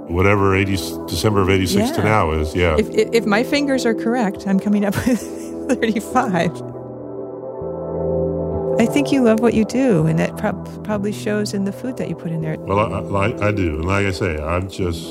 Whatever 0.10 0.56
80, 0.56 0.72
December 1.08 1.42
of 1.42 1.50
86 1.50 1.92
to 1.92 2.04
now 2.04 2.32
is, 2.32 2.56
yeah. 2.56 2.76
If, 2.78 2.90
if, 2.90 3.10
if 3.14 3.26
my 3.26 3.44
fingers 3.44 3.86
are 3.86 3.94
correct, 3.94 4.48
I'm 4.48 4.60
coming 4.60 4.84
up 4.84 4.96
with 5.08 5.22
35. 5.70 6.52
I 8.80 8.86
think 8.86 9.12
you 9.12 9.22
love 9.22 9.40
what 9.42 9.54
you 9.54 9.66
do, 9.66 10.08
and 10.08 10.18
that 10.20 10.38
prob- 10.38 10.84
probably 10.86 11.12
shows 11.12 11.54
in 11.54 11.66
the 11.66 11.72
food 11.74 11.98
that 11.98 12.10
you 12.10 12.16
put 12.16 12.32
in 12.32 12.42
there. 12.42 12.58
Well, 12.58 12.80
I, 12.80 13.28
I, 13.28 13.48
I 13.50 13.52
do. 13.52 13.76
And 13.76 13.86
like 13.86 14.06
I 14.06 14.12
say, 14.12 14.38
I'm 14.42 14.70
just 14.70 15.04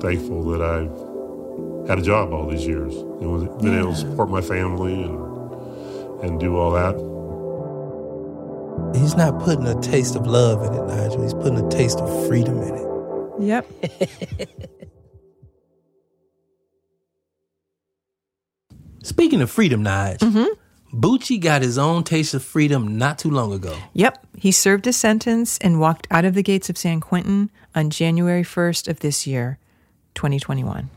thankful 0.00 0.44
that 0.50 0.60
I've 0.62 1.88
had 1.88 1.98
a 1.98 2.02
job 2.02 2.32
all 2.32 2.46
these 2.46 2.66
years 2.66 2.94
and 2.94 3.32
was, 3.32 3.44
been 3.62 3.78
able 3.78 3.92
to 3.92 3.98
support 3.98 4.28
my 4.28 4.40
family 4.40 5.02
and, 5.02 6.22
and 6.22 6.38
do 6.38 6.56
all 6.56 6.70
that. 6.72 6.94
He's 9.00 9.16
not 9.16 9.40
putting 9.40 9.66
a 9.66 9.80
taste 9.80 10.14
of 10.16 10.26
love 10.26 10.62
in 10.64 10.74
it, 10.74 10.86
Nigel. 10.86 11.22
He's 11.22 11.34
putting 11.34 11.58
a 11.58 11.68
taste 11.70 11.98
of 11.98 12.26
freedom 12.28 12.58
in 12.62 12.74
it. 12.74 12.93
Yep. 13.38 13.66
Speaking 19.02 19.42
of 19.42 19.50
freedom, 19.50 19.84
Nige, 19.84 20.48
Bucci 20.92 21.40
got 21.40 21.62
his 21.62 21.76
own 21.76 22.04
taste 22.04 22.34
of 22.34 22.42
freedom 22.42 22.96
not 22.96 23.18
too 23.18 23.30
long 23.30 23.52
ago. 23.52 23.76
Yep. 23.92 24.26
He 24.38 24.50
served 24.52 24.84
his 24.84 24.96
sentence 24.96 25.58
and 25.58 25.80
walked 25.80 26.06
out 26.10 26.24
of 26.24 26.34
the 26.34 26.42
gates 26.42 26.70
of 26.70 26.78
San 26.78 27.00
Quentin 27.00 27.50
on 27.74 27.90
January 27.90 28.44
1st 28.44 28.88
of 28.88 29.00
this 29.00 29.26
year, 29.26 29.58
2021. 30.14 30.88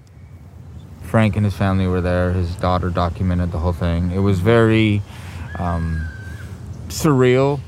Frank 1.01 1.35
and 1.35 1.45
his 1.45 1.55
family 1.55 1.87
were 1.87 2.01
there. 2.01 2.31
His 2.31 2.55
daughter 2.55 2.89
documented 2.89 3.51
the 3.51 3.59
whole 3.59 3.73
thing. 3.73 4.11
It 4.11 4.19
was 4.19 4.39
very 4.39 5.01
um, 5.57 6.07
surreal. 6.89 7.59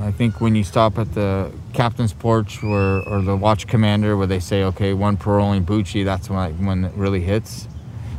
I 0.00 0.10
think 0.10 0.40
when 0.40 0.54
you 0.54 0.64
stop 0.64 0.98
at 0.98 1.14
the 1.14 1.52
captain's 1.72 2.12
porch 2.12 2.62
where, 2.62 3.02
or 3.08 3.22
the 3.22 3.36
watch 3.36 3.66
commander 3.66 4.16
where 4.16 4.26
they 4.26 4.40
say, 4.40 4.64
okay, 4.64 4.94
one 4.94 5.16
paroling 5.16 5.64
Bucci, 5.64 6.04
that's 6.04 6.28
when, 6.28 6.38
like, 6.38 6.54
when 6.56 6.84
it 6.84 6.92
really 6.94 7.20
hits. 7.20 7.68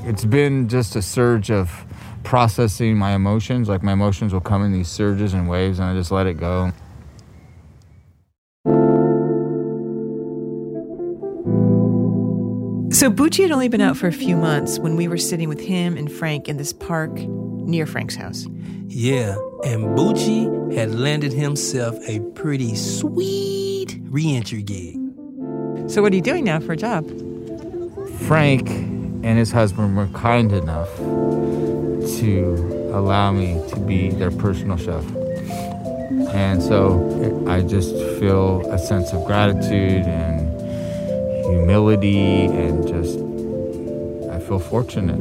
It's 0.06 0.26
been 0.26 0.70
just 0.70 0.96
a 0.96 1.02
surge 1.02 1.50
of 1.52 1.86
processing 2.24 2.98
my 2.98 3.14
emotions. 3.14 3.70
Like 3.70 3.84
my 3.84 3.94
emotions 3.94 4.34
will 4.34 4.42
come 4.42 4.64
in 4.64 4.72
these 4.72 4.88
surges 4.88 5.34
and 5.34 5.48
waves 5.50 5.80
and 5.80 5.90
I 5.90 5.94
just 5.94 6.12
let 6.12 6.28
it 6.28 6.36
go. 6.36 6.72
So 12.94 13.10
Bucci 13.10 13.44
had 13.44 13.52
only 13.52 13.68
been 13.68 13.82
out 13.82 13.98
for 13.98 14.08
a 14.08 14.14
few 14.14 14.38
months 14.38 14.80
when 14.80 14.96
we 14.96 15.08
were 15.08 15.18
sitting 15.18 15.50
with 15.50 15.60
him 15.60 15.98
and 15.98 16.12
Frank 16.12 16.48
in 16.48 16.58
this 16.58 16.72
park 16.72 17.12
near 17.12 17.86
Frank's 17.86 18.16
house. 18.16 18.46
Yeah, 18.88 19.36
and 19.66 19.98
Bucci 19.98 20.63
had 20.76 20.94
landed 20.96 21.34
himself 21.34 21.96
a 22.08 22.20
pretty 22.34 22.76
sweet 22.76 24.00
reentry 24.04 24.64
gig. 24.64 24.98
So 25.88 26.02
what 26.02 26.14
are 26.14 26.16
you 26.16 26.22
doing 26.22 26.44
now 26.46 26.60
for 26.60 26.74
a 26.74 26.78
job? 26.78 27.06
Frank 28.22 28.70
and 28.70 29.38
his 29.38 29.52
husband 29.52 29.96
were 29.96 30.08
kind 30.08 30.52
enough 30.52 30.90
to 30.98 32.90
allow 32.94 33.32
me 33.32 33.62
to 33.70 33.80
be 33.80 34.10
their 34.10 34.32
personal 34.32 34.78
chef. 34.78 35.04
And 36.34 36.62
so 36.62 37.46
I 37.48 37.62
just 37.62 37.96
feel 38.20 38.62
a 38.72 38.78
sense 38.78 39.14
of 39.14 39.26
gratitude 39.26 40.06
and 40.06 40.50
humility 41.46 42.46
and 42.46 42.88
just 42.88 43.20
I 44.30 44.40
feel 44.40 44.60
fortunate. 44.60 45.20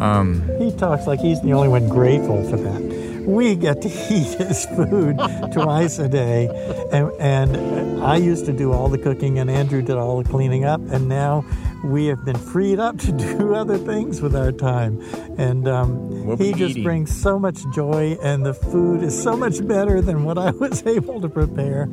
Um, 0.00 0.42
He 0.58 0.72
talks 0.72 1.06
like 1.06 1.20
he's 1.20 1.40
the 1.42 1.52
only 1.52 1.68
one 1.68 1.88
grateful 1.88 2.42
for 2.48 2.56
that. 2.56 2.99
We 3.26 3.54
get 3.54 3.82
to 3.82 3.88
eat 4.10 4.38
his 4.38 4.66
food 4.66 5.18
twice 5.52 5.98
a 5.98 6.08
day, 6.08 6.48
and, 6.92 7.10
and 7.20 8.02
I 8.02 8.16
used 8.16 8.46
to 8.46 8.52
do 8.52 8.72
all 8.72 8.88
the 8.88 8.98
cooking, 8.98 9.38
and 9.38 9.50
Andrew 9.50 9.82
did 9.82 9.96
all 9.96 10.22
the 10.22 10.28
cleaning 10.28 10.64
up, 10.64 10.80
and 10.90 11.08
now 11.08 11.44
we 11.84 12.06
have 12.06 12.24
been 12.24 12.36
freed 12.36 12.78
up 12.78 12.98
to 12.98 13.12
do 13.38 13.54
other 13.54 13.78
things 13.78 14.20
with 14.20 14.34
our 14.34 14.52
time. 14.52 15.00
And 15.38 15.66
um, 15.68 16.26
We'll 16.26 16.36
he 16.36 16.52
just 16.52 16.72
eating. 16.72 16.84
brings 16.84 17.14
so 17.14 17.38
much 17.38 17.60
joy, 17.74 18.16
and 18.22 18.44
the 18.44 18.54
food 18.54 19.02
is 19.02 19.20
so 19.20 19.36
much 19.36 19.66
better 19.66 20.00
than 20.00 20.24
what 20.24 20.38
I 20.38 20.50
was 20.62 20.86
able 20.86 21.20
to 21.20 21.28
prepare. 21.28 21.88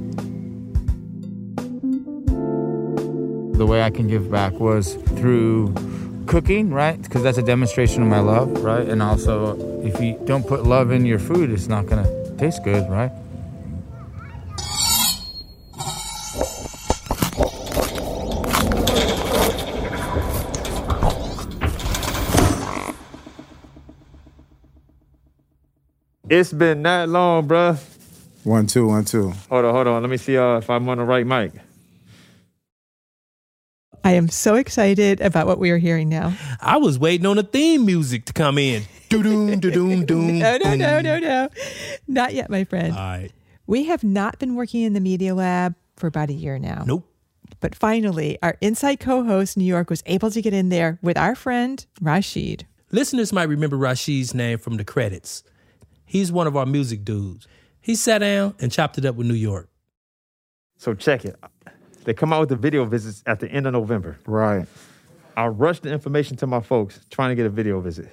the 3.57 3.65
way 3.65 3.81
I 3.81 3.89
can 3.89 4.07
give 4.07 4.29
back 4.29 4.53
was 4.59 4.93
through 5.17 5.73
cooking, 6.27 6.69
right? 6.69 7.01
Because 7.01 7.23
that's 7.23 7.39
a 7.39 7.43
demonstration 7.43 8.03
of 8.03 8.07
my 8.07 8.19
love, 8.19 8.63
right? 8.63 8.87
And 8.87 9.01
also, 9.01 9.76
if 9.87 10.01
you 10.01 10.19
don't 10.25 10.45
put 10.45 10.63
love 10.63 10.91
in 10.91 11.05
your 11.05 11.19
food, 11.19 11.49
it's 11.49 11.67
not 11.67 11.85
gonna 11.85 12.07
taste 12.37 12.63
good, 12.63 12.89
right? 12.89 13.11
It's 26.29 26.51
been 26.51 26.83
that 26.83 27.07
long, 27.07 27.47
bruh. 27.47 27.79
One, 28.43 28.67
two, 28.67 28.87
one, 28.87 29.05
two. 29.05 29.31
Hold 29.49 29.65
on, 29.65 29.73
hold 29.73 29.87
on. 29.87 30.01
Let 30.01 30.09
me 30.09 30.17
see 30.17 30.37
uh, 30.37 30.57
if 30.57 30.69
I'm 30.69 30.87
on 30.89 30.97
the 30.97 31.05
right 31.05 31.25
mic. 31.25 31.53
I 34.03 34.11
am 34.11 34.29
so 34.29 34.55
excited 34.55 35.21
about 35.21 35.47
what 35.47 35.59
we 35.59 35.69
are 35.71 35.77
hearing 35.77 36.09
now. 36.09 36.33
I 36.61 36.77
was 36.77 36.99
waiting 36.99 37.25
on 37.25 37.37
the 37.37 37.43
theme 37.43 37.85
music 37.85 38.25
to 38.25 38.33
come 38.33 38.57
in. 38.57 38.83
Doo-doom, 39.09 39.59
doo-doom, 39.59 40.05
doom. 40.05 40.39
No, 40.39 40.57
no, 40.57 40.75
no, 40.75 41.01
no, 41.01 41.19
no. 41.19 41.49
Not 42.07 42.33
yet, 42.33 42.49
my 42.49 42.63
friend. 42.63 42.93
All 42.93 42.99
right. 42.99 43.31
We 43.65 43.85
have 43.85 44.03
not 44.03 44.39
been 44.39 44.55
working 44.55 44.81
in 44.81 44.93
the 44.93 44.99
media 44.99 45.35
lab 45.35 45.75
for 45.95 46.07
about 46.07 46.29
a 46.29 46.33
year 46.33 46.57
now. 46.59 46.83
Nope. 46.85 47.05
But 47.59 47.73
finally, 47.75 48.37
our 48.43 48.57
Insight 48.61 48.99
co 48.99 49.23
host, 49.23 49.57
New 49.57 49.65
York, 49.65 49.89
was 49.89 50.03
able 50.05 50.29
to 50.31 50.41
get 50.41 50.53
in 50.53 50.69
there 50.69 50.99
with 51.01 51.17
our 51.17 51.35
friend, 51.35 51.85
Rhashiyd. 52.01 52.63
Listeners 52.91 53.33
might 53.33 53.49
remember 53.49 53.77
Rhashiyd's 53.77 54.33
name 54.33 54.59
from 54.59 54.77
the 54.77 54.85
credits. 54.85 55.43
He's 56.05 56.31
one 56.31 56.47
of 56.47 56.55
our 56.55 56.65
music 56.65 57.03
dudes. 57.03 57.47
He 57.81 57.95
sat 57.95 58.19
down 58.19 58.55
and 58.59 58.71
chopped 58.71 58.97
it 58.97 59.05
up 59.05 59.15
with 59.15 59.27
New 59.27 59.33
York. 59.33 59.69
So 60.77 60.93
check 60.93 61.25
it. 61.25 61.35
They 62.03 62.13
come 62.13 62.31
out 62.31 62.41
with 62.41 62.49
the 62.49 62.55
video 62.55 62.85
visits 62.85 63.23
at 63.25 63.39
the 63.39 63.49
end 63.49 63.67
of 63.67 63.73
November. 63.73 64.17
Right. 64.25 64.65
I 65.35 65.47
rushed 65.47 65.83
the 65.83 65.91
information 65.91 66.37
to 66.37 66.47
my 66.47 66.61
folks 66.61 66.99
trying 67.09 67.29
to 67.29 67.35
get 67.35 67.45
a 67.45 67.49
video 67.49 67.79
visit. 67.81 68.09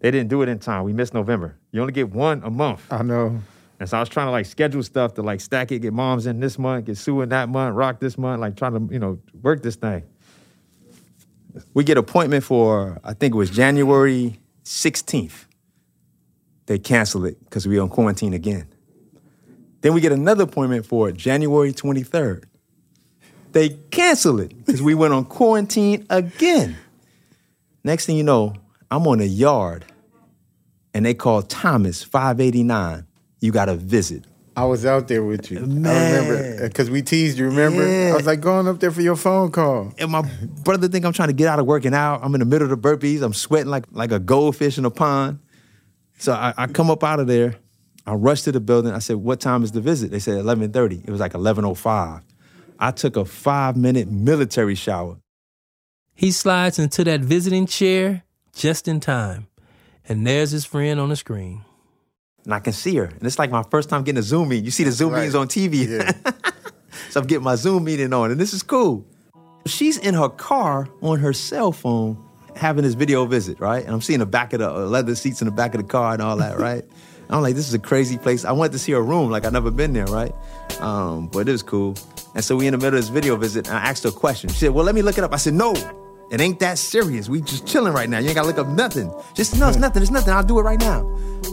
They 0.00 0.10
didn't 0.10 0.28
do 0.28 0.42
it 0.42 0.48
in 0.48 0.58
time. 0.58 0.84
We 0.84 0.92
missed 0.92 1.14
November. 1.14 1.56
You 1.72 1.80
only 1.80 1.92
get 1.92 2.10
one 2.10 2.42
a 2.44 2.50
month. 2.50 2.84
I 2.90 3.02
know. 3.02 3.40
And 3.80 3.88
so 3.88 3.96
I 3.96 4.00
was 4.00 4.08
trying 4.08 4.26
to 4.26 4.30
like 4.30 4.46
schedule 4.46 4.82
stuff 4.82 5.14
to 5.14 5.22
like 5.22 5.40
stack 5.40 5.70
it, 5.70 5.80
get 5.80 5.92
moms 5.92 6.26
in 6.26 6.40
this 6.40 6.58
month, 6.58 6.86
get 6.86 6.98
Sue 6.98 7.20
in 7.20 7.28
that 7.28 7.48
month, 7.48 7.76
rock 7.76 8.00
this 8.00 8.18
month, 8.18 8.40
like 8.40 8.56
trying 8.56 8.72
to, 8.88 8.92
you 8.92 8.98
know, 8.98 9.18
work 9.40 9.62
this 9.62 9.76
thing. 9.76 10.04
We 11.74 11.84
get 11.84 11.96
appointment 11.96 12.44
for 12.44 13.00
I 13.04 13.14
think 13.14 13.34
it 13.34 13.38
was 13.38 13.50
January 13.50 14.38
16th. 14.64 15.44
They 16.66 16.78
cancel 16.78 17.24
it 17.24 17.42
because 17.44 17.66
we 17.66 17.78
on 17.78 17.88
quarantine 17.88 18.34
again. 18.34 18.68
Then 19.80 19.94
we 19.94 20.00
get 20.00 20.12
another 20.12 20.44
appointment 20.44 20.84
for 20.84 21.10
January 21.12 21.72
23rd. 21.72 22.44
They 23.52 23.70
cancel 23.90 24.40
it 24.40 24.56
because 24.66 24.82
we 24.82 24.94
went 24.94 25.14
on 25.14 25.24
quarantine 25.24 26.04
again. 26.10 26.76
Next 27.84 28.06
thing 28.06 28.16
you 28.16 28.24
know, 28.24 28.54
I'm 28.90 29.06
on 29.06 29.20
a 29.20 29.24
yard 29.24 29.84
and 30.94 31.04
they 31.04 31.14
call 31.14 31.42
Thomas 31.42 32.02
589. 32.02 33.06
You 33.40 33.52
got 33.52 33.68
a 33.68 33.76
visit. 33.76 34.24
I 34.56 34.64
was 34.64 34.84
out 34.84 35.06
there 35.06 35.22
with 35.22 35.52
you. 35.52 35.60
Man. 35.60 35.86
I 35.86 36.10
remember 36.10 36.64
uh, 36.64 36.68
because 36.68 36.90
we 36.90 37.02
teased 37.02 37.38
you. 37.38 37.44
Remember? 37.46 37.86
Yeah. 37.86 38.12
I 38.12 38.16
was 38.16 38.26
like 38.26 38.40
going 38.40 38.66
up 38.66 38.80
there 38.80 38.90
for 38.90 39.02
your 39.02 39.14
phone 39.14 39.52
call. 39.52 39.94
And 39.98 40.10
my 40.10 40.22
brother 40.64 40.88
think 40.88 41.04
I'm 41.04 41.12
trying 41.12 41.28
to 41.28 41.34
get 41.34 41.46
out 41.46 41.60
of 41.60 41.66
working 41.66 41.94
out. 41.94 42.24
I'm 42.24 42.34
in 42.34 42.40
the 42.40 42.44
middle 42.44 42.68
of 42.68 42.70
the 42.70 42.88
burpees. 42.88 43.22
I'm 43.22 43.34
sweating 43.34 43.70
like 43.70 43.84
like 43.92 44.10
a 44.10 44.18
goldfish 44.18 44.76
in 44.76 44.84
a 44.84 44.90
pond. 44.90 45.38
So 46.18 46.32
I, 46.32 46.52
I 46.56 46.66
come 46.66 46.90
up 46.90 47.04
out 47.04 47.20
of 47.20 47.28
there. 47.28 47.54
I 48.04 48.14
rush 48.14 48.42
to 48.42 48.52
the 48.52 48.58
building. 48.58 48.92
I 48.92 48.98
said, 48.98 49.16
"What 49.16 49.38
time 49.38 49.62
is 49.62 49.70
the 49.70 49.80
visit?" 49.80 50.10
They 50.10 50.18
said 50.18 50.42
11:30. 50.42 51.06
It 51.06 51.10
was 51.10 51.20
like 51.20 51.34
11:05. 51.34 52.22
I 52.80 52.90
took 52.90 53.16
a 53.16 53.24
five 53.24 53.76
minute 53.76 54.10
military 54.10 54.74
shower. 54.74 55.18
He 56.16 56.32
slides 56.32 56.80
into 56.80 57.04
that 57.04 57.20
visiting 57.20 57.66
chair 57.66 58.24
just 58.58 58.88
in 58.88 58.98
time. 59.00 59.46
And 60.08 60.26
there's 60.26 60.50
his 60.50 60.64
friend 60.64 60.98
on 61.00 61.08
the 61.08 61.16
screen. 61.16 61.64
and 62.44 62.52
I 62.52 62.60
can 62.60 62.72
see 62.72 62.96
her. 62.96 63.04
And 63.04 63.22
it's 63.22 63.38
like 63.38 63.50
my 63.50 63.62
first 63.62 63.88
time 63.88 64.02
getting 64.02 64.18
a 64.18 64.22
Zoom 64.22 64.48
meeting. 64.48 64.64
You 64.64 64.70
see 64.70 64.84
the 64.84 64.92
Zoom 64.92 65.14
meetings 65.14 65.34
on 65.34 65.48
TV. 65.48 65.86
so 67.10 67.20
I'm 67.20 67.26
getting 67.26 67.44
my 67.44 67.54
Zoom 67.54 67.84
meeting 67.84 68.12
on, 68.12 68.30
and 68.30 68.40
this 68.40 68.52
is 68.52 68.62
cool. 68.62 69.06
She's 69.66 69.96
in 69.96 70.14
her 70.14 70.28
car 70.28 70.88
on 71.02 71.20
her 71.20 71.32
cell 71.32 71.72
phone 71.72 72.22
having 72.56 72.82
this 72.82 72.94
video 72.94 73.24
visit, 73.26 73.60
right? 73.60 73.84
And 73.84 73.94
I'm 73.94 74.00
seeing 74.00 74.18
the 74.18 74.26
back 74.26 74.52
of 74.52 74.60
the 74.60 74.70
uh, 74.70 74.86
leather 74.86 75.14
seats 75.14 75.40
in 75.40 75.46
the 75.46 75.52
back 75.52 75.74
of 75.74 75.82
the 75.82 75.86
car 75.86 76.14
and 76.14 76.22
all 76.22 76.36
that, 76.38 76.58
right? 76.68 76.84
I'm 77.30 77.42
like, 77.42 77.54
this 77.54 77.68
is 77.68 77.74
a 77.74 77.78
crazy 77.78 78.16
place. 78.16 78.44
I 78.44 78.52
wanted 78.52 78.72
to 78.72 78.78
see 78.78 78.92
her 78.92 79.02
room, 79.02 79.30
like 79.30 79.44
I've 79.44 79.52
never 79.52 79.70
been 79.70 79.92
there, 79.92 80.06
right? 80.06 80.34
Um, 80.80 81.28
but 81.28 81.46
it 81.46 81.52
was 81.52 81.62
cool. 81.62 81.94
And 82.34 82.42
so 82.42 82.56
we 82.56 82.66
in 82.66 82.72
the 82.72 82.78
middle 82.78 82.98
of 82.98 83.04
this 83.04 83.10
video 83.10 83.36
visit, 83.36 83.68
and 83.68 83.76
I 83.76 83.82
asked 83.82 84.04
her 84.04 84.08
a 84.08 84.12
question. 84.12 84.48
She 84.48 84.56
said, 84.56 84.70
well, 84.70 84.84
let 84.84 84.94
me 84.94 85.02
look 85.02 85.18
it 85.18 85.24
up. 85.24 85.34
I 85.34 85.36
said, 85.36 85.52
no, 85.52 85.74
it 86.30 86.40
ain't 86.40 86.60
that 86.60 86.78
serious. 86.78 87.28
We 87.28 87.40
just 87.40 87.66
chilling 87.66 87.92
right 87.92 88.08
now. 88.08 88.18
You 88.18 88.28
ain't 88.28 88.34
gotta 88.34 88.48
look 88.48 88.58
up 88.58 88.68
nothing. 88.68 89.12
Just, 89.34 89.58
no, 89.58 89.68
it's 89.68 89.78
nothing, 89.78 90.02
it's 90.02 90.10
nothing. 90.10 90.32
I'll 90.32 90.44
do 90.44 90.58
it 90.58 90.62
right 90.62 90.80
now. 90.80 91.02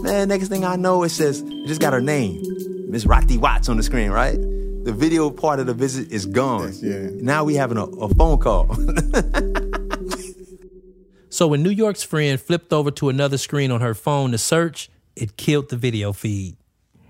Man, 0.02 0.28
next 0.28 0.48
thing 0.48 0.64
I 0.64 0.76
know, 0.76 1.02
it 1.02 1.10
says, 1.10 1.40
it 1.40 1.66
just 1.66 1.80
got 1.80 1.92
her 1.92 2.00
name, 2.00 2.42
Miss 2.90 3.06
Rati 3.06 3.38
Watts 3.38 3.68
on 3.68 3.76
the 3.76 3.82
screen, 3.82 4.10
right? 4.10 4.36
The 4.38 4.94
video 4.96 5.30
part 5.30 5.58
of 5.58 5.66
the 5.66 5.74
visit 5.74 6.12
is 6.12 6.26
gone. 6.26 6.72
Yeah. 6.80 7.08
Now 7.14 7.44
we 7.44 7.54
having 7.54 7.78
a, 7.78 7.84
a 7.84 8.08
phone 8.14 8.38
call. 8.38 8.76
So 11.36 11.46
when 11.46 11.62
New 11.62 11.70
York's 11.70 12.02
friend 12.02 12.40
flipped 12.40 12.72
over 12.72 12.90
to 12.92 13.10
another 13.10 13.36
screen 13.36 13.70
on 13.70 13.82
her 13.82 13.92
phone 13.92 14.30
to 14.30 14.38
search, 14.38 14.88
it 15.14 15.36
killed 15.36 15.68
the 15.68 15.76
video 15.76 16.14
feed. 16.14 16.56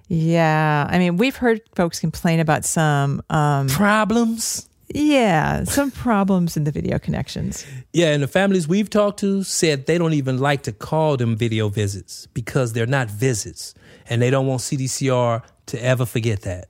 Yeah. 0.09 0.85
I 0.91 0.99
mean, 0.99 1.17
we've 1.17 1.37
heard 1.37 1.61
folks 1.77 2.01
complain 2.01 2.41
about 2.41 2.65
some 2.65 3.23
um, 3.31 3.69
problems. 3.69 4.69
Yeah, 4.89 5.65
some 5.65 5.91
problems 5.91 6.57
in 6.57 6.65
the 6.65 6.71
video 6.71 6.99
connections. 6.99 7.67
Yeah, 7.93 8.13
and 8.13 8.23
the 8.23 8.29
families 8.29 8.69
we've 8.69 8.89
talked 8.89 9.19
to 9.21 9.43
said 9.43 9.87
they 9.87 9.99
don't 9.99 10.13
even 10.13 10.39
like 10.39 10.63
to 10.65 10.73
call 10.73 11.17
them 11.17 11.37
video 11.37 11.69
visits 11.69 12.27
because 12.29 12.73
they're 12.73 12.87
not 12.87 13.11
visits. 13.11 13.75
And 14.09 14.23
they 14.23 14.31
don't 14.31 14.47
want 14.47 14.61
CDCR 14.61 15.43
to 15.67 15.85
ever 15.85 16.07
forget 16.07 16.43
that. 16.43 16.69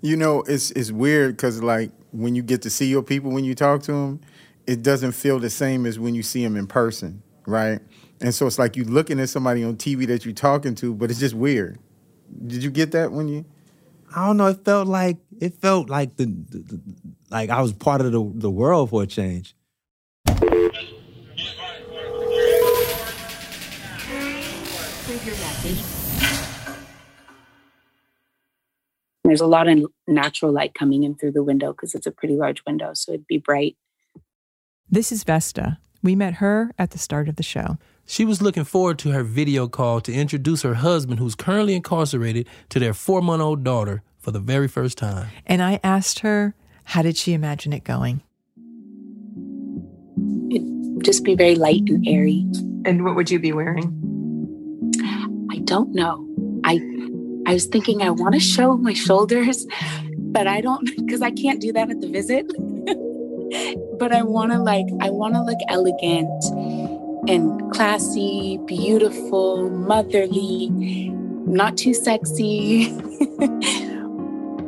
You 0.00 0.16
know, 0.16 0.42
it's 0.42 0.70
it's 0.70 0.92
weird 0.92 1.36
because 1.36 1.62
like 1.62 1.90
when 2.12 2.34
you 2.34 2.42
get 2.42 2.62
to 2.62 2.70
see 2.70 2.86
your 2.86 3.02
people 3.02 3.32
when 3.32 3.44
you 3.44 3.54
talk 3.54 3.82
to 3.82 3.92
them, 3.92 4.20
it 4.66 4.82
doesn't 4.82 5.12
feel 5.12 5.38
the 5.38 5.50
same 5.50 5.86
as 5.86 5.98
when 5.98 6.14
you 6.14 6.22
see 6.22 6.42
them 6.44 6.56
in 6.56 6.66
person, 6.66 7.22
right? 7.46 7.80
And 8.20 8.34
so 8.34 8.46
it's 8.46 8.58
like 8.58 8.76
you're 8.76 8.86
looking 8.86 9.18
at 9.18 9.28
somebody 9.28 9.64
on 9.64 9.76
TV 9.76 10.06
that 10.06 10.24
you're 10.24 10.34
talking 10.34 10.74
to, 10.76 10.94
but 10.94 11.10
it's 11.10 11.20
just 11.20 11.34
weird. 11.34 11.78
Did 12.46 12.62
you 12.62 12.70
get 12.70 12.92
that 12.92 13.12
when 13.12 13.28
you? 13.28 13.44
I 14.14 14.26
don't 14.26 14.36
know. 14.36 14.48
It 14.48 14.64
felt 14.64 14.88
like 14.88 15.18
it 15.40 15.54
felt 15.54 15.88
like 15.88 16.16
the, 16.16 16.26
the, 16.26 16.58
the 16.58 16.80
like 17.30 17.50
I 17.50 17.60
was 17.62 17.72
part 17.72 18.00
of 18.00 18.10
the 18.12 18.32
the 18.34 18.50
world 18.50 18.90
for 18.90 19.02
a 19.02 19.06
change. 19.06 19.54
There's 29.22 29.40
a 29.40 29.46
lot 29.46 29.68
of 29.68 29.84
natural 30.08 30.50
light 30.50 30.74
coming 30.74 31.04
in 31.04 31.14
through 31.14 31.32
the 31.32 31.44
window 31.44 31.72
because 31.72 31.94
it's 31.94 32.06
a 32.06 32.10
pretty 32.10 32.34
large 32.34 32.64
window, 32.66 32.94
so 32.94 33.12
it'd 33.12 33.28
be 33.28 33.38
bright. 33.38 33.76
This 34.90 35.12
is 35.12 35.22
Vesta. 35.22 35.78
We 36.02 36.16
met 36.16 36.34
her 36.34 36.72
at 36.76 36.90
the 36.90 36.98
start 36.98 37.28
of 37.28 37.36
the 37.36 37.44
show. 37.44 37.78
She 38.10 38.24
was 38.24 38.42
looking 38.42 38.64
forward 38.64 38.98
to 39.00 39.12
her 39.12 39.22
video 39.22 39.68
call 39.68 40.00
to 40.00 40.12
introduce 40.12 40.62
her 40.62 40.74
husband, 40.74 41.20
who's 41.20 41.36
currently 41.36 41.76
incarcerated, 41.76 42.48
to 42.70 42.80
their 42.80 42.92
four 42.92 43.22
month 43.22 43.40
old 43.40 43.62
daughter 43.62 44.02
for 44.18 44.32
the 44.32 44.40
very 44.40 44.66
first 44.66 44.98
time. 44.98 45.28
And 45.46 45.62
I 45.62 45.78
asked 45.84 46.18
her, 46.18 46.56
how 46.82 47.02
did 47.02 47.16
she 47.16 47.34
imagine 47.34 47.72
it 47.72 47.84
going? 47.84 48.20
It'd 50.50 51.04
just 51.04 51.22
be 51.22 51.36
very 51.36 51.54
light 51.54 51.82
and 51.86 52.04
airy. 52.08 52.44
And 52.84 53.04
what 53.04 53.14
would 53.14 53.30
you 53.30 53.38
be 53.38 53.52
wearing? 53.52 53.86
I 55.52 55.58
don't 55.60 55.94
know. 55.94 56.26
I 56.64 56.80
I 57.46 57.52
was 57.52 57.66
thinking 57.66 58.02
I 58.02 58.10
want 58.10 58.34
to 58.34 58.40
show 58.40 58.76
my 58.76 58.92
shoulders, 58.92 59.68
but 60.18 60.48
I 60.48 60.60
don't 60.60 60.84
because 60.96 61.22
I 61.22 61.30
can't 61.30 61.60
do 61.60 61.72
that 61.74 61.90
at 61.90 62.00
the 62.00 62.08
visit. 62.08 62.48
but 64.00 64.10
I 64.10 64.22
want 64.22 64.50
to 64.50 64.58
like 64.58 64.86
I 65.00 65.10
want 65.10 65.34
to 65.34 65.42
look 65.44 65.58
elegant 65.68 66.89
and 67.28 67.70
classy, 67.72 68.58
beautiful, 68.66 69.70
motherly, 69.70 70.68
not 70.70 71.76
too 71.76 71.94
sexy, 71.94 72.90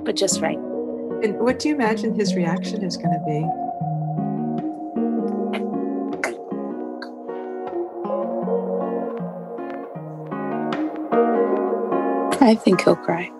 but 0.04 0.16
just 0.16 0.40
right. 0.40 0.58
And 1.22 1.38
what 1.38 1.58
do 1.58 1.68
you 1.68 1.74
imagine 1.74 2.14
his 2.14 2.34
reaction 2.34 2.82
is 2.82 2.96
going 2.96 3.12
to 3.12 3.20
be? 3.26 3.62
I 12.44 12.56
think 12.56 12.82
he'll 12.82 12.96
cry. 12.96 13.30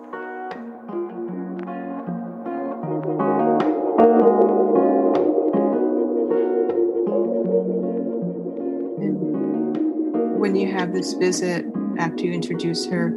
This 11.03 11.13
visit 11.15 11.65
after 11.97 12.23
you 12.23 12.31
introduce 12.31 12.85
her, 12.85 13.09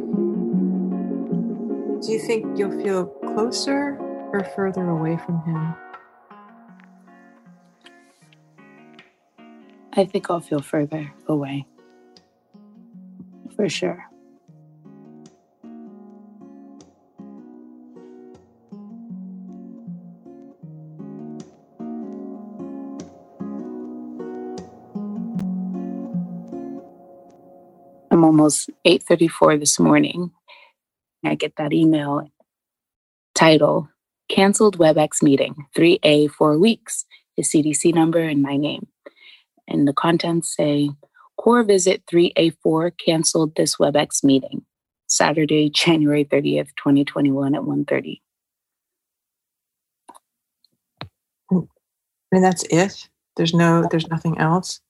do 2.03 2.11
you 2.11 2.19
think 2.19 2.59
you'll 2.59 2.83
feel 2.83 3.07
closer 3.07 3.97
or 4.33 4.43
further 4.57 4.91
away 4.91 5.17
from 5.19 5.41
him? 5.45 5.75
I 9.93 10.05
think 10.05 10.29
I'll 10.29 10.41
feel 10.41 10.63
further 10.63 11.15
away. 11.29 11.65
For 13.55 13.69
sure. 13.69 14.11
I'm 28.17 28.25
almost 28.25 28.71
8:34 28.87 29.61
this 29.61 29.79
morning. 29.79 30.31
I 31.23 31.35
get 31.35 31.57
that 31.57 31.75
email 31.75 32.27
title 33.35 33.91
canceled 34.31 34.79
WebEx 34.79 35.23
meeting 35.23 35.67
3A 35.77 36.31
for 36.31 36.59
weeks, 36.59 37.05
his 37.37 37.51
CDC 37.51 37.93
number 37.95 38.21
and 38.21 38.41
my 38.41 38.57
name. 38.57 38.87
And 39.69 39.87
the 39.87 39.93
contents 39.93 40.57
say 40.57 40.89
core 41.37 41.63
visit 41.63 42.05
3A4 42.11 42.93
canceled 43.05 43.55
this 43.55 43.77
WebEx 43.77 44.25
meeting 44.25 44.65
Saturday, 45.09 45.69
January 45.69 46.25
30th, 46.25 46.71
2021 46.77 47.55
at 47.55 47.65
1:30. 47.65 48.23
And 52.33 52.43
that's 52.43 52.65
it. 52.71 53.11
There's 53.37 53.53
no. 53.53 53.87
There's 53.91 54.09
nothing 54.09 54.39
else. 54.39 54.81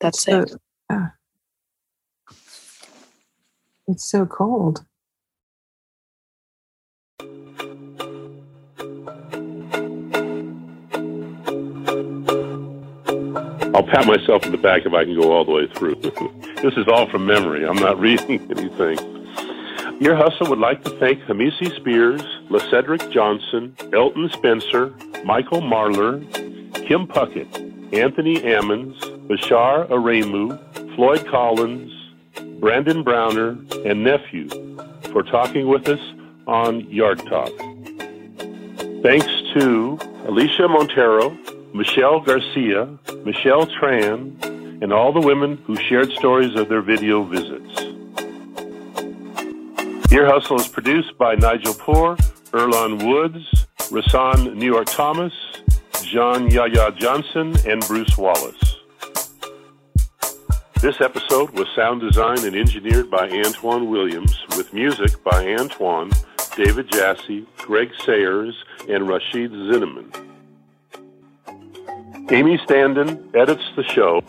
That's 0.00 0.22
so, 0.24 0.40
it. 0.40 0.52
ah. 0.90 1.12
It's 3.88 4.10
so 4.10 4.26
cold. 4.26 4.84
I'll 13.74 13.82
pat 13.82 14.06
myself 14.06 14.44
in 14.44 14.52
the 14.52 14.58
back 14.62 14.82
if 14.84 14.92
I 14.92 15.04
can 15.04 15.18
go 15.18 15.32
all 15.32 15.44
the 15.46 15.52
way 15.52 15.66
through. 15.74 15.94
this 16.62 16.74
is 16.76 16.86
all 16.86 17.08
from 17.08 17.26
memory. 17.26 17.66
I'm 17.66 17.76
not 17.76 17.98
reading 18.00 18.40
anything. 18.50 18.98
Ear 20.02 20.16
Hustle 20.16 20.50
would 20.50 20.58
like 20.58 20.84
to 20.84 20.90
thank 20.98 21.20
Hamisi 21.22 21.74
Spears, 21.76 22.22
Lacedrick 22.50 23.10
Johnson, 23.10 23.74
Elton 23.94 24.28
Spencer, 24.34 24.94
Michael 25.24 25.62
Marler, 25.62 26.22
Kim 26.86 27.06
Puckett, 27.06 27.48
Anthony 27.94 28.36
Ammons, 28.40 29.00
Bashar 29.28 29.88
Aremu, 29.88 30.94
Floyd 30.94 31.26
Collins, 31.26 31.92
Brandon 32.60 33.02
Browner, 33.02 33.56
and 33.84 34.02
nephew, 34.02 34.48
for 35.12 35.22
talking 35.22 35.68
with 35.68 35.88
us 35.88 36.00
on 36.46 36.80
Yard 36.90 37.18
Talk. 37.26 37.52
Thanks 39.02 39.26
to 39.54 39.96
Alesha 40.26 40.68
Monteiro, 40.68 41.36
Michelle 41.72 42.20
Garcia, 42.20 42.86
Michelle 43.24 43.66
Tran, 43.66 44.42
and 44.82 44.92
all 44.92 45.12
the 45.12 45.20
women 45.20 45.56
who 45.66 45.76
shared 45.76 46.10
stories 46.12 46.56
of 46.56 46.68
their 46.68 46.82
video 46.82 47.22
visits. 47.22 47.80
Ear 50.10 50.26
Hustle 50.26 50.58
is 50.58 50.66
produced 50.66 51.16
by 51.18 51.34
Nigel 51.36 51.74
Poor, 51.74 52.16
Earlonne 52.52 53.06
Woods, 53.06 53.44
Rahsaan 53.90 54.56
New 54.56 54.66
York 54.66 54.86
Thomas, 54.86 55.32
John 56.02 56.50
Yahya 56.50 56.92
Johnson, 56.96 57.54
and 57.66 57.86
Bruce 57.86 58.16
Wallace. 58.18 58.77
This 60.80 61.00
episode 61.00 61.50
was 61.58 61.66
sound 61.74 62.02
designed 62.02 62.44
and 62.44 62.54
engineered 62.54 63.10
by 63.10 63.28
Antwan 63.28 63.88
Williams, 63.88 64.38
with 64.56 64.72
music 64.72 65.22
by 65.24 65.44
Antwan, 65.44 66.14
David 66.54 66.88
Jassy, 66.92 67.44
Gregg 67.56 67.90
Sayers, 68.06 68.54
and 68.88 69.08
Rhashiyd 69.08 69.50
Zinnamon. 69.50 70.08
Amy 72.30 72.58
Standen 72.58 73.34
edits 73.34 73.64
the 73.74 73.82
show. 73.82 74.20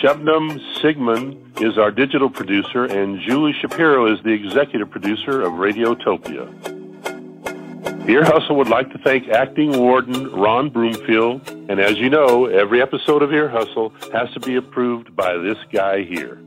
Shebnam 0.00 0.60
Sigmund 0.82 1.60
is 1.60 1.78
our 1.78 1.92
digital 1.92 2.28
producer, 2.28 2.84
and 2.84 3.20
Julie 3.20 3.54
Shapiro 3.60 4.12
is 4.12 4.20
the 4.24 4.32
executive 4.32 4.90
producer 4.90 5.42
of 5.42 5.52
Radiotopia. 5.52 6.67
Ear 8.08 8.24
Hustle 8.24 8.56
would 8.56 8.70
like 8.70 8.90
to 8.92 8.98
thank 8.98 9.28
acting 9.28 9.78
warden 9.78 10.32
Ron 10.32 10.70
Broomfield, 10.70 11.46
and 11.68 11.78
as 11.78 11.98
you 11.98 12.08
know, 12.08 12.46
every 12.46 12.80
episode 12.80 13.22
of 13.22 13.34
Ear 13.34 13.50
Hustle 13.50 13.90
has 14.14 14.30
to 14.32 14.40
be 14.40 14.56
approved 14.56 15.14
by 15.14 15.36
this 15.36 15.58
guy 15.70 16.04
here. 16.04 16.38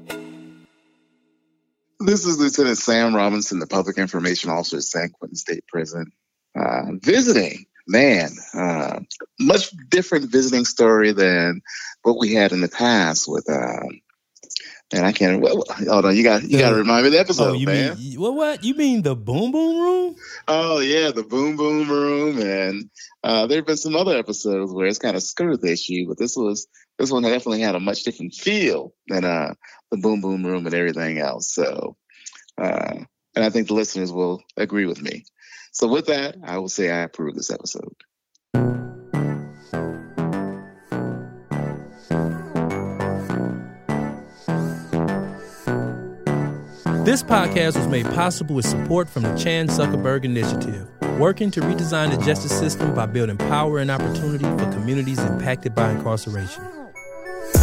This 1.99 2.25
is 2.25 2.39
Lieutenant 2.39 2.79
Sam 2.79 3.15
Robinson, 3.15 3.59
the 3.59 3.67
Public 3.67 3.99
Information 3.99 4.49
Officer 4.49 4.77
at 4.77 4.83
San 4.83 5.09
Quentin 5.09 5.35
State 5.35 5.63
Prison. 5.67 6.11
Uh, 6.59 6.93
visiting, 6.93 7.67
man, 7.87 8.31
uh, 8.55 8.99
much 9.39 9.69
different 9.87 10.31
visiting 10.31 10.65
story 10.65 11.11
than 11.11 11.61
what 12.01 12.17
we 12.17 12.33
had 12.33 12.53
in 12.53 12.61
the 12.61 12.69
past 12.69 13.27
with 13.27 13.47
uh, 13.47 13.87
and 14.93 15.05
I 15.05 15.11
can't. 15.11 15.41
Well, 15.41 15.63
hold 15.69 16.05
on, 16.05 16.15
you 16.15 16.23
got 16.23 16.43
you 16.43 16.59
got 16.59 16.71
to 16.71 16.75
remind 16.75 17.03
me 17.03 17.07
of 17.07 17.13
the 17.13 17.19
episode, 17.19 17.51
oh, 17.51 17.53
you 17.53 17.65
man. 17.65 17.97
mean 17.97 18.19
what? 18.19 18.33
What 18.33 18.63
you 18.63 18.75
mean 18.75 19.01
the 19.01 19.15
boom 19.15 19.51
boom 19.51 19.79
room? 19.79 20.15
Oh 20.47 20.79
yeah, 20.79 21.11
the 21.11 21.23
boom 21.23 21.55
boom 21.55 21.89
room, 21.89 22.39
and 22.39 22.89
uh, 23.23 23.47
there 23.47 23.57
have 23.59 23.65
been 23.65 23.77
some 23.77 23.95
other 23.95 24.17
episodes 24.17 24.71
where 24.71 24.87
it's 24.87 24.99
kind 24.99 25.15
of 25.15 25.23
skirted 25.23 25.61
the 25.61 25.71
issue, 25.71 26.07
but 26.07 26.17
this 26.17 26.35
was 26.35 26.67
this 26.99 27.11
one 27.11 27.23
definitely 27.23 27.61
had 27.61 27.75
a 27.75 27.79
much 27.79 28.03
different 28.03 28.33
feel 28.33 28.93
than 29.07 29.25
uh, 29.25 29.53
the 29.91 29.97
boom 29.97 30.21
boom 30.21 30.45
room 30.45 30.65
and 30.65 30.75
everything 30.75 31.19
else. 31.19 31.53
So, 31.53 31.95
uh, 32.57 32.97
and 33.35 33.45
I 33.45 33.49
think 33.49 33.67
the 33.67 33.73
listeners 33.73 34.11
will 34.11 34.43
agree 34.57 34.85
with 34.85 35.01
me. 35.01 35.25
So 35.71 35.87
with 35.87 36.07
that, 36.07 36.35
I 36.43 36.57
will 36.57 36.69
say 36.69 36.89
I 36.89 37.03
approve 37.03 37.35
this 37.35 37.49
episode. 37.49 37.95
This 47.03 47.23
podcast 47.23 47.77
was 47.77 47.87
made 47.87 48.05
possible 48.05 48.53
with 48.53 48.67
support 48.67 49.09
from 49.09 49.23
the 49.23 49.33
Chan 49.33 49.69
Zuckerberg 49.69 50.23
Initiative, 50.23 50.87
working 51.17 51.49
to 51.49 51.59
redesign 51.59 52.15
the 52.15 52.23
justice 52.23 52.55
system 52.55 52.93
by 52.93 53.07
building 53.07 53.37
power 53.37 53.79
and 53.79 53.89
opportunity 53.89 54.45
for 54.45 54.71
communities 54.71 55.17
impacted 55.17 55.73
by 55.73 55.89
incarceration. 55.89 56.63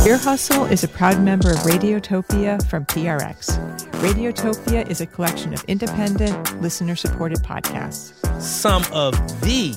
Ear 0.04 0.18
Hustle 0.18 0.64
is 0.64 0.82
a 0.82 0.88
proud 0.88 1.22
member 1.22 1.52
of 1.52 1.58
Radiotopia 1.58 2.68
from 2.68 2.84
PRX. 2.86 3.56
Radiotopia 4.02 4.90
is 4.90 5.00
a 5.00 5.06
collection 5.06 5.54
of 5.54 5.62
independent, 5.68 6.60
listener 6.60 6.96
supported 6.96 7.38
podcasts. 7.38 8.12
Some 8.42 8.82
of 8.92 9.14
the 9.42 9.76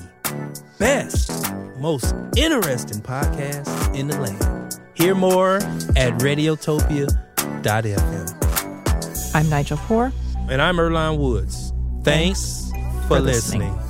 best, 0.80 1.54
most 1.78 2.16
interesting 2.36 3.02
podcasts 3.02 3.96
in 3.96 4.08
the 4.08 4.20
land. 4.20 4.80
Hear 4.96 5.14
more 5.14 5.58
at 5.58 6.14
radiotopia.fm. 6.20 8.41
I'm 9.34 9.50
Nigel 9.50 9.78
Poor. 9.78 10.12
And 10.50 10.62
I'm 10.62 10.76
Earlonne 10.76 11.18
Woods. 11.18 11.72
Thanks, 12.04 12.70
Thanks 12.72 13.02
for, 13.04 13.16
for, 13.16 13.20
listening. 13.22 13.74
listening. 13.74 13.88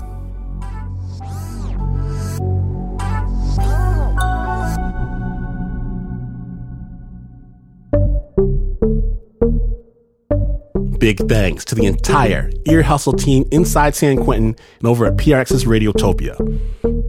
Big 10.99 11.17
thanks 11.27 11.65
to 11.65 11.73
the 11.73 11.87
entire 11.87 12.51
Ear 12.67 12.83
Hustle 12.83 13.13
team 13.13 13.43
inside 13.51 13.95
San 13.95 14.23
Quentin 14.23 14.55
and 14.77 14.87
over 14.87 15.07
at 15.07 15.17
PRX's 15.17 15.65
Radiotopia. 15.65 16.37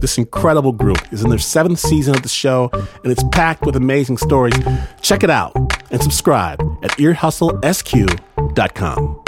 This 0.01 0.17
incredible 0.17 0.71
group 0.71 0.97
is 1.13 1.23
in 1.23 1.29
their 1.29 1.37
seventh 1.37 1.77
season 1.77 2.15
of 2.15 2.23
the 2.23 2.29
show, 2.29 2.71
and 2.73 3.11
it's 3.11 3.23
packed 3.31 3.63
with 3.63 3.75
amazing 3.75 4.17
stories. 4.17 4.55
Check 5.01 5.23
it 5.23 5.29
out 5.29 5.55
and 5.93 6.03
subscribe 6.03 6.59
at 6.83 6.91
earhustlesq.com. 6.91 9.19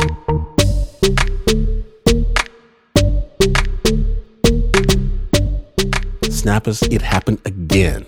Snappers, 6.30 6.82
it 6.84 7.02
happened 7.02 7.40
again. 7.46 8.06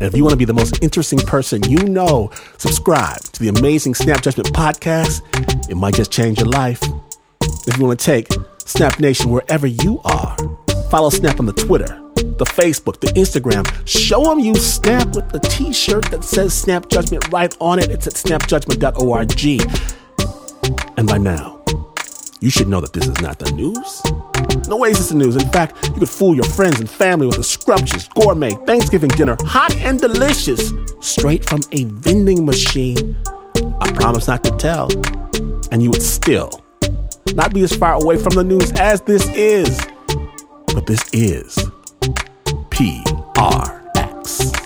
And 0.00 0.02
if 0.02 0.16
you 0.16 0.24
want 0.24 0.32
to 0.32 0.36
be 0.36 0.44
the 0.44 0.54
most 0.54 0.82
interesting 0.82 1.20
person 1.20 1.62
you 1.70 1.78
know, 1.78 2.30
subscribe 2.58 3.20
to 3.20 3.40
the 3.40 3.48
amazing 3.48 3.94
Snap 3.94 4.22
Judgment 4.22 4.52
podcast. 4.52 5.22
It 5.70 5.76
might 5.76 5.94
just 5.94 6.10
change 6.10 6.38
your 6.38 6.48
life. 6.48 6.82
If 7.66 7.78
you 7.78 7.86
want 7.86 8.00
to 8.00 8.04
take 8.04 8.28
Snap 8.58 8.98
Nation 8.98 9.30
wherever 9.30 9.66
you 9.66 10.00
are, 10.04 10.36
follow 10.90 11.10
Snap 11.10 11.38
on 11.38 11.46
the 11.46 11.52
Twitter, 11.52 12.00
the 12.38 12.44
Facebook, 12.44 13.00
the 13.00 13.08
Instagram. 13.08 13.64
Show 13.86 14.22
them 14.24 14.38
you 14.38 14.54
snap 14.54 15.14
with 15.14 15.28
the 15.30 15.38
t 15.40 15.72
shirt 15.72 16.04
that 16.10 16.24
says 16.24 16.52
Snap 16.54 16.88
Judgment 16.88 17.30
right 17.32 17.54
on 17.60 17.78
it. 17.78 17.90
It's 17.90 18.06
at 18.06 18.14
snapjudgment.org. 18.14 19.30
And 20.96 21.08
by 21.08 21.18
now, 21.18 21.62
you 22.40 22.50
should 22.50 22.68
know 22.68 22.80
that 22.80 22.92
this 22.92 23.06
is 23.06 23.20
not 23.20 23.38
the 23.38 23.50
news. 23.52 24.02
No 24.68 24.76
way 24.76 24.90
is 24.90 24.98
this 24.98 25.08
the 25.08 25.14
news. 25.14 25.36
In 25.36 25.48
fact, 25.50 25.88
you 25.88 25.94
could 25.94 26.08
fool 26.08 26.34
your 26.34 26.44
friends 26.44 26.80
and 26.80 26.88
family 26.88 27.26
with 27.26 27.38
a 27.38 27.44
scrumptious 27.44 28.08
gourmet 28.08 28.50
Thanksgiving 28.66 29.10
dinner, 29.10 29.36
hot 29.40 29.74
and 29.76 30.00
delicious, 30.00 30.72
straight 31.00 31.44
from 31.44 31.60
a 31.72 31.84
vending 31.84 32.44
machine. 32.44 33.16
I 33.80 33.90
promise 33.92 34.26
not 34.28 34.44
to 34.44 34.50
tell. 34.56 34.88
And 35.70 35.82
you 35.82 35.90
would 35.90 36.02
still 36.02 36.62
not 37.34 37.52
be 37.52 37.62
as 37.62 37.74
far 37.74 37.94
away 37.94 38.16
from 38.16 38.34
the 38.34 38.44
news 38.44 38.72
as 38.72 39.00
this 39.02 39.26
is. 39.34 39.80
But 40.66 40.86
this 40.86 41.02
is 41.12 41.58
PRX. 42.74 44.63